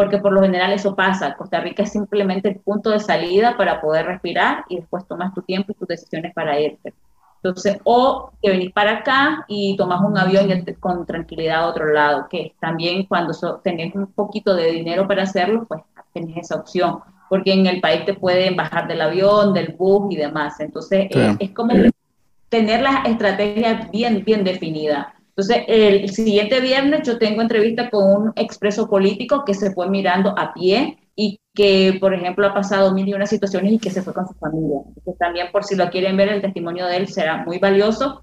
porque 0.00 0.16
por 0.16 0.32
lo 0.32 0.40
general 0.40 0.72
eso 0.72 0.96
pasa. 0.96 1.34
Costa 1.34 1.60
Rica 1.60 1.82
es 1.82 1.92
simplemente 1.92 2.48
el 2.48 2.56
punto 2.56 2.88
de 2.88 3.00
salida 3.00 3.54
para 3.58 3.82
poder 3.82 4.06
respirar 4.06 4.64
y 4.70 4.76
después 4.76 5.06
tomas 5.06 5.34
tu 5.34 5.42
tiempo 5.42 5.72
y 5.72 5.74
tus 5.74 5.86
decisiones 5.86 6.32
para 6.32 6.58
irte. 6.58 6.94
Entonces, 7.42 7.76
o 7.84 8.30
te 8.40 8.48
venís 8.48 8.72
para 8.72 8.92
acá 8.92 9.44
y 9.46 9.76
tomas 9.76 10.00
un 10.00 10.16
avión 10.16 10.48
con 10.80 11.04
tranquilidad 11.04 11.64
a 11.64 11.66
otro 11.66 11.92
lado, 11.92 12.28
que 12.30 12.54
también 12.58 13.04
cuando 13.04 13.34
tenés 13.62 13.94
un 13.94 14.06
poquito 14.06 14.54
de 14.54 14.72
dinero 14.72 15.06
para 15.06 15.24
hacerlo, 15.24 15.66
pues 15.68 15.82
tenés 16.14 16.38
esa 16.38 16.56
opción, 16.56 17.00
porque 17.28 17.52
en 17.52 17.66
el 17.66 17.82
país 17.82 18.06
te 18.06 18.14
pueden 18.14 18.56
bajar 18.56 18.88
del 18.88 19.02
avión, 19.02 19.52
del 19.52 19.74
bus 19.76 20.10
y 20.14 20.16
demás. 20.16 20.60
Entonces, 20.60 21.08
es, 21.10 21.36
es 21.38 21.50
como 21.50 21.74
tener 22.48 22.80
las 22.80 23.06
estrategias 23.06 23.90
bien, 23.90 24.24
bien 24.24 24.44
definidas. 24.44 25.08
Entonces, 25.40 25.64
el 25.68 26.10
siguiente 26.10 26.60
viernes 26.60 27.00
yo 27.06 27.18
tengo 27.18 27.40
entrevista 27.40 27.88
con 27.88 28.04
un 28.04 28.32
expreso 28.36 28.88
político 28.90 29.42
que 29.44 29.54
se 29.54 29.72
fue 29.72 29.88
mirando 29.88 30.34
a 30.38 30.52
pie 30.52 30.98
y 31.16 31.40
que, 31.54 31.96
por 31.98 32.12
ejemplo, 32.12 32.46
ha 32.46 32.52
pasado 32.52 32.92
mil 32.92 33.08
y 33.08 33.14
una 33.14 33.24
situaciones 33.24 33.72
y 33.72 33.78
que 33.78 33.90
se 33.90 34.02
fue 34.02 34.12
con 34.12 34.28
su 34.28 34.34
familia. 34.34 34.80
Entonces, 34.86 35.16
también 35.18 35.50
por 35.50 35.64
si 35.64 35.76
lo 35.76 35.88
quieren 35.88 36.18
ver, 36.18 36.28
el 36.28 36.42
testimonio 36.42 36.86
de 36.86 36.98
él 36.98 37.08
será 37.08 37.38
muy 37.38 37.58
valioso 37.58 38.22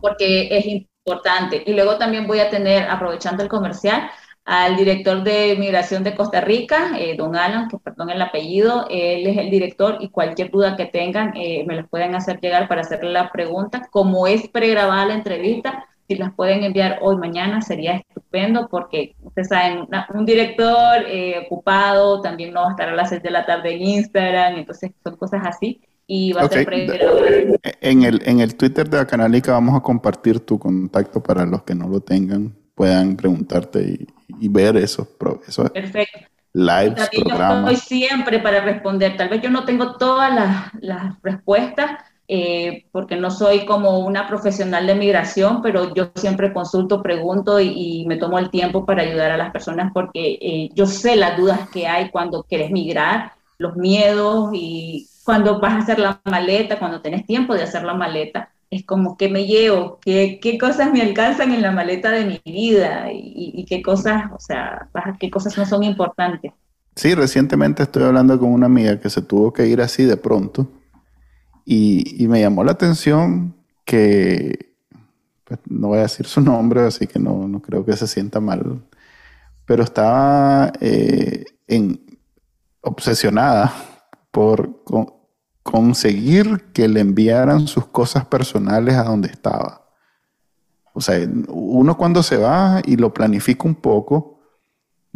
porque 0.00 0.56
es 0.56 0.64
importante. 0.64 1.64
Y 1.66 1.72
luego 1.72 1.98
también 1.98 2.28
voy 2.28 2.38
a 2.38 2.50
tener, 2.50 2.88
aprovechando 2.88 3.42
el 3.42 3.48
comercial, 3.48 4.08
al 4.44 4.76
director 4.76 5.24
de 5.24 5.56
Migración 5.58 6.04
de 6.04 6.14
Costa 6.14 6.40
Rica, 6.40 6.92
eh, 6.98 7.16
don 7.16 7.34
Alan, 7.34 7.68
que 7.68 7.78
perdón 7.78 8.10
el 8.10 8.22
apellido, 8.22 8.86
él 8.90 9.26
es 9.26 9.38
el 9.38 9.50
director 9.50 9.96
y 10.00 10.10
cualquier 10.10 10.50
duda 10.52 10.76
que 10.76 10.84
tengan 10.86 11.32
eh, 11.34 11.64
me 11.66 11.74
las 11.74 11.88
pueden 11.88 12.14
hacer 12.14 12.40
llegar 12.40 12.68
para 12.68 12.82
hacerle 12.82 13.10
la 13.10 13.32
pregunta. 13.32 13.88
Como 13.90 14.26
es 14.28 14.48
pregrabada 14.48 15.06
la 15.06 15.14
entrevista, 15.14 15.86
si 16.06 16.16
las 16.16 16.34
pueden 16.34 16.64
enviar 16.64 16.98
hoy, 17.02 17.16
mañana, 17.16 17.62
sería 17.62 17.96
estupendo 17.96 18.68
porque 18.68 19.14
ustedes 19.22 19.48
saben, 19.48 19.88
un 20.14 20.26
director 20.26 21.02
eh, 21.06 21.46
ocupado 21.46 22.20
también 22.20 22.52
no 22.52 22.62
va 22.62 22.68
a 22.68 22.70
estar 22.70 22.88
a 22.88 22.94
las 22.94 23.08
6 23.10 23.22
de 23.22 23.30
la 23.30 23.46
tarde 23.46 23.74
en 23.74 23.82
Instagram, 23.82 24.56
entonces 24.56 24.92
son 25.02 25.16
cosas 25.16 25.42
así 25.44 25.80
y 26.06 26.32
va 26.32 26.42
a 26.42 26.48
ser 26.48 26.66
pregrabado. 26.66 27.20
En 27.80 28.02
el, 28.02 28.20
en 28.26 28.40
el 28.40 28.56
Twitter 28.56 28.88
de 28.88 28.98
la 28.98 29.06
Canalica 29.06 29.52
vamos 29.52 29.74
a 29.76 29.80
compartir 29.80 30.40
tu 30.40 30.58
contacto 30.58 31.22
para 31.22 31.46
los 31.46 31.62
que 31.62 31.74
no 31.74 31.88
lo 31.88 32.00
tengan 32.00 32.54
puedan 32.74 33.16
preguntarte 33.16 33.82
y, 33.82 34.06
y 34.40 34.48
ver 34.48 34.76
esos, 34.76 35.08
esos 35.46 35.70
Perfecto. 35.70 36.20
lives, 36.52 37.08
programas. 37.10 37.70
Yo 37.70 37.76
estoy 37.76 37.98
siempre 37.98 38.38
para 38.40 38.60
responder. 38.60 39.16
Tal 39.16 39.28
vez 39.28 39.42
yo 39.42 39.50
no 39.50 39.64
tengo 39.64 39.96
todas 39.96 40.34
las, 40.34 40.74
las 40.80 41.22
respuestas, 41.22 41.98
eh, 42.26 42.86
porque 42.90 43.16
no 43.16 43.30
soy 43.30 43.66
como 43.66 43.98
una 43.98 44.26
profesional 44.26 44.86
de 44.86 44.94
migración, 44.94 45.60
pero 45.60 45.92
yo 45.94 46.10
siempre 46.14 46.52
consulto, 46.52 47.02
pregunto 47.02 47.60
y, 47.60 48.04
me 48.06 48.16
tomo 48.16 48.38
el 48.38 48.50
tiempo 48.50 48.86
para 48.86 49.02
ayudar 49.02 49.30
a 49.30 49.36
las 49.36 49.52
personas 49.52 49.92
porque 49.92 50.38
eh, 50.40 50.70
yo 50.74 50.86
sé 50.86 51.16
las 51.16 51.36
dudas 51.36 51.68
que 51.70 51.86
hay 51.86 52.10
cuando 52.10 52.42
quieres 52.44 52.70
migrar, 52.70 53.32
los 53.58 53.76
miedos 53.76 54.50
y 54.52 55.08
cuando 55.24 55.60
vas 55.60 55.74
a 55.74 55.78
hacer 55.78 55.98
la 55.98 56.20
maleta, 56.24 56.78
cuando 56.78 57.00
tenés 57.00 57.26
tiempo 57.26 57.54
de 57.54 57.62
hacer 57.62 57.84
la 57.84 57.94
maleta 57.94 58.50
es 58.70 58.84
como 58.84 59.16
que 59.16 59.28
me 59.28 59.46
llevo, 59.46 59.98
qué, 60.00 60.40
qué 60.42 60.58
cosas 60.58 60.92
me 60.92 61.00
alcanzan 61.00 61.52
en 61.52 61.62
la 61.62 61.70
maleta 61.70 62.10
de 62.10 62.24
mi 62.24 62.40
vida 62.44 63.06
y, 63.12 63.64
qué 63.68 63.82
cosas, 63.82 64.24
o 64.32 64.40
sea, 64.40 64.88
qué 65.20 65.30
cosas 65.30 65.56
no 65.56 65.64
son 65.64 65.84
importantes. 65.84 66.52
Sí, 66.96 67.14
recientemente 67.14 67.84
estoy 67.84 68.02
hablando 68.02 68.38
con 68.38 68.52
una 68.52 68.66
amiga 68.66 68.98
que 68.98 69.10
se 69.10 69.22
tuvo 69.22 69.52
que 69.52 69.66
ir 69.66 69.80
así 69.80 70.04
de 70.04 70.16
pronto 70.16 70.66
y, 71.64 72.26
me 72.28 72.40
llamó 72.40 72.64
la 72.64 72.72
atención 72.72 73.54
que, 73.84 74.74
pues, 75.44 75.60
no 75.66 75.88
voy 75.88 75.98
a 75.98 76.02
decir 76.02 76.26
su 76.26 76.40
nombre, 76.40 76.82
así 76.82 77.06
que 77.06 77.18
no, 77.18 77.48
no 77.48 77.60
creo 77.60 77.84
que 77.84 77.96
se 77.96 78.06
sienta 78.06 78.40
mal, 78.40 78.82
pero 79.66 79.82
estaba 79.82 80.72
eh, 80.80 81.44
en, 81.66 82.00
obsesionada 82.82 83.72
por 84.30 84.82
conseguir 85.62 86.72
que 86.72 86.88
le 86.88 87.00
enviaran 87.00 87.66
sus 87.66 87.86
cosas 87.86 88.26
personales 88.26 88.96
a 88.96 89.04
donde 89.04 89.28
estaba. 89.28 89.88
O 90.92 91.00
sea, 91.00 91.18
uno 91.48 91.96
cuando 91.96 92.22
se 92.22 92.36
va 92.36 92.80
y 92.84 92.96
lo 92.96 93.12
planifica 93.12 93.64
un 93.64 93.74
poco, 93.74 94.33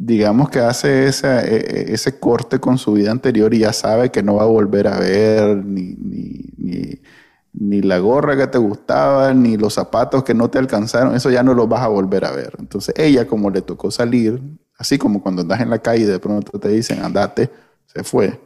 digamos 0.00 0.48
que 0.48 0.60
hace 0.60 1.08
e, 1.08 1.10
e, 1.10 1.92
ese 1.92 2.20
corte 2.20 2.60
con 2.60 2.78
su 2.78 2.92
vida 2.92 3.10
anterior 3.10 3.52
y 3.52 3.58
ya 3.58 3.72
sabe 3.72 4.10
que 4.10 4.22
no 4.22 4.36
va 4.36 4.44
a 4.44 4.46
volver 4.46 4.86
a 4.86 5.00
ver 5.00 5.56
ni, 5.56 5.96
ni, 5.98 7.82
la 7.82 7.98
gorra 7.98 8.36
que 8.36 8.46
te 8.46 8.58
gustaba, 8.58 9.34
ni 9.34 9.56
los 9.56 9.74
zapatos 9.74 10.22
que 10.22 10.34
no 10.34 10.48
te 10.48 10.58
alcanzaron, 10.58 11.16
eso 11.16 11.30
ya 11.30 11.42
no 11.42 11.54
lo 11.54 11.66
vas 11.66 11.82
a 11.82 11.88
volver 11.88 12.24
a 12.24 12.30
ver. 12.30 12.54
Entonces 12.58 12.94
ella 12.96 13.26
como 13.26 13.50
le 13.50 13.62
tocó 13.62 13.90
salir, 13.90 14.40
así 14.76 14.98
como 14.98 15.20
cuando 15.20 15.42
andas 15.42 15.60
en 15.60 15.70
la 15.70 15.80
calle 15.80 16.06
de 16.06 16.18
pronto 16.20 16.58
te 16.58 16.68
dicen, 16.68 17.02
andate, 17.02 17.50
se 17.86 18.04
fue. 18.04 18.40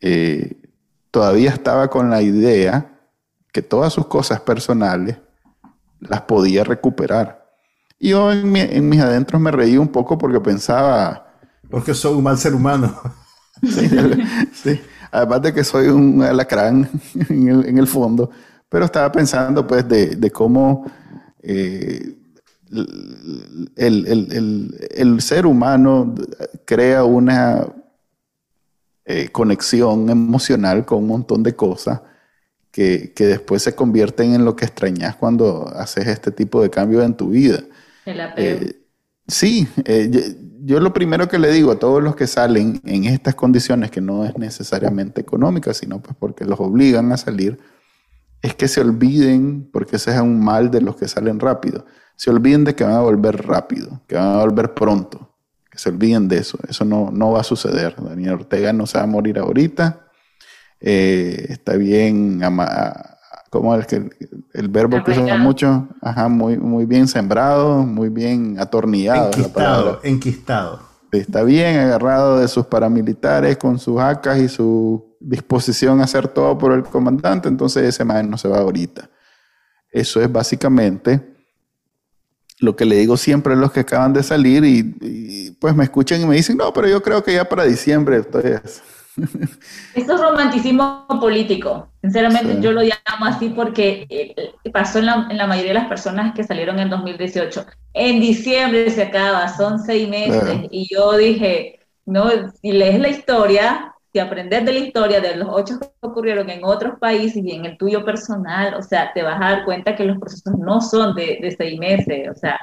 Eh, 0.00 0.56
todavía 1.10 1.50
estaba 1.50 1.88
con 1.88 2.10
la 2.10 2.22
idea 2.22 3.00
que 3.52 3.62
todas 3.62 3.92
sus 3.92 4.06
cosas 4.06 4.40
personales 4.40 5.16
las 5.98 6.22
podía 6.22 6.62
recuperar. 6.62 7.41
Y 8.02 8.08
yo 8.08 8.32
en, 8.32 8.88
mis 8.88 9.00
adentros 9.00 9.40
me 9.40 9.52
reí 9.52 9.78
un 9.78 9.86
poco 9.86 10.18
porque 10.18 10.40
pensaba... 10.40 11.36
Porque 11.70 11.94
soy 11.94 12.16
un 12.16 12.24
mal 12.24 12.36
ser 12.36 12.52
humano. 12.52 13.00
sí, 13.62 14.80
además 15.12 15.42
de 15.42 15.54
que 15.54 15.62
soy 15.62 15.86
un 15.86 16.20
alacrán 16.20 16.90
en 17.28 17.78
el, 17.78 17.86
fondo, 17.86 18.28
pero 18.68 18.86
estaba 18.86 19.12
pensando 19.12 19.64
pues 19.64 19.88
de, 19.88 20.32
cómo 20.32 20.84
eh, 21.44 22.16
el, 23.76 25.20
ser 25.20 25.46
humano 25.46 26.12
crea 26.64 27.04
una 27.04 27.68
eh, 29.04 29.28
conexión 29.30 30.10
emocional 30.10 30.84
con 30.84 30.98
un 30.98 31.06
montón 31.06 31.44
de 31.44 31.54
cosas 31.54 32.00
que, 32.72 33.12
después 33.16 33.62
se 33.62 33.76
convierten 33.76 34.34
en 34.34 34.44
lo 34.44 34.56
que 34.56 34.64
extrañas 34.64 35.14
cuando 35.14 35.68
haces 35.76 36.08
este 36.08 36.32
tipo 36.32 36.60
de 36.62 36.68
cambio 36.70 37.00
en 37.02 37.14
tu 37.14 37.28
vida. 37.28 37.62
Eh, 38.36 38.84
sí, 39.26 39.68
eh, 39.84 40.10
yo, 40.64 40.80
lo 40.80 40.92
primero 40.92 41.28
que 41.28 41.38
le 41.38 41.50
digo 41.52 41.72
a 41.72 41.78
todos 41.78 42.02
los 42.02 42.16
que 42.16 42.26
salen 42.26 42.80
en 42.84 43.04
estas 43.04 43.34
condiciones, 43.34 43.90
que 43.90 44.00
no 44.00 44.24
es 44.24 44.36
necesariamente 44.36 45.20
económica, 45.20 45.74
sino 45.74 46.00
pues 46.02 46.16
porque 46.18 46.44
los 46.44 46.60
obligan 46.60 47.12
a 47.12 47.16
salir, 47.16 47.58
es 48.42 48.54
que 48.54 48.68
se 48.68 48.80
olviden, 48.80 49.68
porque 49.72 49.96
ese 49.96 50.12
es 50.12 50.20
un 50.20 50.42
mal 50.42 50.70
de 50.70 50.80
los 50.80 50.96
que 50.96 51.08
salen 51.08 51.38
rápido, 51.40 51.86
se 52.16 52.30
olviden 52.30 52.64
de 52.64 52.74
que 52.74 52.84
van 52.84 52.94
a 52.94 53.00
volver 53.00 53.46
rápido, 53.46 54.02
que 54.06 54.16
van 54.16 54.34
a 54.34 54.38
volver 54.38 54.74
pronto 54.74 55.32
que 55.72 55.78
se 55.78 55.88
olviden 55.88 56.28
de 56.28 56.36
eso. 56.36 56.58
Eso 56.68 56.84
no, 56.84 57.10
no 57.10 57.32
va 57.32 57.40
a 57.40 57.44
suceder. 57.44 57.96
Daniel 57.96 58.34
Ortega 58.34 58.74
no 58.74 58.86
se 58.86 58.98
va 58.98 59.04
a 59.04 59.06
morir 59.06 59.38
ahorita. 59.38 60.06
Eh, 60.78 61.46
está 61.48 61.76
bien, 61.76 62.42
como 63.52 63.74
el, 63.74 63.84
el 64.54 64.68
verbo 64.68 65.04
que 65.04 65.10
usa 65.10 65.36
mucho, 65.36 65.86
ajá, 66.00 66.26
muy, 66.26 66.56
muy 66.56 66.86
bien 66.86 67.06
sembrado, 67.06 67.82
muy 67.82 68.08
bien 68.08 68.56
atornillado. 68.58 69.26
Enquistado, 69.26 70.00
enquistado. 70.02 70.80
Está 71.12 71.42
bien 71.42 71.78
agarrado 71.78 72.38
de 72.38 72.48
sus 72.48 72.64
paramilitares 72.64 73.58
con 73.58 73.78
sus 73.78 74.00
acas 74.00 74.38
y 74.38 74.48
su 74.48 75.18
disposición 75.20 76.00
a 76.00 76.04
hacer 76.04 76.28
todo 76.28 76.56
por 76.56 76.72
el 76.72 76.82
comandante, 76.84 77.46
entonces 77.46 77.82
ese 77.84 78.06
man 78.06 78.30
no 78.30 78.38
se 78.38 78.48
va 78.48 78.60
ahorita. 78.60 79.10
Eso 79.90 80.22
es 80.22 80.32
básicamente 80.32 81.20
lo 82.58 82.74
que 82.74 82.86
le 82.86 82.96
digo 82.96 83.18
siempre 83.18 83.52
a 83.52 83.56
los 83.56 83.70
que 83.70 83.80
acaban 83.80 84.14
de 84.14 84.22
salir 84.22 84.64
y, 84.64 85.50
pues 85.60 85.76
me 85.76 85.84
escuchan 85.84 86.22
y 86.22 86.24
me 86.24 86.36
dicen, 86.36 86.56
no, 86.56 86.72
pero 86.72 86.88
yo 86.88 87.02
creo 87.02 87.22
que 87.22 87.34
ya 87.34 87.46
para 87.46 87.64
diciembre 87.64 88.16
estoy... 88.16 88.44
Esto 89.94 90.14
es 90.14 90.20
romanticismo 90.20 91.06
político. 91.20 91.88
Sinceramente, 92.00 92.60
yo 92.60 92.72
lo 92.72 92.82
llamo 92.82 93.26
así 93.26 93.50
porque 93.50 94.06
eh, 94.08 94.70
pasó 94.72 94.98
en 94.98 95.06
la, 95.06 95.26
en 95.30 95.36
la, 95.36 95.46
mayoría 95.46 95.72
de 95.72 95.80
las 95.80 95.88
personas 95.88 96.34
que 96.34 96.44
salieron 96.44 96.78
en 96.78 96.90
2018. 96.90 97.66
En 97.94 98.20
diciembre 98.20 98.90
se 98.90 99.02
acaba, 99.02 99.48
son 99.48 99.78
seis 99.78 100.08
meses. 100.08 100.66
Y 100.70 100.88
yo 100.92 101.16
dije, 101.16 101.80
no, 102.06 102.30
si 102.60 102.72
lees 102.72 103.00
la 103.00 103.08
historia, 103.08 103.94
si 104.12 104.18
aprendes 104.18 104.64
de 104.64 104.72
la 104.72 104.78
historia 104.78 105.20
de 105.20 105.36
los 105.36 105.48
ocho 105.50 105.78
que 105.78 105.88
ocurrieron 106.00 106.48
en 106.50 106.64
otros 106.64 106.98
países 106.98 107.42
y 107.44 107.52
en 107.52 107.66
el 107.66 107.76
tuyo 107.76 108.04
personal, 108.04 108.74
o 108.74 108.82
sea, 108.82 109.12
te 109.12 109.22
vas 109.22 109.36
a 109.36 109.50
dar 109.50 109.64
cuenta 109.64 109.94
que 109.94 110.04
los 110.04 110.18
procesos 110.18 110.58
no 110.58 110.80
son 110.80 111.14
de, 111.14 111.38
de 111.40 111.54
seis 111.56 111.78
meses, 111.78 112.28
o 112.30 112.34
sea, 112.34 112.58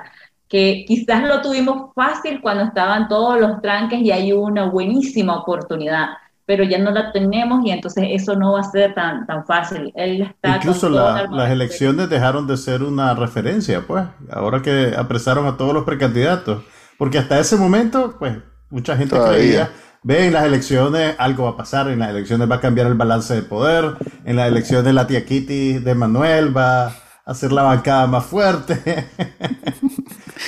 que 0.48 0.84
quizás 0.88 1.24
lo 1.24 1.42
tuvimos 1.42 1.94
fácil 1.94 2.42
cuando 2.42 2.64
estaban 2.64 3.08
todos 3.08 3.40
los 3.40 3.62
tranques 3.62 4.00
y 4.02 4.12
hay 4.12 4.34
una 4.34 4.66
buenísima 4.66 5.40
oportunidad, 5.40 6.10
pero 6.50 6.64
ya 6.64 6.80
no 6.80 6.90
la 6.90 7.12
tenemos 7.12 7.64
y 7.64 7.70
entonces 7.70 8.06
eso 8.10 8.36
no 8.36 8.54
va 8.54 8.62
a 8.62 8.64
ser 8.64 8.96
tan, 8.96 9.28
tan 9.28 9.46
fácil. 9.46 9.94
Él 9.96 10.24
está 10.24 10.56
Incluso 10.56 10.90
las 10.90 11.52
elecciones 11.52 12.10
dejaron 12.10 12.48
de 12.48 12.58
ser 12.58 12.82
una 12.82 13.14
referencia, 13.14 13.86
pues, 13.86 14.06
ahora 14.32 14.64
que 14.64 14.96
apresaron 14.98 15.46
a 15.46 15.58
todos 15.58 15.76
los 15.76 15.84
precandidatos, 15.84 16.64
porque 16.98 17.20
hasta 17.20 17.40
ese 17.40 17.56
momento, 17.56 18.16
pues, 18.18 18.36
mucha 18.72 18.98
gente 18.98 19.16
creía 19.16 19.70
ve, 20.02 20.26
en 20.26 20.34
las 20.34 20.44
elecciones 20.44 21.14
algo 21.20 21.44
va 21.44 21.52
a 21.52 21.58
pasar, 21.58 21.88
en 21.88 22.00
las 22.00 22.10
elecciones 22.10 22.50
va 22.50 22.56
a 22.56 22.62
cambiar 22.62 22.88
el 22.88 22.96
balance 22.96 23.36
de 23.36 23.44
poder, 23.44 23.98
en 24.26 24.36
las 24.36 24.48
elecciones 24.48 24.92
la 24.92 25.06
tía 25.06 25.28
Kitty 25.28 25.74
de 25.78 25.94
Manuel 25.94 26.58
va 26.58 26.88
a 26.88 26.94
hacer 27.26 27.52
la 27.52 27.62
bancada 27.62 28.08
más 28.08 28.26
fuerte. 28.26 28.82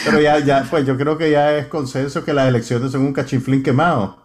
Pero 0.04 0.20
ya, 0.20 0.40
ya, 0.40 0.66
pues 0.68 0.84
yo 0.84 0.98
creo 0.98 1.16
que 1.20 1.30
ya 1.30 1.58
es 1.58 1.68
consenso 1.68 2.26
que 2.26 2.34
las 2.34 2.48
elecciones 2.48 2.92
son 2.92 3.02
un 3.02 3.14
cachiflín 3.14 3.62
quemado. 3.62 4.21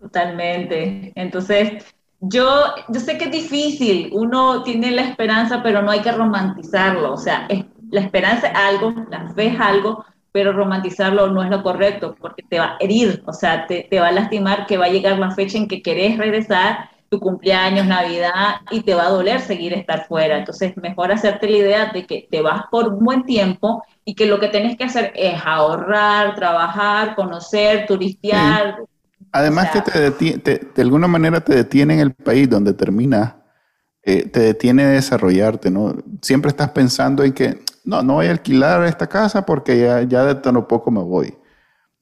Totalmente. 0.00 1.12
Entonces, 1.14 1.84
yo, 2.20 2.46
yo 2.88 3.00
sé 3.00 3.18
que 3.18 3.24
es 3.24 3.30
difícil, 3.30 4.10
uno 4.12 4.62
tiene 4.62 4.90
la 4.90 5.02
esperanza, 5.02 5.62
pero 5.62 5.82
no 5.82 5.90
hay 5.90 6.00
que 6.00 6.12
romantizarlo. 6.12 7.12
O 7.12 7.16
sea, 7.16 7.46
la 7.90 8.00
esperanza 8.00 8.48
es 8.48 8.54
algo, 8.56 8.94
la 9.10 9.28
fe 9.34 9.48
es 9.48 9.60
algo, 9.60 10.04
pero 10.32 10.52
romantizarlo 10.52 11.28
no 11.28 11.42
es 11.42 11.50
lo 11.50 11.62
correcto 11.62 12.14
porque 12.20 12.42
te 12.48 12.58
va 12.58 12.64
a 12.64 12.76
herir, 12.80 13.22
o 13.26 13.32
sea, 13.32 13.66
te, 13.66 13.88
va 13.98 14.08
a 14.08 14.12
lastimar 14.12 14.66
que 14.66 14.78
va 14.78 14.86
a 14.86 14.90
llegar 14.90 15.18
la 15.18 15.32
fecha 15.32 15.58
en 15.58 15.66
que 15.68 15.82
querés 15.82 16.18
regresar, 16.18 16.90
tu 17.08 17.18
cumpleaños, 17.18 17.86
Navidad, 17.86 18.60
y 18.70 18.82
te 18.82 18.94
va 18.94 19.06
a 19.06 19.10
doler 19.10 19.40
seguir 19.40 19.72
estar 19.72 20.06
fuera. 20.06 20.38
Entonces, 20.38 20.76
mejor 20.76 21.10
hacerte 21.10 21.50
la 21.50 21.56
idea 21.56 21.86
de 21.86 22.06
que 22.06 22.28
te 22.30 22.40
vas 22.40 22.62
por 22.70 22.86
un 22.86 23.04
buen 23.04 23.24
tiempo 23.24 23.82
y 24.04 24.14
que 24.14 24.26
lo 24.26 24.38
que 24.38 24.46
tenés 24.46 24.76
que 24.76 24.84
hacer 24.84 25.12
es 25.16 25.34
ahorrar, 25.44 26.36
trabajar, 26.36 27.16
conocer, 27.16 27.86
turistear. 27.86 28.76
Además 29.32 29.70
que 29.70 29.82
te, 29.82 30.58
de 30.74 30.82
alguna 30.82 31.06
manera 31.06 31.40
te 31.40 31.54
detiene 31.54 31.94
en 31.94 32.00
el 32.00 32.14
país 32.14 32.48
donde 32.48 32.72
termina 32.74 33.40
eh, 34.02 34.28
te 34.28 34.40
detiene 34.40 34.86
de 34.86 34.94
desarrollarte, 34.94 35.70
¿no? 35.70 35.94
Siempre 36.22 36.48
estás 36.48 36.70
pensando 36.70 37.22
en 37.22 37.32
que, 37.34 37.62
no, 37.84 38.02
no 38.02 38.14
voy 38.14 38.26
a 38.26 38.30
alquilar 38.30 38.84
esta 38.84 39.06
casa 39.06 39.44
porque 39.44 39.78
ya, 39.78 40.02
ya 40.02 40.24
dentro 40.24 40.52
de 40.52 40.62
poco 40.62 40.90
me 40.90 41.02
voy. 41.02 41.36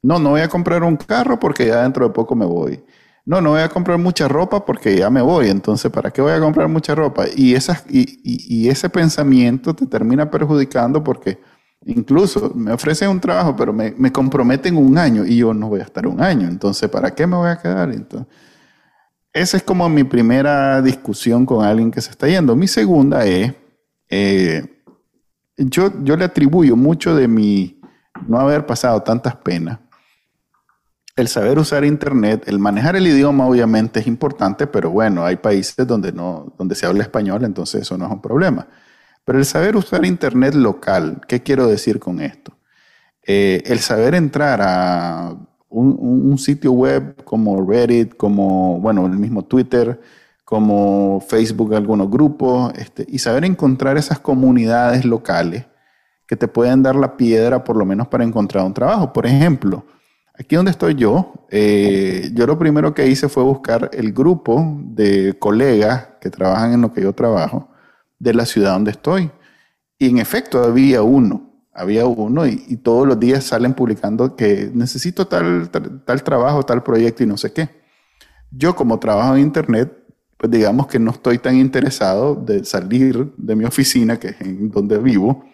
No, 0.02 0.18
no 0.20 0.30
voy 0.30 0.42
a 0.42 0.48
comprar 0.48 0.82
un 0.84 0.96
carro 0.96 1.38
porque 1.40 1.66
ya 1.66 1.82
dentro 1.82 2.06
de 2.06 2.14
poco 2.14 2.36
me 2.36 2.46
voy. 2.46 2.84
No, 3.24 3.40
no 3.40 3.50
voy 3.50 3.60
a 3.62 3.68
comprar 3.68 3.98
mucha 3.98 4.28
ropa 4.28 4.64
porque 4.64 4.96
ya 4.96 5.10
me 5.10 5.22
voy. 5.22 5.50
Entonces, 5.50 5.90
¿para 5.90 6.10
qué 6.12 6.22
voy 6.22 6.32
a 6.32 6.40
comprar 6.40 6.68
mucha 6.68 6.94
ropa? 6.94 7.24
Y, 7.34 7.54
esas, 7.54 7.84
y, 7.88 8.20
y 8.24 8.68
ese 8.68 8.88
pensamiento 8.88 9.74
te 9.74 9.86
termina 9.86 10.30
perjudicando 10.30 11.02
porque 11.04 11.38
Incluso 11.84 12.52
me 12.54 12.72
ofrecen 12.72 13.08
un 13.08 13.20
trabajo, 13.20 13.54
pero 13.56 13.72
me, 13.72 13.92
me, 13.96 14.10
comprometen 14.10 14.76
un 14.76 14.98
año 14.98 15.24
y 15.24 15.36
yo 15.36 15.54
no 15.54 15.68
voy 15.68 15.80
a 15.80 15.84
estar 15.84 16.06
un 16.06 16.20
año. 16.20 16.48
Entonces, 16.48 16.88
¿para 16.90 17.14
qué 17.14 17.26
me 17.26 17.36
voy 17.36 17.48
a 17.48 17.58
quedar? 17.58 17.90
Entonces, 17.92 18.26
esa 19.32 19.56
es 19.56 19.62
como 19.62 19.88
mi 19.88 20.04
primera 20.04 20.82
discusión 20.82 21.46
con 21.46 21.64
alguien 21.64 21.90
que 21.90 22.00
se 22.00 22.10
está 22.10 22.26
yendo. 22.26 22.56
Mi 22.56 22.66
segunda 22.66 23.24
es, 23.24 23.54
eh, 24.08 24.82
yo, 25.56 25.92
yo 26.02 26.16
le 26.16 26.24
atribuyo 26.24 26.76
mucho 26.76 27.14
de 27.14 27.28
mi 27.28 27.80
no 28.26 28.38
haber 28.40 28.66
pasado 28.66 29.02
tantas 29.02 29.36
penas. 29.36 29.78
El 31.14 31.28
saber 31.28 31.58
usar 31.58 31.84
Internet, 31.84 32.44
el 32.46 32.58
manejar 32.58 32.96
el 32.96 33.06
idioma 33.06 33.46
obviamente 33.46 34.00
es 34.00 34.06
importante, 34.06 34.66
pero 34.66 34.90
bueno, 34.90 35.24
hay 35.24 35.36
países 35.36 35.86
donde, 35.86 36.12
no, 36.12 36.54
donde 36.56 36.74
se 36.74 36.86
habla 36.86 37.02
español, 37.02 37.44
entonces 37.44 37.82
eso 37.82 37.98
no 37.98 38.06
es 38.06 38.12
un 38.12 38.22
problema. 38.22 38.68
Pero 39.28 39.40
el 39.40 39.44
saber 39.44 39.76
usar 39.76 40.06
Internet 40.06 40.54
local, 40.54 41.20
¿qué 41.28 41.42
quiero 41.42 41.66
decir 41.66 41.98
con 41.98 42.18
esto? 42.18 42.56
Eh, 43.22 43.62
el 43.66 43.80
saber 43.80 44.14
entrar 44.14 44.58
a 44.62 45.36
un, 45.68 46.38
sitio 46.38 46.72
web 46.72 47.14
como 47.24 47.60
Reddit, 47.70 48.16
como, 48.16 48.80
bueno, 48.80 49.04
el 49.04 49.18
mismo 49.18 49.44
Twitter, 49.44 50.00
como 50.46 51.20
Facebook, 51.20 51.74
algunos 51.74 52.10
grupos, 52.10 52.72
este, 52.78 53.04
y 53.06 53.18
saber 53.18 53.44
encontrar 53.44 53.98
esas 53.98 54.18
comunidades 54.18 55.04
locales 55.04 55.66
que 56.26 56.34
te 56.34 56.48
pueden 56.48 56.82
dar 56.82 56.96
la 56.96 57.18
piedra 57.18 57.62
por 57.64 57.76
lo 57.76 57.84
menos 57.84 58.08
para 58.08 58.24
encontrar 58.24 58.64
un 58.64 58.72
trabajo. 58.72 59.12
Por 59.12 59.26
ejemplo, 59.26 59.84
aquí 60.38 60.56
donde 60.56 60.70
estoy 60.70 60.94
yo, 60.94 61.34
eh, 61.50 62.30
yo 62.32 62.46
lo 62.46 62.58
primero 62.58 62.94
que 62.94 63.06
hice 63.06 63.28
fue 63.28 63.42
buscar 63.42 63.90
el 63.92 64.10
grupo 64.10 64.78
de 64.84 65.36
colegas 65.38 66.08
que 66.18 66.30
trabajan 66.30 66.72
en 66.72 66.80
lo 66.80 66.94
que 66.94 67.02
yo 67.02 67.12
trabajo 67.12 67.68
de 68.18 68.34
la 68.34 68.46
ciudad 68.46 68.72
donde 68.72 68.90
estoy. 68.92 69.30
Y 69.98 70.08
en 70.10 70.18
efecto 70.18 70.62
había 70.62 71.02
uno, 71.02 71.48
había 71.72 72.06
uno 72.06 72.46
y, 72.46 72.76
todos 72.76 73.06
los 73.06 73.18
días 73.18 73.44
salen 73.44 73.74
publicando 73.74 74.36
que 74.36 74.70
necesito 74.72 75.26
tal, 75.26 75.70
tal, 75.70 76.22
trabajo, 76.22 76.62
tal 76.64 76.82
proyecto 76.82 77.22
y 77.22 77.26
no 77.26 77.36
sé 77.36 77.52
qué. 77.52 77.68
Yo 78.50 78.74
como 78.74 78.98
trabajo 78.98 79.36
en 79.36 79.42
Internet, 79.42 79.92
pues 80.36 80.50
digamos 80.50 80.86
que 80.86 80.98
no 80.98 81.10
estoy 81.10 81.38
tan 81.38 81.56
interesado 81.56 82.34
de 82.34 82.64
salir 82.64 83.32
de 83.36 83.56
mi 83.56 83.64
oficina, 83.64 84.18
que 84.18 84.28
es 84.28 84.40
en 84.40 84.70
donde 84.70 84.98
vivo, 84.98 85.44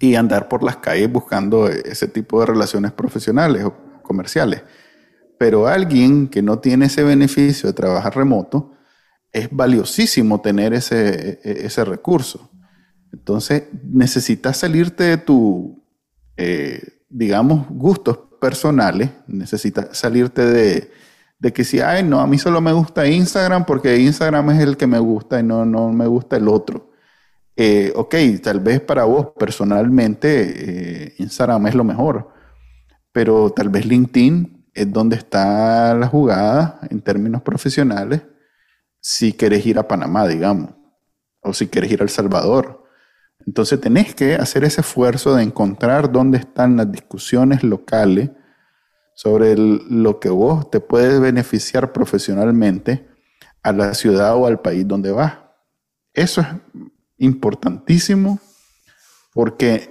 y 0.00 0.14
andar 0.14 0.48
por 0.48 0.62
las 0.62 0.76
calles 0.76 1.10
buscando 1.10 1.68
ese 1.68 2.08
tipo 2.08 2.40
de 2.40 2.46
relaciones 2.46 2.92
profesionales 2.92 3.64
o 3.64 3.74
comerciales. 4.02 4.62
Pero 5.38 5.66
alguien 5.66 6.28
que 6.28 6.42
no 6.42 6.58
tiene 6.60 6.86
ese 6.86 7.02
beneficio 7.02 7.68
de 7.68 7.72
trabajar 7.72 8.16
remoto, 8.16 8.73
es 9.34 9.48
valiosísimo 9.50 10.40
tener 10.40 10.72
ese, 10.72 11.40
e, 11.42 11.66
ese 11.66 11.84
recurso. 11.84 12.50
Entonces, 13.12 13.64
necesitas 13.82 14.56
salirte 14.56 15.04
de 15.04 15.16
tu, 15.18 15.84
eh, 16.36 16.80
digamos, 17.10 17.66
gustos 17.68 18.18
personales, 18.40 19.10
necesitas 19.26 19.96
salirte 19.98 20.42
de, 20.46 20.90
de, 21.38 21.52
que 21.52 21.64
si, 21.64 21.80
ay, 21.80 22.04
no, 22.04 22.20
a 22.20 22.26
mí 22.26 22.38
solo 22.38 22.60
me 22.60 22.72
gusta 22.72 23.06
Instagram 23.06 23.66
porque 23.66 23.98
Instagram 23.98 24.50
es 24.50 24.60
el 24.60 24.76
que 24.76 24.86
me 24.86 24.98
gusta 24.98 25.40
y 25.40 25.42
no, 25.42 25.64
no 25.64 25.90
me 25.90 26.06
gusta 26.06 26.36
el 26.36 26.48
otro. 26.48 26.92
Eh, 27.56 27.92
ok, 27.94 28.14
tal 28.42 28.60
vez 28.60 28.80
para 28.80 29.04
vos 29.04 29.28
personalmente 29.38 31.06
eh, 31.08 31.14
Instagram 31.18 31.66
es 31.68 31.74
lo 31.74 31.84
mejor, 31.84 32.30
pero 33.12 33.50
tal 33.50 33.68
vez 33.68 33.86
LinkedIn 33.86 34.66
es 34.74 34.92
donde 34.92 35.16
está 35.16 35.94
la 35.94 36.08
jugada 36.08 36.80
en 36.90 37.00
términos 37.00 37.42
profesionales 37.42 38.22
si 39.06 39.34
querés 39.34 39.66
ir 39.66 39.78
a 39.78 39.86
Panamá, 39.86 40.26
digamos, 40.26 40.70
o 41.42 41.52
si 41.52 41.66
querés 41.66 41.92
ir 41.92 42.00
a 42.00 42.04
El 42.04 42.08
Salvador. 42.08 42.88
Entonces 43.46 43.78
tenés 43.78 44.14
que 44.14 44.36
hacer 44.36 44.64
ese 44.64 44.80
esfuerzo 44.80 45.34
de 45.34 45.42
encontrar 45.42 46.10
dónde 46.10 46.38
están 46.38 46.78
las 46.78 46.90
discusiones 46.90 47.62
locales 47.62 48.30
sobre 49.14 49.56
lo 49.58 50.20
que 50.20 50.30
vos 50.30 50.70
te 50.70 50.80
puedes 50.80 51.20
beneficiar 51.20 51.92
profesionalmente 51.92 53.06
a 53.62 53.72
la 53.72 53.92
ciudad 53.92 54.36
o 54.36 54.46
al 54.46 54.62
país 54.62 54.88
donde 54.88 55.12
vas. 55.12 55.34
Eso 56.14 56.40
es 56.40 56.46
importantísimo 57.18 58.40
porque 59.34 59.86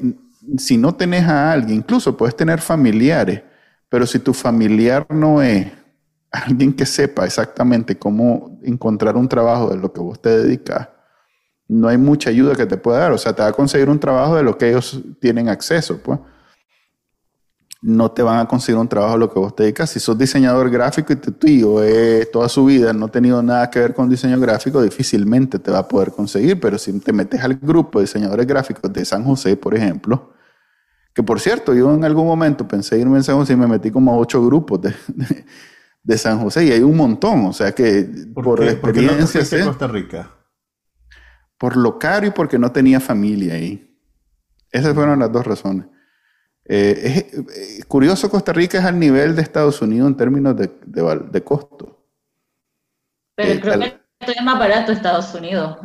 si 0.57 0.75
no 0.75 0.95
tenés 0.95 1.25
a 1.25 1.51
alguien, 1.51 1.77
incluso 1.77 2.17
puedes 2.17 2.35
tener 2.35 2.61
familiares, 2.61 3.43
pero 3.89 4.07
si 4.07 4.17
tu 4.17 4.33
familiar 4.33 5.05
no 5.11 5.43
es 5.43 5.67
alguien 6.33 6.73
que 6.73 6.85
sepa 6.85 7.25
exactamente 7.25 7.97
cómo 7.97 8.59
encontrar 8.63 9.15
un 9.15 9.29
trabajo 9.29 9.69
de 9.69 9.77
lo 9.77 9.93
que 9.93 10.01
vos 10.01 10.19
te 10.19 10.29
dedicas, 10.29 10.89
no 11.67 11.87
hay 11.87 11.97
mucha 11.97 12.31
ayuda 12.31 12.55
que 12.55 12.65
te 12.65 12.75
pueda 12.75 12.99
dar. 12.99 13.11
O 13.11 13.17
sea, 13.17 13.33
te 13.33 13.43
va 13.43 13.49
a 13.49 13.53
conseguir 13.53 13.87
un 13.87 13.99
trabajo 13.99 14.35
de 14.35 14.43
lo 14.43 14.57
que 14.57 14.69
ellos 14.69 14.99
tienen 15.21 15.47
acceso, 15.47 15.99
pues. 16.03 16.19
No 17.83 18.11
te 18.11 18.23
van 18.23 18.39
a 18.39 18.47
conseguir 18.47 18.79
un 18.79 18.87
trabajo 18.87 19.13
de 19.13 19.19
lo 19.19 19.31
que 19.31 19.39
vos 19.39 19.55
te 19.55 19.63
dedicas. 19.63 19.89
Si 19.91 19.99
sos 19.99 20.17
diseñador 20.17 20.69
gráfico 20.69 21.13
y 21.13 21.17
tu 21.17 21.33
tío 21.33 21.83
eh, 21.83 22.27
toda 22.31 22.47
su 22.47 22.65
vida 22.65 22.93
no 22.93 23.05
ha 23.05 23.11
tenido 23.11 23.43
nada 23.43 23.69
que 23.69 23.79
ver 23.79 23.93
con 23.93 24.09
diseño 24.09 24.39
gráfico, 24.39 24.81
difícilmente 24.81 25.59
te 25.59 25.69
va 25.69 25.79
a 25.79 25.87
poder 25.87 26.11
conseguir. 26.11 26.59
Pero 26.59 26.77
si 26.77 26.97
te 26.99 27.13
metes 27.13 27.43
al 27.43 27.55
grupo 27.55 27.99
de 27.99 28.05
diseñadores 28.05 28.47
gráficos 28.47 28.91
de 28.91 29.05
San 29.05 29.23
José, 29.25 29.57
por 29.57 29.75
ejemplo, 29.75 30.31
que 31.13 31.21
por 31.21 31.39
cierto, 31.39 31.73
yo 31.73 31.93
en 31.93 32.05
algún 32.05 32.25
momento 32.25 32.67
pensé 32.67 32.97
irme 32.97 33.17
en 33.17 33.23
San 33.23 33.35
José 33.35 33.53
y 33.53 33.57
me 33.57 33.67
metí 33.67 33.91
como 33.91 34.13
a 34.13 34.17
ocho 34.17 34.43
grupos 34.43 34.81
de 34.81 34.95
de 35.15 35.45
San 36.17 36.39
José 36.39 36.65
y 36.65 36.71
hay 36.71 36.81
un 36.81 36.97
montón, 36.97 37.45
o 37.45 37.53
sea 37.53 37.71
que 37.71 38.07
por, 38.33 38.63
experiencia 38.63 39.41
¿Por 39.49 39.65
Costa 39.65 39.87
Rica? 39.87 40.29
Por 41.57 41.77
lo 41.77 41.97
caro 41.97 42.27
y 42.27 42.31
porque 42.31 42.59
no 42.59 42.71
tenía 42.71 42.99
familia 42.99 43.53
ahí. 43.53 43.89
Esas 44.69 44.93
fueron 44.93 45.19
las 45.19 45.31
dos 45.31 45.45
razones. 45.45 45.85
Eh, 46.65 47.01
es, 47.03 47.79
eh, 47.79 47.83
curioso, 47.87 48.29
Costa 48.29 48.53
Rica 48.53 48.79
es 48.79 48.85
al 48.85 48.99
nivel 48.99 49.35
de 49.35 49.41
Estados 49.41 49.81
Unidos 49.81 50.07
en 50.07 50.17
términos 50.17 50.55
de, 50.57 50.69
de, 50.85 51.43
costo. 51.43 52.07
Pero 53.35 53.51
eh, 53.51 53.59
creo 53.61 53.79
que 53.79 54.31
es 54.31 54.43
más 54.43 54.57
barato 54.57 54.91
Estados 54.91 55.33
Unidos. 55.35 55.77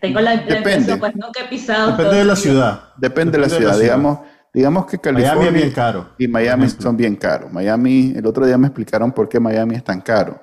Tengo 0.00 0.20
la 0.20 0.34
impresión, 0.34 0.98
pues 0.98 1.14
nunca 1.16 1.40
he 1.44 1.48
pisado. 1.48 1.92
Depende 1.92 2.16
de 2.16 2.24
la 2.24 2.36
ciudad. 2.36 2.94
Depende, 2.96 3.32
de 3.32 3.38
la 3.38 3.48
ciudad. 3.48 3.78
Digamos, 3.78 4.20
Digamos 4.52 4.86
que 4.86 4.98
California 4.98 5.50
bien 5.50 5.70
caro, 5.70 6.10
y 6.18 6.26
Miami 6.26 6.68
son 6.68 6.96
bien 6.96 7.16
caros. 7.16 7.52
Miami, 7.52 8.12
el 8.16 8.26
otro 8.26 8.46
día 8.46 8.58
me 8.58 8.66
explicaron 8.66 9.12
por 9.12 9.28
qué 9.28 9.38
Miami 9.38 9.76
es 9.76 9.84
tan 9.84 10.00
caro. 10.00 10.42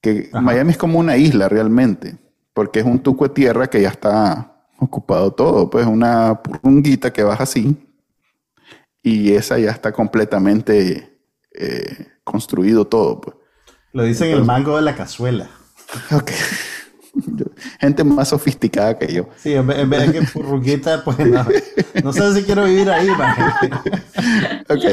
Que 0.00 0.30
Miami 0.32 0.72
es 0.72 0.76
como 0.76 0.98
una 0.98 1.16
isla 1.16 1.48
realmente, 1.48 2.16
porque 2.52 2.80
es 2.80 2.86
un 2.86 2.98
tuco 2.98 3.28
de 3.28 3.34
tierra 3.34 3.68
que 3.68 3.80
ya 3.80 3.90
está 3.90 4.52
ocupado 4.78 5.32
todo, 5.32 5.70
pues 5.70 5.86
una 5.86 6.42
purrunguita 6.42 7.12
que 7.12 7.22
baja 7.22 7.44
así 7.44 7.76
y 9.06 9.34
esa 9.34 9.56
ya 9.56 9.70
está 9.70 9.92
completamente 9.92 11.20
eh, 11.52 12.08
construido 12.24 12.88
todo. 12.88 13.20
Pues. 13.20 13.36
Lo 13.92 14.02
dicen 14.02 14.32
el 14.32 14.44
mango 14.44 14.74
de 14.76 14.82
la 14.82 14.96
cazuela. 14.96 15.48
Ok. 16.10 16.32
gente 17.80 18.04
más 18.04 18.28
sofisticada 18.28 18.98
que 18.98 19.12
yo. 19.12 19.28
Sí, 19.36 19.54
en 19.54 19.66
vez, 19.66 20.06
de 20.06 20.12
que 20.12 20.26
furruquita, 20.26 21.02
pues 21.04 21.18
no, 21.18 21.46
no, 22.02 22.12
sé 22.12 22.34
si 22.34 22.42
quiero 22.42 22.64
vivir 22.64 22.90
ahí. 22.90 23.08
ok, 24.68 24.84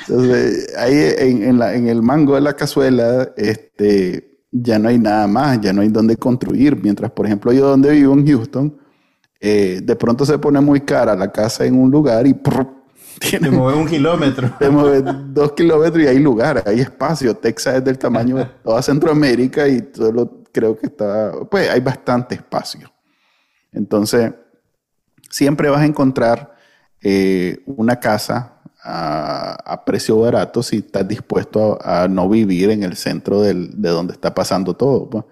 entonces 0.00 0.74
ahí 0.76 1.14
en, 1.18 1.62
en, 1.62 1.88
el 1.88 2.02
mango 2.02 2.34
de 2.34 2.40
la 2.40 2.54
cazuela, 2.54 3.30
este, 3.36 4.40
ya 4.50 4.78
no 4.78 4.88
hay 4.88 4.98
nada 4.98 5.26
más, 5.26 5.60
ya 5.60 5.72
no 5.72 5.82
hay 5.82 5.88
donde 5.88 6.16
construir. 6.16 6.76
Mientras, 6.82 7.10
por 7.10 7.26
ejemplo, 7.26 7.52
yo 7.52 7.68
donde 7.68 7.90
vivo 7.92 8.14
en 8.14 8.26
Houston, 8.26 8.76
eh, 9.40 9.80
de 9.82 9.96
pronto 9.96 10.24
se 10.24 10.38
pone 10.38 10.60
muy 10.60 10.80
cara 10.80 11.14
la 11.14 11.30
casa 11.30 11.64
en 11.64 11.76
un 11.76 11.90
lugar 11.90 12.26
y 12.26 12.34
tiene, 13.18 13.50
te 13.50 13.56
mueve 13.56 13.78
un 13.78 13.86
kilómetro. 13.86 14.50
Te 14.58 14.70
mueve 14.70 15.02
dos 15.30 15.52
kilómetros 15.52 16.04
y 16.04 16.06
hay 16.06 16.18
lugar, 16.18 16.62
hay 16.66 16.80
espacio. 16.80 17.34
Texas 17.34 17.76
es 17.76 17.84
del 17.84 17.98
tamaño 17.98 18.36
de 18.36 18.44
toda 18.62 18.82
Centroamérica 18.82 19.68
y 19.68 19.82
todo 19.82 20.12
lo 20.12 20.37
creo 20.52 20.76
que 20.76 20.86
está, 20.86 21.32
pues 21.50 21.68
hay 21.70 21.80
bastante 21.80 22.34
espacio. 22.34 22.92
Entonces, 23.72 24.32
siempre 25.30 25.68
vas 25.68 25.82
a 25.82 25.86
encontrar 25.86 26.54
eh, 27.00 27.62
una 27.66 28.00
casa 28.00 28.54
a, 28.82 29.82
precio 29.84 30.18
barato 30.18 30.62
si 30.62 30.78
estás 30.78 31.06
dispuesto 31.06 31.78
a, 31.82 32.08
no 32.08 32.28
vivir 32.28 32.70
en 32.70 32.82
el 32.82 32.96
centro 32.96 33.42
de 33.42 33.54
donde 33.54 34.12
está 34.12 34.34
pasando 34.34 34.74
todo. 34.74 35.08
Pues. 35.10 35.24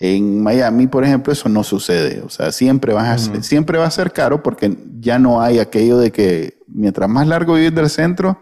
En 0.00 0.42
Miami, 0.42 0.86
por 0.86 1.04
ejemplo, 1.04 1.32
eso 1.32 1.48
no 1.48 1.64
sucede. 1.64 2.22
O 2.22 2.28
sea, 2.28 2.52
siempre, 2.52 2.92
vas 2.92 3.28
a, 3.28 3.42
siempre 3.42 3.78
va 3.78 3.86
a 3.86 3.90
ser 3.90 4.12
caro 4.12 4.42
porque 4.42 4.76
ya 5.00 5.18
no 5.18 5.42
hay 5.42 5.58
aquello 5.58 5.98
de 5.98 6.12
que 6.12 6.58
mientras 6.68 7.08
más 7.08 7.26
largo 7.26 7.54
vivir 7.54 7.72
del 7.72 7.90
centro, 7.90 8.40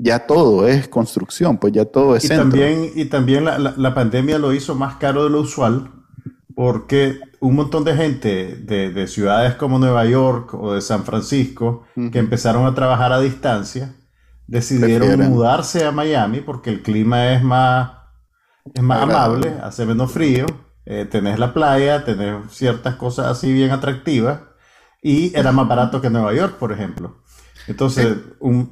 ya 0.00 0.26
todo 0.26 0.68
es 0.68 0.88
construcción, 0.88 1.58
pues 1.58 1.72
ya 1.72 1.84
todo 1.84 2.14
es 2.14 2.24
y 2.24 2.28
centro. 2.28 2.44
También, 2.44 2.90
y 2.94 3.04
también 3.06 3.44
la, 3.44 3.58
la, 3.58 3.94
pandemia 3.94 4.38
lo 4.38 4.52
hizo 4.52 4.74
más 4.74 4.96
caro 4.96 5.24
de 5.24 5.30
lo 5.30 5.40
usual, 5.40 5.90
porque 6.54 7.18
un 7.40 7.54
montón 7.54 7.84
de 7.84 7.94
gente 7.94 8.56
de, 8.56 9.06
ciudades 9.06 9.54
como 9.54 9.78
Nueva 9.78 10.04
York 10.06 10.54
o 10.54 10.74
de 10.74 10.80
San 10.80 11.04
Francisco 11.04 11.84
que 12.12 12.18
empezaron 12.18 12.66
a 12.66 12.74
trabajar 12.74 13.12
a 13.12 13.20
distancia 13.20 13.94
decidieron 14.46 15.20
mudarse 15.30 15.84
a 15.84 15.92
Miami 15.92 16.40
porque 16.40 16.70
el 16.70 16.82
clima 16.82 17.32
es 17.32 17.42
más, 17.42 17.92
es 18.74 18.82
más 18.82 19.02
amable, 19.02 19.54
hace 19.62 19.86
menos 19.86 20.10
frío, 20.10 20.46
eh, 20.84 21.06
tenés 21.08 21.38
la 21.38 21.52
playa, 21.52 22.04
tenés 22.04 22.50
ciertas 22.50 22.96
cosas 22.96 23.26
así 23.26 23.52
bien 23.52 23.70
atractivas 23.70 24.40
y 25.02 25.36
era 25.36 25.52
más 25.52 25.68
barato 25.68 26.00
que 26.00 26.10
Nueva 26.10 26.34
York, 26.34 26.56
por 26.58 26.72
ejemplo. 26.72 27.22
Entonces, 27.68 28.16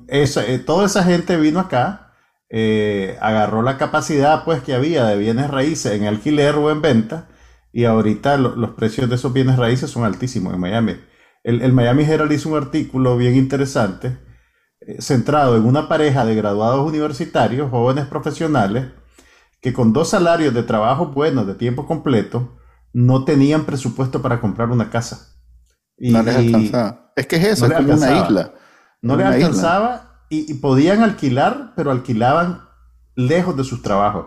eh, 0.08 0.58
toda 0.64 0.86
esa 0.86 1.04
gente 1.04 1.36
vino 1.36 1.60
acá, 1.60 2.14
eh, 2.48 3.18
agarró 3.20 3.62
la 3.62 3.76
capacidad 3.76 4.44
pues 4.44 4.62
que 4.62 4.74
había 4.74 5.04
de 5.04 5.16
bienes 5.18 5.50
raíces 5.50 5.92
en 5.92 6.06
alquiler 6.06 6.54
o 6.54 6.70
en 6.70 6.80
venta 6.80 7.28
y 7.72 7.84
ahorita 7.84 8.38
los 8.38 8.70
precios 8.70 9.08
de 9.10 9.16
esos 9.16 9.32
bienes 9.32 9.56
raíces 9.56 9.90
son 9.90 10.04
altísimos 10.04 10.54
en 10.54 10.60
Miami. 10.60 10.96
El, 11.44 11.60
el 11.60 11.72
Miami 11.72 12.04
Herald 12.04 12.32
hizo 12.32 12.48
un 12.48 12.56
artículo 12.56 13.16
bien 13.16 13.36
interesante 13.36 14.16
eh, 14.80 15.02
centrado 15.02 15.56
en 15.56 15.66
una 15.66 15.88
pareja 15.88 16.24
de 16.24 16.34
graduados 16.34 16.86
universitarios, 16.86 17.70
jóvenes 17.70 18.06
profesionales, 18.06 18.86
que 19.60 19.72
con 19.72 19.92
dos 19.92 20.10
salarios 20.10 20.54
de 20.54 20.62
trabajo 20.62 21.08
buenos 21.08 21.46
de 21.46 21.54
tiempo 21.54 21.86
completo 21.86 22.56
no 22.92 23.24
tenían 23.24 23.64
presupuesto 23.64 24.22
para 24.22 24.40
comprar 24.40 24.70
una 24.70 24.88
casa. 24.88 25.34
Y, 25.98 26.12
no 26.12 26.22
les 26.22 26.36
alcanzaba. 26.36 27.12
Es 27.16 27.26
que 27.26 27.36
es 27.36 27.44
eso, 27.44 27.66
es 27.66 27.72
como 27.72 27.94
una 27.94 28.24
isla. 28.24 28.54
No 29.06 29.16
les 29.16 29.26
alcanzaba 29.26 30.24
y, 30.28 30.54
podían 30.54 31.02
alquilar, 31.02 31.72
pero 31.76 31.90
alquilaban 31.90 32.62
lejos 33.14 33.56
de 33.56 33.64
sus 33.64 33.82
trabajos. 33.82 34.26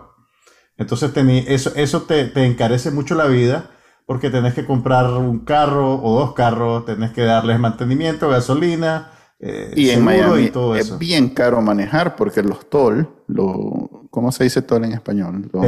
Entonces 0.76 1.12
eso, 1.46 1.72
eso 1.76 2.02
te, 2.02 2.24
te, 2.24 2.44
encarece 2.46 2.90
mucho 2.90 3.14
la 3.14 3.26
vida 3.26 3.70
porque 4.06 4.30
tenés 4.30 4.54
que 4.54 4.64
comprar 4.64 5.06
un 5.10 5.40
carro 5.40 6.02
o 6.02 6.18
dos 6.18 6.32
carros, 6.32 6.86
tenés 6.86 7.10
que 7.12 7.22
darles 7.22 7.60
mantenimiento, 7.60 8.28
gasolina, 8.28 9.10
eh, 9.42 9.72
y 9.74 9.88
en 9.88 10.04
Miami 10.04 10.52
es 10.76 10.98
bien 10.98 11.30
caro 11.30 11.62
manejar 11.62 12.14
porque 12.14 12.42
los 12.42 12.68
toll, 12.68 13.08
lo, 13.26 14.06
¿cómo 14.10 14.30
se 14.32 14.44
dice 14.44 14.60
toll 14.60 14.84
en 14.84 14.92
español? 14.92 15.48
Los, 15.50 15.64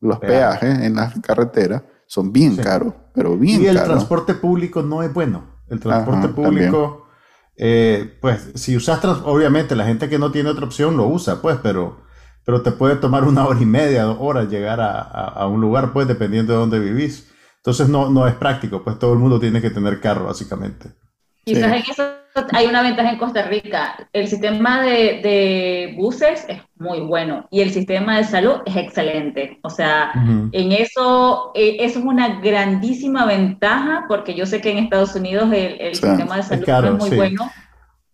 los 0.00 0.18
peajes 0.18 0.80
en 0.80 0.94
las 0.96 1.18
carreteras 1.20 1.82
son 2.06 2.30
bien 2.30 2.56
caros, 2.56 2.92
pero 3.14 3.38
bien 3.38 3.64
caros. 3.64 3.74
Y 3.74 3.78
el 3.78 3.84
transporte 3.84 4.34
público 4.34 4.82
no 4.82 5.02
es 5.02 5.12
bueno. 5.14 5.44
El 5.68 5.80
transporte 5.80 6.28
público, 6.28 7.06
eh, 7.62 8.16
pues 8.22 8.52
si 8.54 8.74
usas, 8.74 9.04
obviamente 9.04 9.76
la 9.76 9.84
gente 9.84 10.08
que 10.08 10.18
no 10.18 10.32
tiene 10.32 10.48
otra 10.48 10.64
opción 10.64 10.96
lo 10.96 11.06
usa, 11.06 11.42
pues, 11.42 11.58
pero, 11.62 12.00
pero 12.46 12.62
te 12.62 12.72
puede 12.72 12.96
tomar 12.96 13.24
una 13.24 13.46
hora 13.46 13.60
y 13.60 13.66
media, 13.66 14.04
dos 14.04 14.16
horas 14.18 14.48
llegar 14.48 14.80
a, 14.80 14.98
a, 14.98 15.46
un 15.46 15.60
lugar, 15.60 15.92
pues, 15.92 16.08
dependiendo 16.08 16.54
de 16.54 16.58
dónde 16.58 16.80
vivís. 16.80 17.30
Entonces 17.58 17.90
no, 17.90 18.08
no 18.08 18.26
es 18.26 18.34
práctico, 18.34 18.82
pues 18.82 18.98
todo 18.98 19.12
el 19.12 19.18
mundo 19.18 19.38
tiene 19.38 19.60
que 19.60 19.68
tener 19.68 20.00
carro, 20.00 20.24
básicamente. 20.24 20.94
Quizás 21.54 21.72
en 21.72 21.90
eso 21.90 22.04
hay 22.52 22.66
una 22.66 22.82
ventaja 22.82 23.10
en 23.10 23.18
Costa 23.18 23.42
Rica. 23.42 24.08
El 24.12 24.28
sistema 24.28 24.82
de, 24.82 25.94
buses 25.96 26.44
es 26.48 26.60
muy 26.76 27.00
bueno 27.00 27.46
y 27.50 27.60
el 27.60 27.72
sistema 27.72 28.18
de 28.18 28.24
salud 28.24 28.60
es 28.66 28.76
excelente. 28.76 29.58
O 29.62 29.70
sea, 29.70 30.12
en 30.52 30.72
eso, 30.72 31.50
eh, 31.54 31.78
eso 31.80 31.98
es 31.98 32.04
una 32.04 32.40
grandísima 32.40 33.26
ventaja 33.26 34.04
porque 34.08 34.34
yo 34.34 34.46
sé 34.46 34.60
que 34.60 34.70
en 34.70 34.78
Estados 34.78 35.14
Unidos 35.16 35.50
el, 35.52 35.94
sistema 35.94 36.36
de 36.36 36.42
salud 36.44 36.68
es, 36.68 36.92
muy 36.92 37.16
bueno. 37.16 37.50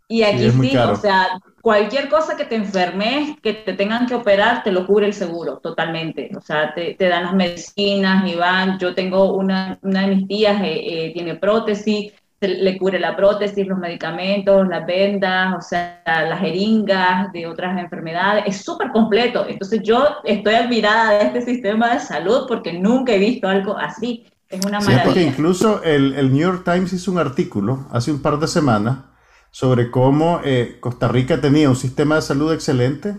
Y 0.09 0.23
aquí 0.23 0.51
sí, 0.51 0.77
o 0.77 0.95
sea, 0.95 1.27
cualquier 1.61 2.09
cosa 2.09 2.37
que 2.37 2.45
te 2.45 2.55
enfermes, 2.55 3.37
que 3.43 3.53
te 3.53 3.73
tengan 3.73 4.07
que 4.07 4.15
operar, 4.15 4.63
te 4.63 4.71
lo 4.71 4.87
cubre 4.87 5.07
el 5.07 5.15
seguro 5.15 5.59
totalmente. 5.59 6.31
O 6.37 6.41
sea, 6.41 6.73
te, 6.73 6.97
dan 6.99 7.25
las 7.25 7.35
medicinas 7.35 8.27
y 8.27 8.37
van. 8.37 8.79
Yo 8.79 8.95
tengo 8.95 9.35
una, 9.35 9.79
una 9.83 10.03
de 10.03 10.15
mis 10.15 10.29
tías, 10.29 10.63
eh, 10.63 11.07
eh, 11.07 11.11
tiene 11.13 11.35
prótesis 11.35 12.13
le 12.41 12.79
cubre 12.79 12.99
la 12.99 13.17
prótesis, 13.17 13.67
los 13.67 13.79
medicamentos, 13.79 14.69
las 14.69 14.87
vendas, 14.87 15.55
o 15.57 15.61
sea, 15.61 16.03
las 16.07 16.39
jeringas 16.39 17.33
de 17.33 17.47
otras 17.47 17.79
enfermedades. 17.79 18.45
Es 18.47 18.65
súper 18.65 18.91
completo. 18.91 19.47
Entonces 19.49 19.81
yo 19.83 20.07
estoy 20.25 20.55
admirada 20.55 21.13
de 21.13 21.25
este 21.25 21.43
sistema 21.43 21.95
de 21.95 22.01
salud 22.01 22.47
porque 22.47 22.73
nunca 22.75 23.15
he 23.15 23.19
visto 23.19 23.49
algo 23.49 23.77
así. 23.77 24.27
Es 24.49 24.65
una 24.65 24.79
maravilla. 24.79 25.05
porque 25.05 25.23
incluso 25.23 25.83
el, 25.83 26.15
el, 26.15 26.33
New 26.33 26.43
York 26.43 26.63
Times 26.65 26.93
hizo 26.93 27.11
un 27.11 27.19
artículo 27.19 27.87
hace 27.91 28.13
un 28.13 28.23
par 28.23 28.39
de 28.39 28.47
semanas 28.47 28.99
sobre 29.51 29.91
cómo 29.91 30.41
eh, 30.45 30.77
Costa 30.81 31.09
Rica 31.09 31.41
tenía 31.41 31.69
un 31.69 31.77
sistema 31.77 32.17
de 32.17 32.23
salud 32.23 32.53
excelente 32.53 33.17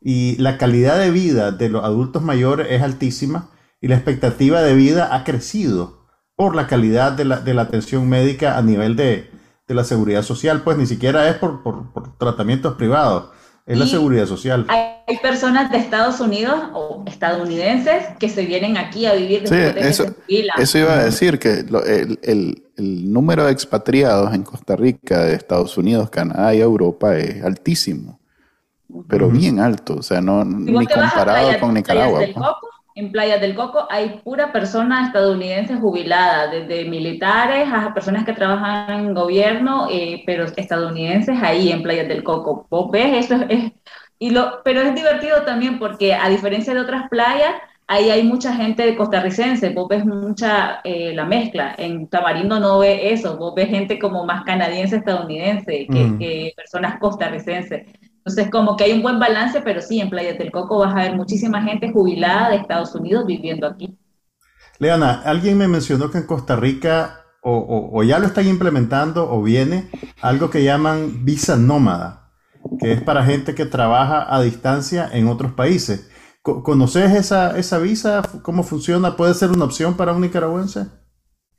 y 0.00 0.36
la 0.36 0.56
calidad 0.58 0.98
de 0.98 1.10
vida 1.10 1.50
de 1.50 1.68
los 1.68 1.82
adultos 1.82 2.22
mayores 2.22 2.68
es 2.70 2.82
altísima 2.82 3.50
y 3.80 3.88
la 3.88 3.96
expectativa 3.96 4.62
de 4.62 4.74
vida 4.74 5.14
ha 5.14 5.24
crecido 5.24 5.97
por 6.38 6.54
la 6.54 6.68
calidad 6.68 7.10
de 7.10 7.24
la, 7.24 7.40
de 7.40 7.52
la 7.52 7.62
atención 7.62 8.08
médica 8.08 8.56
a 8.56 8.62
nivel 8.62 8.94
de, 8.94 9.28
de, 9.66 9.74
la 9.74 9.82
seguridad 9.82 10.22
social, 10.22 10.62
pues 10.62 10.78
ni 10.78 10.86
siquiera 10.86 11.28
es 11.28 11.34
por, 11.34 11.64
por, 11.64 11.92
por 11.92 12.16
tratamientos 12.16 12.74
privados, 12.74 13.30
es 13.66 13.76
la 13.76 13.88
seguridad 13.88 14.24
social. 14.26 14.64
Hay, 14.68 15.18
personas 15.20 15.72
de 15.72 15.78
Estados 15.78 16.20
Unidos 16.20 16.54
o 16.74 17.02
estadounidenses 17.06 18.04
que 18.20 18.28
se 18.28 18.46
vienen 18.46 18.76
aquí 18.76 19.04
a 19.06 19.14
vivir 19.14 19.48
sí, 19.48 19.54
eso, 19.78 20.14
eso 20.58 20.78
iba 20.78 20.92
a 20.92 21.04
decir 21.04 21.40
que 21.40 21.54
el, 21.54 22.20
el, 22.22 22.62
el, 22.76 23.12
número 23.12 23.46
de 23.46 23.52
expatriados 23.52 24.32
en 24.32 24.44
Costa 24.44 24.76
Rica, 24.76 25.24
de 25.24 25.34
Estados 25.34 25.76
Unidos, 25.76 26.08
Canadá 26.08 26.54
y 26.54 26.60
Europa 26.60 27.16
es 27.16 27.42
altísimo, 27.42 28.20
pero 29.08 29.28
bien 29.28 29.58
alto, 29.58 29.96
o 29.96 30.02
sea, 30.02 30.20
no 30.20 30.44
ni 30.44 30.86
comparado 30.86 31.58
con 31.58 31.74
Nicaragua. 31.74 32.20
Pues 32.20 32.36
en 32.98 33.12
Playas 33.12 33.40
del 33.40 33.54
Coco 33.54 33.86
hay 33.88 34.20
pura 34.24 34.52
persona 34.52 35.06
estadounidense 35.06 35.76
jubilada, 35.76 36.48
desde 36.48 36.84
militares 36.84 37.68
a 37.72 37.94
personas 37.94 38.24
que 38.24 38.32
trabajan 38.32 39.06
en 39.06 39.14
gobierno, 39.14 39.88
eh, 39.90 40.22
pero 40.26 40.44
estadounidenses 40.44 41.36
ahí 41.40 41.70
en 41.70 41.82
Playas 41.82 42.08
del 42.08 42.24
Coco. 42.24 42.66
Vos 42.68 42.90
ves, 42.90 43.24
eso 43.24 43.36
es, 43.48 43.72
y 44.18 44.30
lo, 44.30 44.62
pero 44.64 44.80
es 44.80 44.94
divertido 44.94 45.42
también 45.42 45.78
porque 45.78 46.14
a 46.14 46.28
diferencia 46.28 46.74
de 46.74 46.80
otras 46.80 47.08
playas, 47.08 47.54
ahí 47.86 48.10
hay 48.10 48.24
mucha 48.24 48.52
gente 48.54 48.96
costarricense, 48.96 49.70
vos 49.70 49.88
ves 49.88 50.04
mucha 50.04 50.80
eh, 50.82 51.12
la 51.14 51.24
mezcla. 51.24 51.74
En 51.78 52.08
Tamarindo 52.08 52.58
no 52.58 52.80
ve 52.80 53.12
eso, 53.12 53.38
vos 53.38 53.54
ves 53.54 53.68
gente 53.68 53.98
como 53.98 54.24
más 54.24 54.44
canadiense, 54.44 54.96
estadounidense 54.96 55.86
que, 55.86 56.04
mm. 56.04 56.18
que 56.18 56.52
personas 56.56 56.98
costarricenses. 56.98 57.86
Entonces, 58.28 58.50
como 58.50 58.76
que 58.76 58.84
hay 58.84 58.92
un 58.92 59.00
buen 59.00 59.18
balance, 59.18 59.62
pero 59.62 59.80
sí, 59.80 60.00
en 60.00 60.10
Playa 60.10 60.34
del 60.34 60.50
Coco 60.50 60.78
vas 60.78 60.94
a 60.94 61.02
ver 61.02 61.16
muchísima 61.16 61.62
gente 61.62 61.90
jubilada 61.90 62.50
de 62.50 62.56
Estados 62.56 62.94
Unidos 62.94 63.24
viviendo 63.24 63.66
aquí. 63.66 63.96
Leana, 64.78 65.22
alguien 65.24 65.56
me 65.56 65.66
mencionó 65.66 66.10
que 66.10 66.18
en 66.18 66.26
Costa 66.26 66.54
Rica 66.54 67.24
o, 67.40 68.02
ya 68.02 68.18
lo 68.18 68.26
están 68.26 68.46
implementando 68.46 69.32
o 69.32 69.42
viene 69.42 69.88
algo 70.20 70.50
que 70.50 70.62
llaman 70.62 71.24
visa 71.24 71.56
nómada, 71.56 72.32
que 72.78 72.92
es 72.92 73.00
para 73.00 73.24
gente 73.24 73.54
que 73.54 73.64
trabaja 73.64 74.26
a 74.28 74.42
distancia 74.42 75.08
en 75.10 75.28
otros 75.28 75.52
países. 75.52 76.10
¿Conoces 76.42 77.14
esa, 77.14 77.56
esa 77.56 77.78
visa? 77.78 78.20
¿Cómo 78.42 78.62
funciona? 78.62 79.16
¿Puede 79.16 79.32
ser 79.32 79.50
una 79.50 79.64
opción 79.64 79.96
para 79.96 80.12
un 80.12 80.20
nicaragüense? 80.20 80.88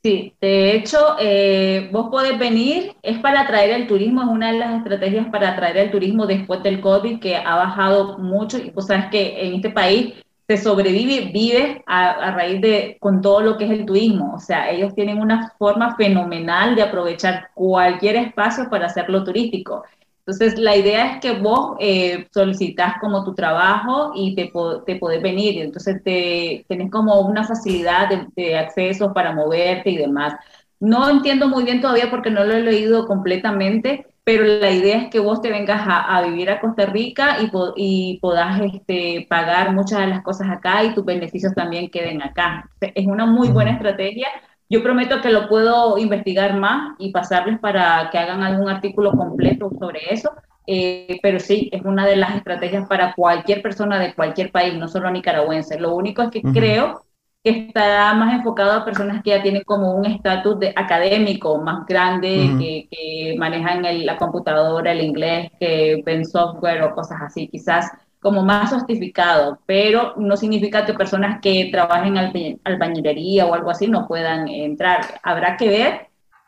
Sí, 0.02 0.34
de 0.40 0.76
hecho, 0.76 1.18
eh, 1.20 1.90
vos 1.92 2.10
podés 2.10 2.40
venir, 2.40 2.96
es 3.02 3.20
para 3.20 3.42
atraer 3.42 3.72
el 3.72 3.88
turismo, 3.88 4.22
es 4.22 4.30
una 4.30 4.52
de 4.54 4.58
las 4.58 4.78
estrategias 4.78 5.28
para 5.28 5.50
atraer 5.50 5.76
el 5.76 5.92
turismo 5.92 6.26
después 6.26 6.64
del 6.64 6.80
COVID, 6.80 7.20
que 7.20 7.36
ha 7.36 7.56
bajado 7.56 8.18
mucho, 8.18 8.58
y 8.58 8.70
vos 8.70 8.88
sabes 8.88 9.08
que 9.12 9.46
en 9.46 9.56
este 9.56 9.72
país 9.72 10.14
se 10.48 10.58
sobrevive, 10.58 11.32
vive 11.34 11.84
a, 11.86 12.12
a, 12.12 12.32
raíz 12.32 12.62
de, 12.62 12.98
con 13.02 13.22
todo 13.22 13.42
lo 13.42 13.58
que 13.58 13.66
es 13.66 13.72
el 13.72 13.86
turismo, 13.86 14.36
o 14.36 14.40
sea, 14.40 14.72
ellos 14.72 14.96
tienen 14.96 15.20
una 15.20 15.54
forma 15.60 15.96
fenomenal 15.98 16.76
de 16.76 16.84
aprovechar 16.84 17.50
cualquier 17.54 18.16
espacio 18.16 18.70
para 18.70 18.86
hacerlo 18.86 19.26
turístico. 19.26 19.84
Entonces, 20.20 20.60
la 20.60 20.76
idea 20.76 21.14
es 21.14 21.22
que 21.22 21.32
vos 21.40 21.76
eh, 21.80 22.28
solicitas 22.32 22.96
como 23.02 23.24
tu 23.24 23.34
trabajo 23.34 24.12
y 24.16 24.36
te, 24.36 24.52
te 24.86 24.96
podés 24.98 25.22
venir. 25.22 25.62
Entonces, 25.62 26.04
te, 26.04 26.66
tenés 26.68 26.92
como 26.92 27.20
una 27.22 27.44
facilidad 27.44 28.10
de, 28.36 28.58
acceso 28.58 29.14
para 29.14 29.34
moverte 29.34 29.90
y 29.90 29.98
demás. 29.98 30.36
No 30.80 31.10
entiendo 31.10 31.48
muy 31.48 31.64
bien 31.64 31.82
todavía 31.82 32.10
porque 32.10 32.30
no 32.30 32.44
lo 32.44 32.54
he 32.54 32.62
leído 32.62 33.08
completamente, 33.08 34.06
pero 34.24 34.44
la 34.44 34.72
idea 34.72 34.98
es 34.98 35.10
que 35.10 35.20
vos 35.20 35.42
te 35.42 35.50
vengas 35.50 35.82
a, 35.86 36.22
vivir 36.22 36.52
a 36.52 36.62
Costa 36.62 36.86
Rica 36.86 37.38
y, 37.42 37.50
y 37.76 38.20
podás 38.20 38.62
este, 38.62 39.26
pagar 39.28 39.74
muchas 39.74 40.00
de 40.02 40.08
las 40.08 40.22
cosas 40.22 40.50
acá 40.50 40.84
y 40.84 40.94
tus 40.94 41.04
beneficios 41.04 41.54
también 41.56 41.90
queden 41.90 42.22
acá. 42.22 42.70
Es 42.80 43.08
una 43.08 43.26
muy 43.26 43.50
buena 43.50 43.72
estrategia 43.72 44.28
yo 44.70 44.84
prometo 44.84 45.22
que 45.22 45.32
lo 45.32 45.50
puedo 45.50 45.98
investigar 45.98 46.56
más 46.56 46.96
y 47.00 47.12
pasarles 47.12 47.60
para 47.60 48.10
que 48.12 48.20
hagan 48.20 48.44
algún 48.44 48.70
artículo 48.70 49.12
completo 49.12 49.72
sobre 49.80 50.14
eso, 50.14 50.32
eh, 50.68 51.20
pero 51.24 51.40
sí, 51.40 51.70
es 51.74 51.82
una 51.84 52.06
de 52.06 52.16
las 52.16 52.36
estrategias 52.36 52.88
para 52.88 53.16
cualquier 53.16 53.64
persona 53.64 53.98
de 53.98 54.14
cualquier 54.14 54.52
país, 54.52 54.76
no 54.76 54.88
solo 54.88 55.10
nicaragüense. 55.10 55.80
Lo 55.80 55.96
único 55.96 56.22
es 56.22 56.30
que 56.30 56.44
creo 56.44 57.02
que 57.44 57.50
está 57.50 58.14
más 58.14 58.36
enfocado 58.36 58.74
a 58.74 58.86
personas 58.86 59.24
que 59.24 59.32
ya 59.32 59.42
tienen 59.42 59.64
como 59.64 59.96
un 59.96 60.06
estatus 60.06 60.58
académico 60.76 61.58
más 61.58 61.88
grande, 61.88 62.88
que, 62.92 63.36
manejan 63.40 63.84
la 64.06 64.18
computadora, 64.18 64.92
el 64.92 65.02
inglés, 65.02 65.50
que 65.60 66.04
ven 66.06 66.24
software 66.24 66.84
o 66.84 66.94
cosas 66.94 67.20
así. 67.24 67.48
Quizás 67.48 67.92
como 68.20 68.44
más 68.44 68.72
justificado, 68.72 69.60
pero 69.66 70.14
no 70.18 70.36
significa 70.36 70.86
que 70.86 70.94
personas 70.94 71.40
que 71.42 71.70
trabajen 71.72 72.18
al, 72.18 72.60
albañilería 72.64 73.46
o 73.46 73.54
algo 73.54 73.70
así 73.70 73.88
no 73.88 74.08
puedan 74.08 74.48
entrar. 74.50 75.20
Habrá 75.24 75.56
que 75.56 75.70
ver 75.70 76.08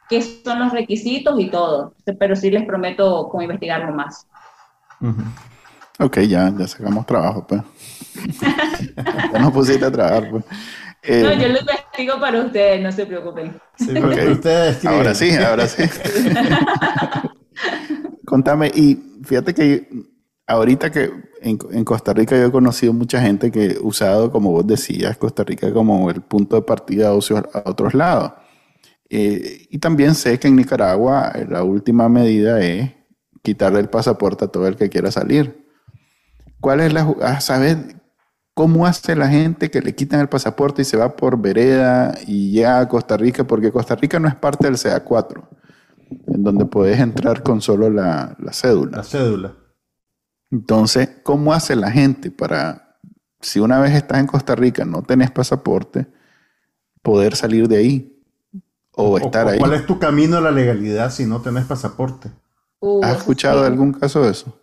qué 0.10 0.22
son 0.22 0.60
los 0.60 0.74
requisitos 0.74 1.40
y 1.40 1.50
todo, 1.50 1.94
pero 2.20 2.36
sí 2.36 2.52
les 2.52 2.66
prometo 2.66 3.30
como 3.30 3.44
investigarlo 3.44 3.94
más. 3.94 4.28
Ok, 6.00 6.20
ya, 6.22 6.52
ya 6.58 6.68
sacamos 6.68 7.06
trabajo, 7.06 7.48
pues. 7.48 7.62
ya 9.34 9.40
nos 9.40 9.54
pusiste 9.54 9.86
a 9.86 9.92
trabajar, 9.92 10.30
pues. 10.30 10.44
no, 11.24 11.34
yo 11.34 11.48
lo 11.48 11.60
investigo 11.60 12.20
para 12.20 12.42
ustedes, 12.42 12.82
no 12.82 12.92
se 12.92 13.06
preocupen. 13.06 13.58
Sí, 13.78 13.92
ustedes 14.32 14.86
ahora 14.86 15.14
sí, 15.14 15.34
ahora 15.36 15.68
sí. 15.68 15.84
Contame, 18.26 18.70
y 18.76 19.22
fíjate 19.24 19.54
que 19.54 19.88
ahorita 20.48 20.92
que 20.92 21.31
en, 21.42 21.86
Costa 21.86 22.14
Rica 22.14 22.38
yo 22.38 22.46
he 22.46 22.52
conocido 22.52 22.94
mucha 22.94 23.22
gente 23.22 23.52
que 23.52 23.78
ha 23.80 23.86
usado, 23.86 24.32
como 24.32 24.52
vos 24.52 24.66
decías, 24.66 25.18
Costa 25.18 25.44
Rica 25.44 25.74
como 25.74 26.10
el 26.10 26.22
punto 26.22 26.56
de 26.56 26.62
partida 26.62 27.10
a 27.10 27.14
otros 27.14 27.94
lados. 27.94 28.34
Eh, 29.10 29.68
y 29.70 29.78
también 29.80 30.16
sé 30.16 30.40
que 30.40 30.48
en 30.48 30.56
Nicaragua 30.56 31.32
eh, 31.36 31.46
la 31.50 31.64
última 31.64 32.08
medida 32.08 32.62
es 32.62 32.92
quitarle 33.42 33.80
el 33.80 33.90
pasaporte 33.90 34.46
a 34.46 34.48
todo 34.48 34.68
el 34.68 34.76
que 34.76 34.90
quiera 34.90 35.12
salir. 35.12 35.68
¿Cuál 36.60 36.80
es 36.80 36.94
la... 36.94 37.02
A 37.22 37.42
saber 37.42 38.02
cómo 38.54 38.86
hace 38.86 39.16
la 39.16 39.28
gente 39.28 39.72
que 39.72 39.82
le 39.82 39.96
quitan 39.96 40.20
el 40.20 40.30
pasaporte 40.30 40.84
y 40.84 40.86
se 40.86 40.98
va 40.98 41.16
por 41.16 41.42
vereda 41.42 42.14
y 42.28 42.52
llega 42.52 42.80
a 42.80 42.88
Costa 42.88 43.18
Rica, 43.18 43.46
porque 43.46 43.72
Costa 43.72 43.96
Rica 43.96 44.20
no 44.20 44.28
es 44.28 44.36
parte 44.36 44.68
del 44.68 44.76
CA4, 44.76 45.44
en 46.28 46.44
donde 46.44 46.66
puedes 46.66 47.00
entrar 47.00 47.42
con 47.42 47.62
solo 47.62 47.90
la 47.90 48.36
cédula. 48.52 48.98
La 48.98 49.04
cédula. 49.04 49.61
Entonces, 50.52 51.10
¿cómo 51.24 51.54
hace 51.54 51.76
la 51.76 51.90
gente 51.90 52.30
para, 52.30 52.98
si 53.40 53.60
una 53.60 53.80
vez 53.80 53.94
estás 53.94 54.20
en 54.20 54.28
Costa 54.28 54.54
Rica, 54.54 54.84
no 54.84 55.02
tenés 55.02 55.32
pasaporte, 55.32 56.08
poder 57.02 57.36
salir 57.36 57.68
de 57.68 57.78
ahí 57.78 58.22
o, 58.92 59.18
estar 59.18 59.48
ahí? 59.48 59.60
¿Cuál 59.60 59.74
es 59.74 59.86
tu 59.86 59.98
camino 59.98 60.38
a 60.38 60.42
la 60.42 60.52
legalidad 60.52 61.10
si 61.10 61.26
no 61.26 61.42
tenés 61.42 61.66
pasaporte? 61.66 62.30
Uh, 62.80 63.04
¿Has 63.04 63.20
escuchado 63.20 63.64
algún 63.64 63.94
caso 63.94 64.24
de 64.24 64.32
eso? 64.32 64.58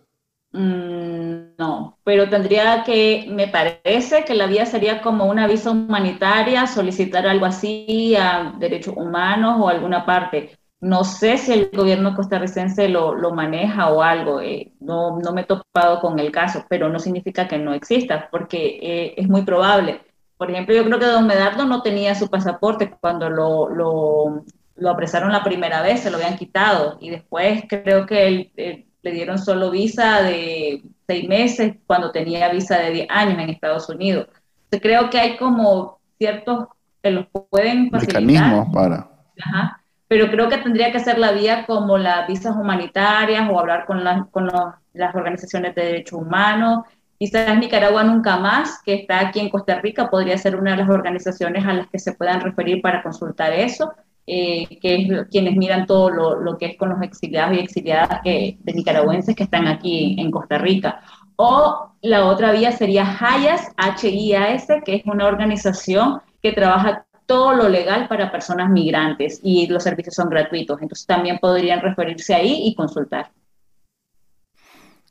Mm, 0.51 1.55
no, 1.57 1.99
pero 2.03 2.29
tendría 2.29 2.83
que, 2.83 3.27
me 3.31 3.47
parece 3.47 4.25
que 4.25 4.35
la 4.35 4.45
vía 4.45 4.65
sería 4.65 5.01
como 5.01 5.25
una 5.25 5.47
visa 5.47 5.71
humanitaria, 5.71 6.67
solicitar 6.67 7.25
algo 7.25 7.45
así 7.45 8.15
a 8.15 8.55
derechos 8.59 8.95
humanos 8.95 9.57
o 9.59 9.69
alguna 9.69 10.05
parte. 10.05 10.58
No 10.81 11.03
sé 11.03 11.37
si 11.37 11.51
el 11.51 11.71
gobierno 11.73 12.15
costarricense 12.15 12.87
lo, 12.87 13.13
lo 13.13 13.31
maneja 13.31 13.91
o 13.91 14.01
algo, 14.01 14.39
eh, 14.39 14.71
no, 14.79 15.19
no, 15.19 15.33
me 15.33 15.41
he 15.41 15.43
topado 15.43 15.99
con 15.99 16.19
el 16.19 16.31
caso, 16.31 16.65
pero 16.69 16.87
no 16.87 16.99
significa 16.99 17.49
que 17.49 17.57
no 17.57 17.73
exista, 17.73 18.29
porque 18.31 18.79
eh, 18.81 19.13
es 19.17 19.27
muy 19.27 19.41
probable. 19.41 20.01
Por 20.37 20.49
ejemplo, 20.49 20.73
yo 20.73 20.85
creo 20.85 20.99
que 20.99 21.05
don 21.05 21.27
Medardo 21.27 21.65
no 21.65 21.81
tenía 21.81 22.15
su 22.15 22.29
pasaporte 22.29 22.91
cuando 23.01 23.29
lo, 23.29 23.67
lo, 23.67 24.45
lo 24.77 24.89
apresaron 24.89 25.33
la 25.33 25.43
primera 25.43 25.81
vez, 25.81 25.99
se 25.99 26.09
lo 26.09 26.15
habían 26.15 26.37
quitado, 26.37 26.97
y 27.01 27.09
después 27.09 27.63
creo 27.67 28.05
que 28.05 28.27
él, 28.27 28.51
eh, 28.55 28.85
le 29.01 29.11
dieron 29.11 29.37
solo 29.37 29.71
visa 29.71 30.21
de 30.21 30.81
seis 31.07 31.27
meses 31.27 31.75
cuando 31.87 32.11
tenía 32.11 32.47
visa 32.49 32.77
de 32.77 32.91
10 32.91 33.07
años 33.09 33.37
en 33.39 33.49
Estados 33.49 33.89
Unidos. 33.89 34.27
Entonces, 34.65 34.81
creo 34.81 35.09
que 35.09 35.19
hay 35.19 35.37
como 35.37 35.99
ciertos 36.17 36.67
que 37.03 37.11
los 37.11 37.25
pueden 37.49 37.89
facilitar. 37.89 38.21
Mecanismos 38.23 38.73
para. 38.73 39.09
Ajá 39.41 39.78
pero 40.09 40.27
creo 40.31 40.49
que 40.49 40.57
tendría 40.57 40.91
que 40.91 40.99
ser 40.99 41.19
la 41.19 41.31
vía 41.31 41.67
como 41.67 41.97
las 41.99 42.27
visas 42.27 42.55
humanitarias 42.55 43.47
o 43.49 43.59
hablar 43.59 43.85
con, 43.85 44.03
las 44.03 45.15
organizaciones 45.15 45.75
de 45.75 45.85
derechos 45.85 46.19
humanos. 46.19 46.79
Quizás 47.19 47.55
Nicaragua 47.59 48.03
nunca 48.03 48.37
más, 48.37 48.81
que 48.83 48.95
está 48.95 49.19
aquí 49.19 49.39
en 49.39 49.49
Costa 49.49 49.79
Rica, 49.79 50.09
podría 50.09 50.35
ser 50.39 50.55
una 50.55 50.71
de 50.71 50.77
las 50.77 50.89
organizaciones 50.89 51.63
a 51.63 51.73
las 51.73 51.87
que 51.89 51.99
se 51.99 52.13
puedan 52.13 52.41
referir 52.41 52.81
para 52.81 53.03
consultar 53.03 53.53
eso, 53.53 53.93
eh, 54.25 54.79
que 54.81 54.95
es 54.95 55.27
quienes 55.29 55.55
miran 55.55 55.85
todo 55.85 56.09
lo, 56.09 56.57
que 56.57 56.65
es 56.65 56.77
con 56.77 56.89
los 56.89 57.01
exiliados 57.03 57.55
y 57.55 57.59
exiliadas 57.59 58.23
de 58.23 58.57
nicaragüenses 58.65 59.35
que 59.35 59.43
están 59.43 59.67
aquí 59.67 60.15
en 60.19 60.31
Costa 60.31 60.57
Rica. 60.57 61.01
O 61.35 61.91
la 62.01 62.25
otra 62.25 62.51
vía 62.51 62.71
sería 62.71 63.05
HIAS, 63.05 63.73
H-I-A-S, 63.77 64.81
que 64.83 64.95
es 64.95 65.05
una 65.05 65.27
organización 65.27 66.19
que 66.41 66.51
trabaja 66.51 67.05
todo 67.29 67.53
lo 67.53 67.69
legal 67.69 68.07
para 68.07 68.31
personas 68.31 68.71
migrantes 68.71 69.39
y 69.43 69.67
los 69.67 69.83
servicios 69.83 70.15
son 70.15 70.31
gratuitos. 70.31 70.81
Entonces 70.81 71.05
también 71.05 71.37
podrían 71.37 71.79
referirse 71.79 72.33
ahí 72.33 72.63
y 72.65 72.73
consultar. 72.73 73.31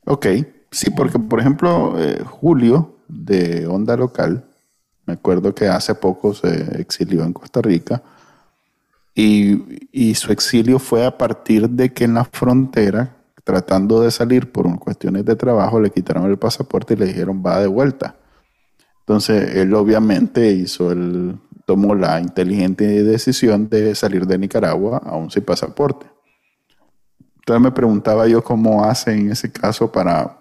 Ok, 0.05 0.25
sí, 0.69 0.89
porque 0.89 1.17
por 1.17 1.39
ejemplo, 1.39 1.95
eh, 1.97 2.21
Julio 2.25 2.97
de 3.07 3.65
Onda 3.67 3.95
Local, 3.95 4.43
me 5.05 5.13
acuerdo 5.13 5.55
que 5.55 5.69
hace 5.69 5.95
poco 5.95 6.33
se 6.33 6.81
exilió 6.81 7.23
en 7.23 7.31
Costa 7.31 7.61
Rica 7.61 8.03
y, 9.15 9.87
y 9.93 10.13
su 10.15 10.33
exilio 10.33 10.77
fue 10.77 11.05
a 11.05 11.17
partir 11.17 11.69
de 11.69 11.93
que 11.93 12.03
en 12.03 12.15
la 12.15 12.25
frontera, 12.25 13.15
tratando 13.45 14.01
de 14.01 14.11
salir 14.11 14.51
por 14.51 14.77
cuestiones 14.77 15.23
de 15.23 15.37
trabajo, 15.37 15.79
le 15.79 15.89
quitaron 15.89 16.29
el 16.29 16.37
pasaporte 16.37 16.95
y 16.95 16.97
le 16.97 17.05
dijeron 17.05 17.41
va 17.45 17.61
de 17.61 17.67
vuelta. 17.67 18.17
Entonces 18.99 19.55
él 19.55 19.73
obviamente 19.73 20.51
hizo 20.51 20.91
el, 20.91 21.39
tomó 21.69 21.93
la 21.93 22.19
inteligente 22.19 23.03
decisión 23.03 23.69
de 23.69 23.93
salir 23.93 24.25
de 24.25 24.39
Nicaragua 24.39 25.03
aún 25.05 25.29
sin 25.29 25.43
pasaporte. 25.43 26.07
Entonces 27.35 27.61
me 27.61 27.71
preguntaba 27.71 28.27
yo 28.27 28.43
cómo 28.43 28.83
hace 28.83 29.11
en 29.13 29.31
ese 29.31 29.51
caso 29.51 29.91
para... 29.91 30.35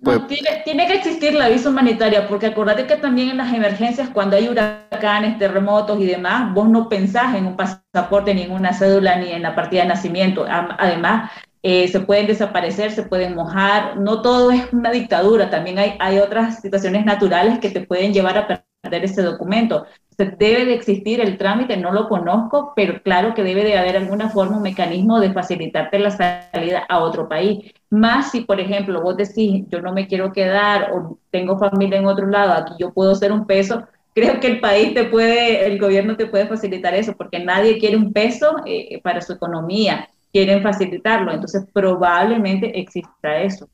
Pues, 0.00 0.20
tiene, 0.28 0.86
que 0.86 0.94
existir 0.94 1.34
la 1.34 1.48
visa 1.48 1.70
humanitaria, 1.70 2.28
porque 2.28 2.46
acordate 2.46 2.86
que 2.86 2.94
también 2.94 3.30
en 3.30 3.38
las 3.38 3.52
emergencias, 3.52 4.10
cuando 4.10 4.36
hay 4.36 4.48
huracanes, 4.48 5.38
terremotos 5.38 5.98
y 5.98 6.06
demás, 6.06 6.54
vos 6.54 6.68
no 6.68 6.88
pensás 6.88 7.34
en 7.34 7.46
un 7.46 7.56
pasaporte, 7.56 8.32
ni 8.32 8.42
en 8.42 8.52
una 8.52 8.74
cédula, 8.74 9.16
ni 9.16 9.32
en 9.32 9.42
la 9.42 9.56
partida 9.56 9.82
de 9.82 9.88
nacimiento. 9.88 10.46
Además, 10.48 11.32
eh, 11.64 11.88
se 11.88 11.98
pueden 11.98 12.28
desaparecer, 12.28 12.92
se 12.92 13.02
pueden 13.02 13.34
mojar, 13.34 13.96
no 13.96 14.22
todo 14.22 14.52
es 14.52 14.72
una 14.72 14.92
dictadura, 14.92 15.50
también 15.50 15.80
hay, 15.80 15.96
hay 15.98 16.20
otras 16.20 16.60
situaciones 16.60 17.04
naturales 17.04 17.58
que 17.58 17.70
te 17.70 17.80
pueden 17.80 18.12
llevar 18.12 18.38
a 18.38 18.65
perder 18.80 19.04
ese 19.04 19.22
documento. 19.22 19.86
debe 20.16 20.64
de 20.64 20.74
existir 20.74 21.20
el 21.20 21.36
trámite, 21.36 21.76
no 21.76 21.92
lo 21.92 22.08
conozco, 22.08 22.72
pero 22.74 23.02
claro 23.02 23.34
que 23.34 23.42
debe 23.42 23.64
de 23.64 23.76
haber 23.76 23.96
alguna 23.96 24.30
forma, 24.30 24.56
un 24.56 24.62
mecanismo 24.62 25.20
de 25.20 25.32
facilitarte 25.32 25.98
la 25.98 26.10
salida 26.10 26.86
a 26.88 27.00
otro 27.00 27.28
país. 27.28 27.72
Más 27.90 28.30
si, 28.30 28.40
por 28.42 28.60
ejemplo, 28.60 29.02
vos 29.02 29.16
decís, 29.16 29.64
yo 29.68 29.80
no 29.82 29.92
me 29.92 30.06
quiero 30.06 30.32
quedar 30.32 30.92
o 30.92 31.18
tengo 31.30 31.58
familia 31.58 31.98
en 31.98 32.06
otro 32.06 32.26
lado, 32.26 32.52
aquí 32.52 32.74
yo 32.78 32.92
puedo 32.92 33.14
ser 33.14 33.32
un 33.32 33.46
peso, 33.46 33.84
creo 34.14 34.40
que 34.40 34.46
el 34.46 34.60
país 34.60 34.94
te 34.94 35.04
puede, 35.04 35.66
el 35.66 35.78
gobierno 35.78 36.16
te 36.16 36.26
puede 36.26 36.46
facilitar 36.46 36.94
eso, 36.94 37.14
porque 37.16 37.38
nadie 37.40 37.78
quiere 37.78 37.96
un 37.96 38.12
peso 38.12 38.56
eh, 38.64 39.00
para 39.02 39.20
su 39.20 39.32
economía 39.32 40.08
quieren 40.32 40.62
facilitarlo. 40.62 41.32
Entonces, 41.32 41.64
probablemente 41.72 42.78
exista 42.78 43.40
eso. 43.40 43.68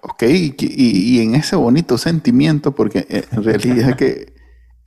Ok, 0.00 0.22
y, 0.22 1.20
en 1.20 1.34
ese 1.34 1.56
bonito 1.56 1.98
sentimiento, 1.98 2.74
porque 2.74 3.06
eh, 3.08 3.24
en 3.32 3.42
realidad 3.42 3.96
que 3.96 4.32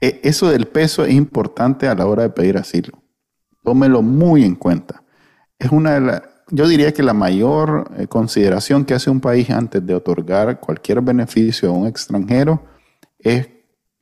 eh, 0.00 0.20
eso 0.22 0.50
del 0.50 0.66
peso 0.66 1.04
es 1.04 1.12
importante 1.12 1.86
a 1.86 1.94
la 1.94 2.06
hora 2.06 2.22
de 2.22 2.30
pedir 2.30 2.56
asilo. 2.56 3.02
Tómelo 3.62 4.00
muy 4.02 4.44
en 4.44 4.54
cuenta. 4.54 5.04
Es 5.58 5.70
una 5.70 5.94
de 5.94 6.00
las, 6.00 6.22
yo 6.50 6.66
diría 6.66 6.92
que 6.92 7.02
la 7.02 7.12
mayor 7.12 7.90
eh, 7.98 8.06
consideración 8.06 8.84
que 8.84 8.94
hace 8.94 9.10
un 9.10 9.20
país 9.20 9.50
antes 9.50 9.84
de 9.84 9.94
otorgar 9.94 10.60
cualquier 10.60 11.02
beneficio 11.02 11.68
a 11.68 11.72
un 11.72 11.86
extranjero 11.86 12.64
es 13.18 13.48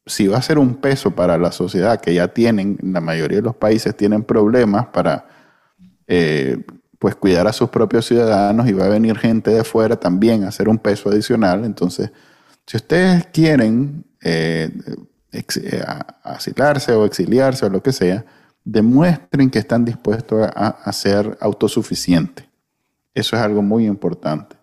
si 0.07 0.29
va 0.29 0.39
a 0.39 0.43
ser 0.43 0.59
un 0.59 0.77
peso 0.77 1.11
para 1.11 1.39
la 1.39 1.53
sociedad 1.53 2.01
que 2.01 2.15
ya 2.15 2.29
tienen, 2.29 2.79
la 2.83 3.01
mayoría 3.01 3.39
de 3.39 3.45
los 3.45 3.57
países 3.57 3.97
tienen 3.97 4.23
problemas 4.23 4.87
para 4.87 5.29
pues 7.01 7.17
cuidar 7.17 7.49
a 7.49 7.53
sus 7.55 7.71
propios 7.71 8.07
ciudadanos 8.07 8.69
y 8.69 8.75
va 8.75 8.85
a 8.85 8.89
venir 8.91 9.17
gente 9.17 9.51
de 9.51 9.65
fuera 9.65 9.97
también 9.97 10.45
a 10.45 10.49
hacer 10.49 10.69
un 10.69 10.77
peso 10.77 11.09
adicional. 11.09 11.65
Entonces, 11.65 12.13
si 12.67 12.77
ustedes 12.77 13.27
quieren 13.33 14.05
eh, 14.23 14.71
eh, 15.33 15.85
asilarse 16.23 16.93
o 16.93 17.07
exiliarse 17.07 17.65
o 17.65 17.71
lo 17.71 17.83
que 17.83 17.93
sea, 17.93 18.27
demuestren 18.65 19.49
que 19.49 19.59
están 19.59 19.87
dispuestos 19.87 20.47
a, 20.55 20.93
ser 20.93 21.39
autosuficientes. 21.41 22.45
Eso 23.15 23.35
es 23.35 23.43
algo 23.43 23.63
muy 23.63 23.87
importante. 23.87 24.57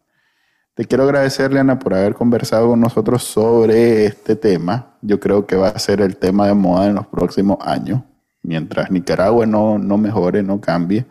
Te 0.75 0.85
quiero 0.85 1.05
agradecer, 1.05 1.51
Leana, 1.51 1.79
por 1.79 1.95
haber 1.95 2.13
conversado 2.13 2.67
con 2.67 2.79
nosotros 2.79 3.23
sobre 3.23 4.05
este 4.05 4.35
tema. 4.35 4.95
Yo 5.01 5.19
creo 5.19 5.47
que 5.47 5.55
va 5.55 5.69
a 5.69 5.79
ser 5.79 6.01
el 6.01 6.17
tema 6.17 6.45
de 6.45 6.53
moda 6.53 6.85
en 6.85 6.93
los 6.93 7.07
próximos 7.07 7.57
años. 7.61 8.03
Mientras 8.43 8.91
Nicaragua 8.91 9.47
no, 9.47 9.79
no 9.79 9.97
mejore, 9.97 10.43
no 10.43 10.61
cambie, 10.61 11.07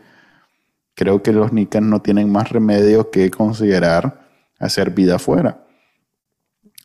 creo 0.96 1.22
que 1.22 1.32
los 1.32 1.52
nicas 1.52 1.82
no 1.82 2.02
tienen 2.02 2.32
más 2.32 2.48
remedio 2.48 3.10
que 3.10 3.30
considerar 3.30 4.26
hacer 4.58 4.90
vida 4.90 5.16
afuera. 5.16 5.62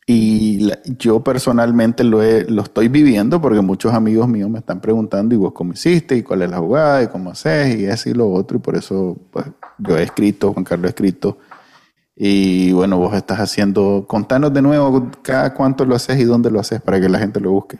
Y 0.05 0.69
yo 0.97 1.23
personalmente 1.23 2.03
lo, 2.03 2.19
lo 2.21 2.63
estoy 2.63 2.89
viviendo 2.89 3.39
porque 3.39 3.61
muchos 3.61 3.93
amigos 3.93 4.27
míos 4.27 4.49
me 4.49 4.59
están 4.59 4.81
preguntando, 4.81 5.33
¿y 5.33 5.37
vos 5.37 5.53
cómo 5.53 5.71
hiciste? 5.71 6.17
¿Y 6.17 6.23
cuál 6.23 6.41
es 6.41 6.49
la 6.51 6.57
jugada? 6.57 7.03
¿Y 7.03 7.07
cómo 7.07 7.31
haces? 7.31 7.79
Y 7.79 7.85
eso 7.85 8.09
y 8.09 8.13
lo 8.13 8.29
otro. 8.29 8.57
Y 8.57 8.59
por 8.59 8.75
eso 8.75 9.17
pues, 9.31 9.45
yo 9.77 9.97
he 9.97 10.03
escrito, 10.03 10.51
Juan 10.51 10.65
Carlos 10.65 10.87
ha 10.87 10.89
escrito 10.89 11.37
Y 12.15 12.73
bueno, 12.73 12.97
vos 12.97 13.15
estás 13.15 13.39
haciendo, 13.39 14.05
contanos 14.07 14.53
de 14.53 14.61
nuevo 14.61 15.09
cada 15.21 15.53
cuánto 15.53 15.85
lo 15.85 15.95
haces 15.95 16.19
y 16.19 16.25
dónde 16.25 16.51
lo 16.51 16.59
haces 16.59 16.81
para 16.81 16.99
que 16.99 17.07
la 17.07 17.19
gente 17.19 17.39
lo 17.39 17.51
busque. 17.51 17.79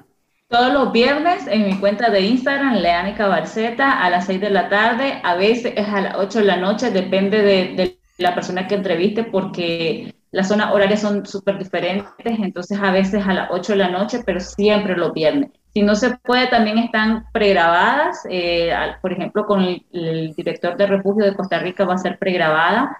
Todos 0.52 0.74
los 0.74 0.92
viernes 0.92 1.48
en 1.48 1.66
mi 1.66 1.80
cuenta 1.80 2.10
de 2.10 2.20
Instagram, 2.20 2.76
Leánica 2.76 3.26
Barceta, 3.26 4.04
a 4.04 4.10
las 4.10 4.26
6 4.26 4.42
de 4.42 4.50
la 4.50 4.68
tarde, 4.68 5.22
a 5.24 5.36
veces 5.36 5.72
es 5.78 5.88
a 5.88 6.02
las 6.02 6.16
8 6.18 6.40
de 6.40 6.46
la 6.46 6.58
noche, 6.58 6.92
depende 6.92 7.42
de, 7.42 7.74
de 7.74 7.98
la 8.18 8.36
persona 8.36 8.68
que 8.68 8.76
entreviste, 8.76 9.24
porque 9.24 10.14
las 10.32 10.50
zonas 10.50 10.74
horarias 10.74 11.00
son 11.00 11.26
súper 11.26 11.58
diferentes, 11.58 12.12
entonces 12.26 12.78
a 12.82 12.92
veces 12.92 13.26
a 13.26 13.34
las 13.34 13.50
8 13.50 13.72
de 13.72 13.78
la 13.78 13.88
noche, 13.88 14.24
pero 14.26 14.42
siempre 14.42 14.98
los 14.98 15.14
viernes. 15.14 15.52
Si 15.74 15.84
no 15.84 15.96
se 15.96 16.18
puede, 16.18 16.48
también 16.48 16.80
están 16.80 17.28
pregrabadas, 17.32 18.28
eh, 18.30 18.74
por 19.02 19.14
ejemplo, 19.14 19.46
con 19.46 19.62
el, 19.62 19.86
el, 19.94 20.34
director 20.36 20.76
de 20.76 20.86
refugio 20.86 21.24
de 21.24 21.34
Costa 21.34 21.60
Rica 21.60 21.86
va 21.86 21.94
a 21.94 21.98
ser 21.98 22.20
pregrabada, 22.20 22.98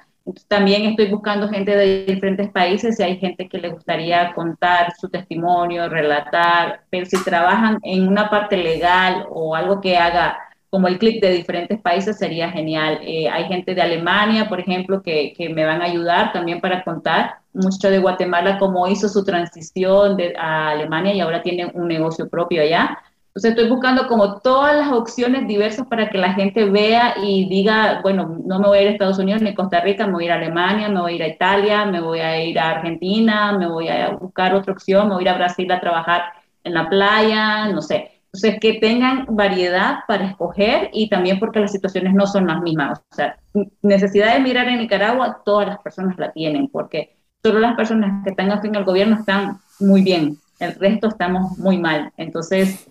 también 0.48 0.86
estoy 0.86 1.10
buscando 1.10 1.48
gente 1.50 1.76
de 1.76 2.06
diferentes 2.06 2.50
países 2.52 2.98
si 2.98 3.04
hay 3.04 3.18
gente 3.18 3.48
que 3.48 3.58
le 3.58 3.70
gustaría 3.70 4.34
contar 4.34 4.94
su 5.00 5.10
testimonio, 5.10 5.90
relatar, 5.90 6.82
pero 6.90 7.06
si 7.06 7.24
trabajan 7.24 7.80
en 7.84 8.08
una 8.08 8.30
parte 8.30 8.58
legal 8.58 9.26
o 9.30 9.56
algo 9.56 9.82
que 9.82 9.98
haga 9.98 10.38
como 10.70 10.88
el 10.88 10.98
clic 11.00 11.22
de 11.22 11.34
diferentes 11.34 11.82
países 11.82 12.18
sería 12.18 12.50
genial. 12.50 13.00
Eh, 13.02 13.30
hay 13.30 13.44
gente 13.46 13.76
de 13.76 13.82
Alemania, 13.82 14.48
por 14.48 14.60
ejemplo, 14.62 15.02
que, 15.02 15.34
que, 15.34 15.50
me 15.50 15.66
van 15.66 15.82
a 15.82 15.86
ayudar 15.86 16.32
también 16.32 16.62
para 16.62 16.84
contar 16.86 17.42
mucho 17.54 17.90
de 17.90 18.00
Guatemala, 18.00 18.58
cómo 18.58 18.88
hizo 18.88 19.10
su 19.10 19.26
transición 19.26 20.16
de, 20.16 20.34
a 20.38 20.70
Alemania 20.70 21.14
y 21.14 21.20
ahora 21.20 21.44
tiene 21.44 21.70
un 21.74 21.90
negocio 21.90 22.30
propio 22.30 22.62
allá. 22.62 22.98
Entonces 23.32 23.52
estoy 23.52 23.70
buscando 23.70 24.08
como 24.08 24.42
todas 24.42 24.76
las 24.76 24.92
opciones 24.92 25.48
diversas 25.48 25.88
para 25.88 26.10
que 26.10 26.18
la 26.18 26.34
gente 26.34 26.66
vea 26.66 27.16
y 27.24 27.48
diga, 27.48 28.02
bueno, 28.02 28.38
no 28.44 28.60
me 28.60 28.68
voy 28.68 28.80
a 28.80 28.82
ir 28.82 28.88
a 28.90 28.92
Estados 28.92 29.20
Unidos 29.20 29.42
ni 29.42 29.56
Costa 29.56 29.80
Rica, 29.80 30.06
me 30.06 30.14
voy 30.14 30.24
a 30.24 30.26
ir 30.26 30.32
a 30.34 30.36
Alemania, 30.36 30.90
me 30.90 31.00
voy 31.00 31.14
a 31.14 31.16
ir 31.16 31.24
a 31.24 31.28
Italia, 31.30 31.86
me 31.86 32.02
voy 32.02 32.20
a 32.20 32.44
ir 32.44 32.60
a 32.60 32.72
Argentina, 32.72 33.58
me 33.58 33.68
voy 33.68 33.88
a 33.88 34.10
buscar 34.10 34.54
otra 34.54 34.74
opción, 34.74 35.08
me 35.08 35.14
voy 35.14 35.24
a 35.24 35.28
ir 35.28 35.30
a 35.30 35.38
Brasil 35.38 35.72
a 35.72 35.80
trabajar 35.80 36.24
en 36.66 36.74
la 36.74 36.90
playa, 36.90 37.68
no 37.68 37.82
sé. 37.82 38.12
Entonces, 38.34 38.60
que 38.60 38.74
tengan 38.74 39.26
variedad 39.30 40.00
para 40.08 40.26
escoger 40.26 40.90
y 40.92 41.08
también 41.08 41.40
porque 41.40 41.62
las 41.62 41.72
situaciones 41.72 42.14
no 42.14 42.28
son 42.28 42.48
las 42.48 42.62
mismas. 42.62 43.00
O 43.12 43.16
sea, 43.16 43.38
necesidad 43.82 44.34
de 44.34 44.42
mirar 44.42 44.68
en 44.68 44.80
Nicaragua, 44.80 45.42
todas 45.46 45.68
las 45.68 45.80
personas 45.80 46.18
la 46.18 46.34
tienen, 46.34 46.68
porque 46.68 47.16
solo 47.42 47.60
las 47.60 47.76
personas 47.76 48.24
que 48.24 48.32
están 48.32 48.52
aquí 48.52 48.68
en 48.68 48.76
el 48.76 48.84
gobierno 48.84 49.16
están 49.16 49.60
muy 49.80 50.02
bien, 50.02 50.38
el 50.62 50.76
resto 50.76 51.08
estamos 51.08 51.58
muy 51.58 51.78
mal. 51.78 52.12
Entonces, 52.18 52.90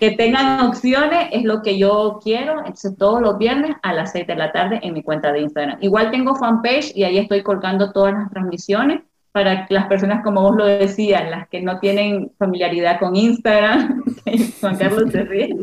que 0.00 0.12
tengan 0.12 0.66
opciones 0.66 1.28
es 1.32 1.44
lo 1.44 1.62
que 1.62 1.78
yo 1.78 2.18
quiero. 2.22 2.58
Entonces, 2.58 2.96
todos 2.96 3.20
los 3.20 3.38
viernes 3.38 3.76
a 3.82 3.92
las 3.92 4.12
6 4.12 4.26
de 4.26 4.36
la 4.36 4.52
tarde 4.52 4.80
en 4.82 4.94
mi 4.94 5.02
cuenta 5.02 5.32
de 5.32 5.40
Instagram. 5.40 5.78
Igual 5.80 6.10
tengo 6.10 6.34
fanpage 6.34 6.92
y 6.96 7.04
ahí 7.04 7.18
estoy 7.18 7.42
colgando 7.42 7.92
todas 7.92 8.14
las 8.14 8.30
transmisiones 8.30 9.02
para 9.32 9.66
las 9.70 9.86
personas, 9.86 10.22
como 10.22 10.42
vos 10.42 10.56
lo 10.56 10.66
decías, 10.66 11.28
las 11.30 11.48
que 11.48 11.62
no 11.62 11.80
tienen 11.80 12.30
familiaridad 12.38 13.00
con 13.00 13.16
Instagram, 13.16 14.04
Juan 14.60 14.76
Carlos 14.76 15.10
se 15.10 15.22
ríe, 15.22 15.56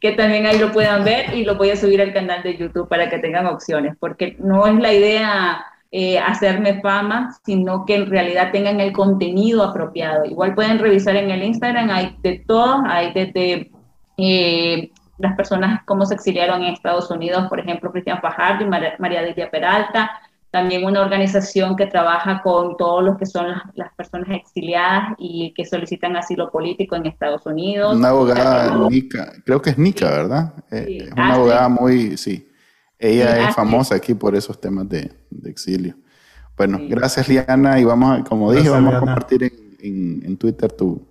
que 0.00 0.12
también 0.12 0.46
ahí 0.46 0.56
lo 0.58 0.70
puedan 0.70 1.04
ver 1.04 1.34
y 1.34 1.44
lo 1.44 1.56
voy 1.56 1.70
a 1.70 1.76
subir 1.76 2.00
al 2.00 2.12
canal 2.12 2.44
de 2.44 2.56
YouTube 2.56 2.88
para 2.88 3.10
que 3.10 3.18
tengan 3.18 3.46
opciones, 3.46 3.96
porque 3.98 4.36
no 4.38 4.68
es 4.68 4.76
la 4.76 4.92
idea 4.92 5.66
eh, 5.94 6.18
hacerme 6.18 6.80
fama, 6.80 7.36
sino 7.44 7.84
que 7.84 7.96
en 7.96 8.06
realidad 8.06 8.50
tengan 8.50 8.80
el 8.80 8.94
contenido 8.94 9.62
apropiado. 9.62 10.24
Igual 10.24 10.54
pueden 10.54 10.78
revisar 10.78 11.16
en 11.16 11.30
el 11.30 11.42
Instagram, 11.42 11.90
hay 11.90 12.16
de 12.22 12.42
todo, 12.46 12.82
hay 12.86 13.12
desde 13.12 13.70
eh, 14.16 14.90
las 15.18 15.36
personas 15.36 15.82
cómo 15.84 16.06
se 16.06 16.14
exiliaron 16.14 16.62
en 16.62 16.72
Estados 16.72 17.10
Unidos, 17.10 17.46
por 17.50 17.60
ejemplo, 17.60 17.92
Cristian 17.92 18.22
Fajardo 18.22 18.64
y 18.64 18.68
María, 18.68 18.94
María 18.98 19.20
Lidia 19.20 19.50
Peralta, 19.50 20.10
también 20.50 20.82
una 20.86 21.02
organización 21.02 21.76
que 21.76 21.84
trabaja 21.84 22.40
con 22.40 22.78
todos 22.78 23.04
los 23.04 23.18
que 23.18 23.26
son 23.26 23.48
las, 23.48 23.62
las, 23.74 23.94
personas 23.94 24.30
exiliadas 24.30 25.14
y 25.18 25.52
que 25.54 25.66
solicitan 25.66 26.16
asilo 26.16 26.50
político 26.50 26.96
en 26.96 27.04
Estados 27.04 27.44
Unidos. 27.44 27.96
Una 27.96 28.08
abogada, 28.08 28.88
Nica, 28.88 29.30
creo 29.44 29.60
que 29.60 29.68
es 29.68 29.78
Nica, 29.78 30.08
¿verdad? 30.08 30.54
Eh. 30.70 31.04
Es 31.06 31.12
una 31.12 31.34
abogada 31.34 31.68
muy, 31.68 32.16
sí, 32.16 32.48
ella 33.02 33.48
es 33.48 33.54
famosa 33.54 33.96
aquí 33.96 34.14
por 34.14 34.36
esos 34.36 34.60
temas 34.60 34.88
de, 34.88 35.10
de 35.28 35.50
exilio. 35.50 35.96
Bueno, 36.56 36.78
sí. 36.78 36.86
gracias 36.88 37.28
Liana 37.28 37.80
y 37.80 37.84
vamos, 37.84 38.20
a, 38.20 38.24
como 38.24 38.46
gracias, 38.46 38.64
dije, 38.64 38.72
vamos 38.72 38.92
Liana. 38.92 38.96
a 38.96 39.00
compartir 39.00 39.42
en, 39.42 39.52
en, 39.80 40.22
en, 40.24 40.36
Twitter 40.36 40.70
tu, 40.70 41.04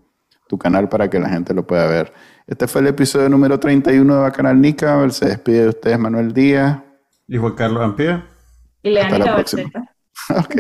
tu 0.48 0.58
canal 0.58 0.88
para 0.88 1.10
que 1.10 1.20
la 1.20 1.28
gente 1.28 1.54
lo 1.54 1.68
pueda 1.68 1.86
ver. 1.88 2.14
Este 2.48 2.66
fue 2.68 2.80
el 2.80 2.88
episodio 2.88 3.28
número 3.28 3.60
31 3.60 4.16
de 4.16 4.22
Bacanal 4.22 4.62
Nica. 4.62 5.10
Se 5.10 5.26
despide 5.26 5.64
de 5.64 5.70
ustedes 5.70 6.00
Manuel 6.00 6.34
Díaz. 6.34 6.80
Y 7.28 7.38
Juan 7.38 7.56
Carlos 7.56 7.84
Ampía. 7.84 8.26
Y 8.84 8.98
Hasta 8.98 9.20
la 9.20 9.36
próxima. 9.36 9.70
ok. 10.30 10.56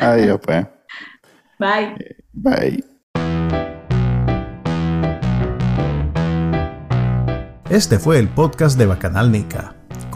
Adiós, 0.00 0.40
pues. 0.40 0.66
Bye. 1.58 2.16
Bye. 2.32 2.84
Este 7.70 7.98
fue 7.98 8.20
el 8.20 8.28
podcast 8.28 8.78
de 8.78 8.86
Bacanal 8.86 9.32
Nica 9.32 9.75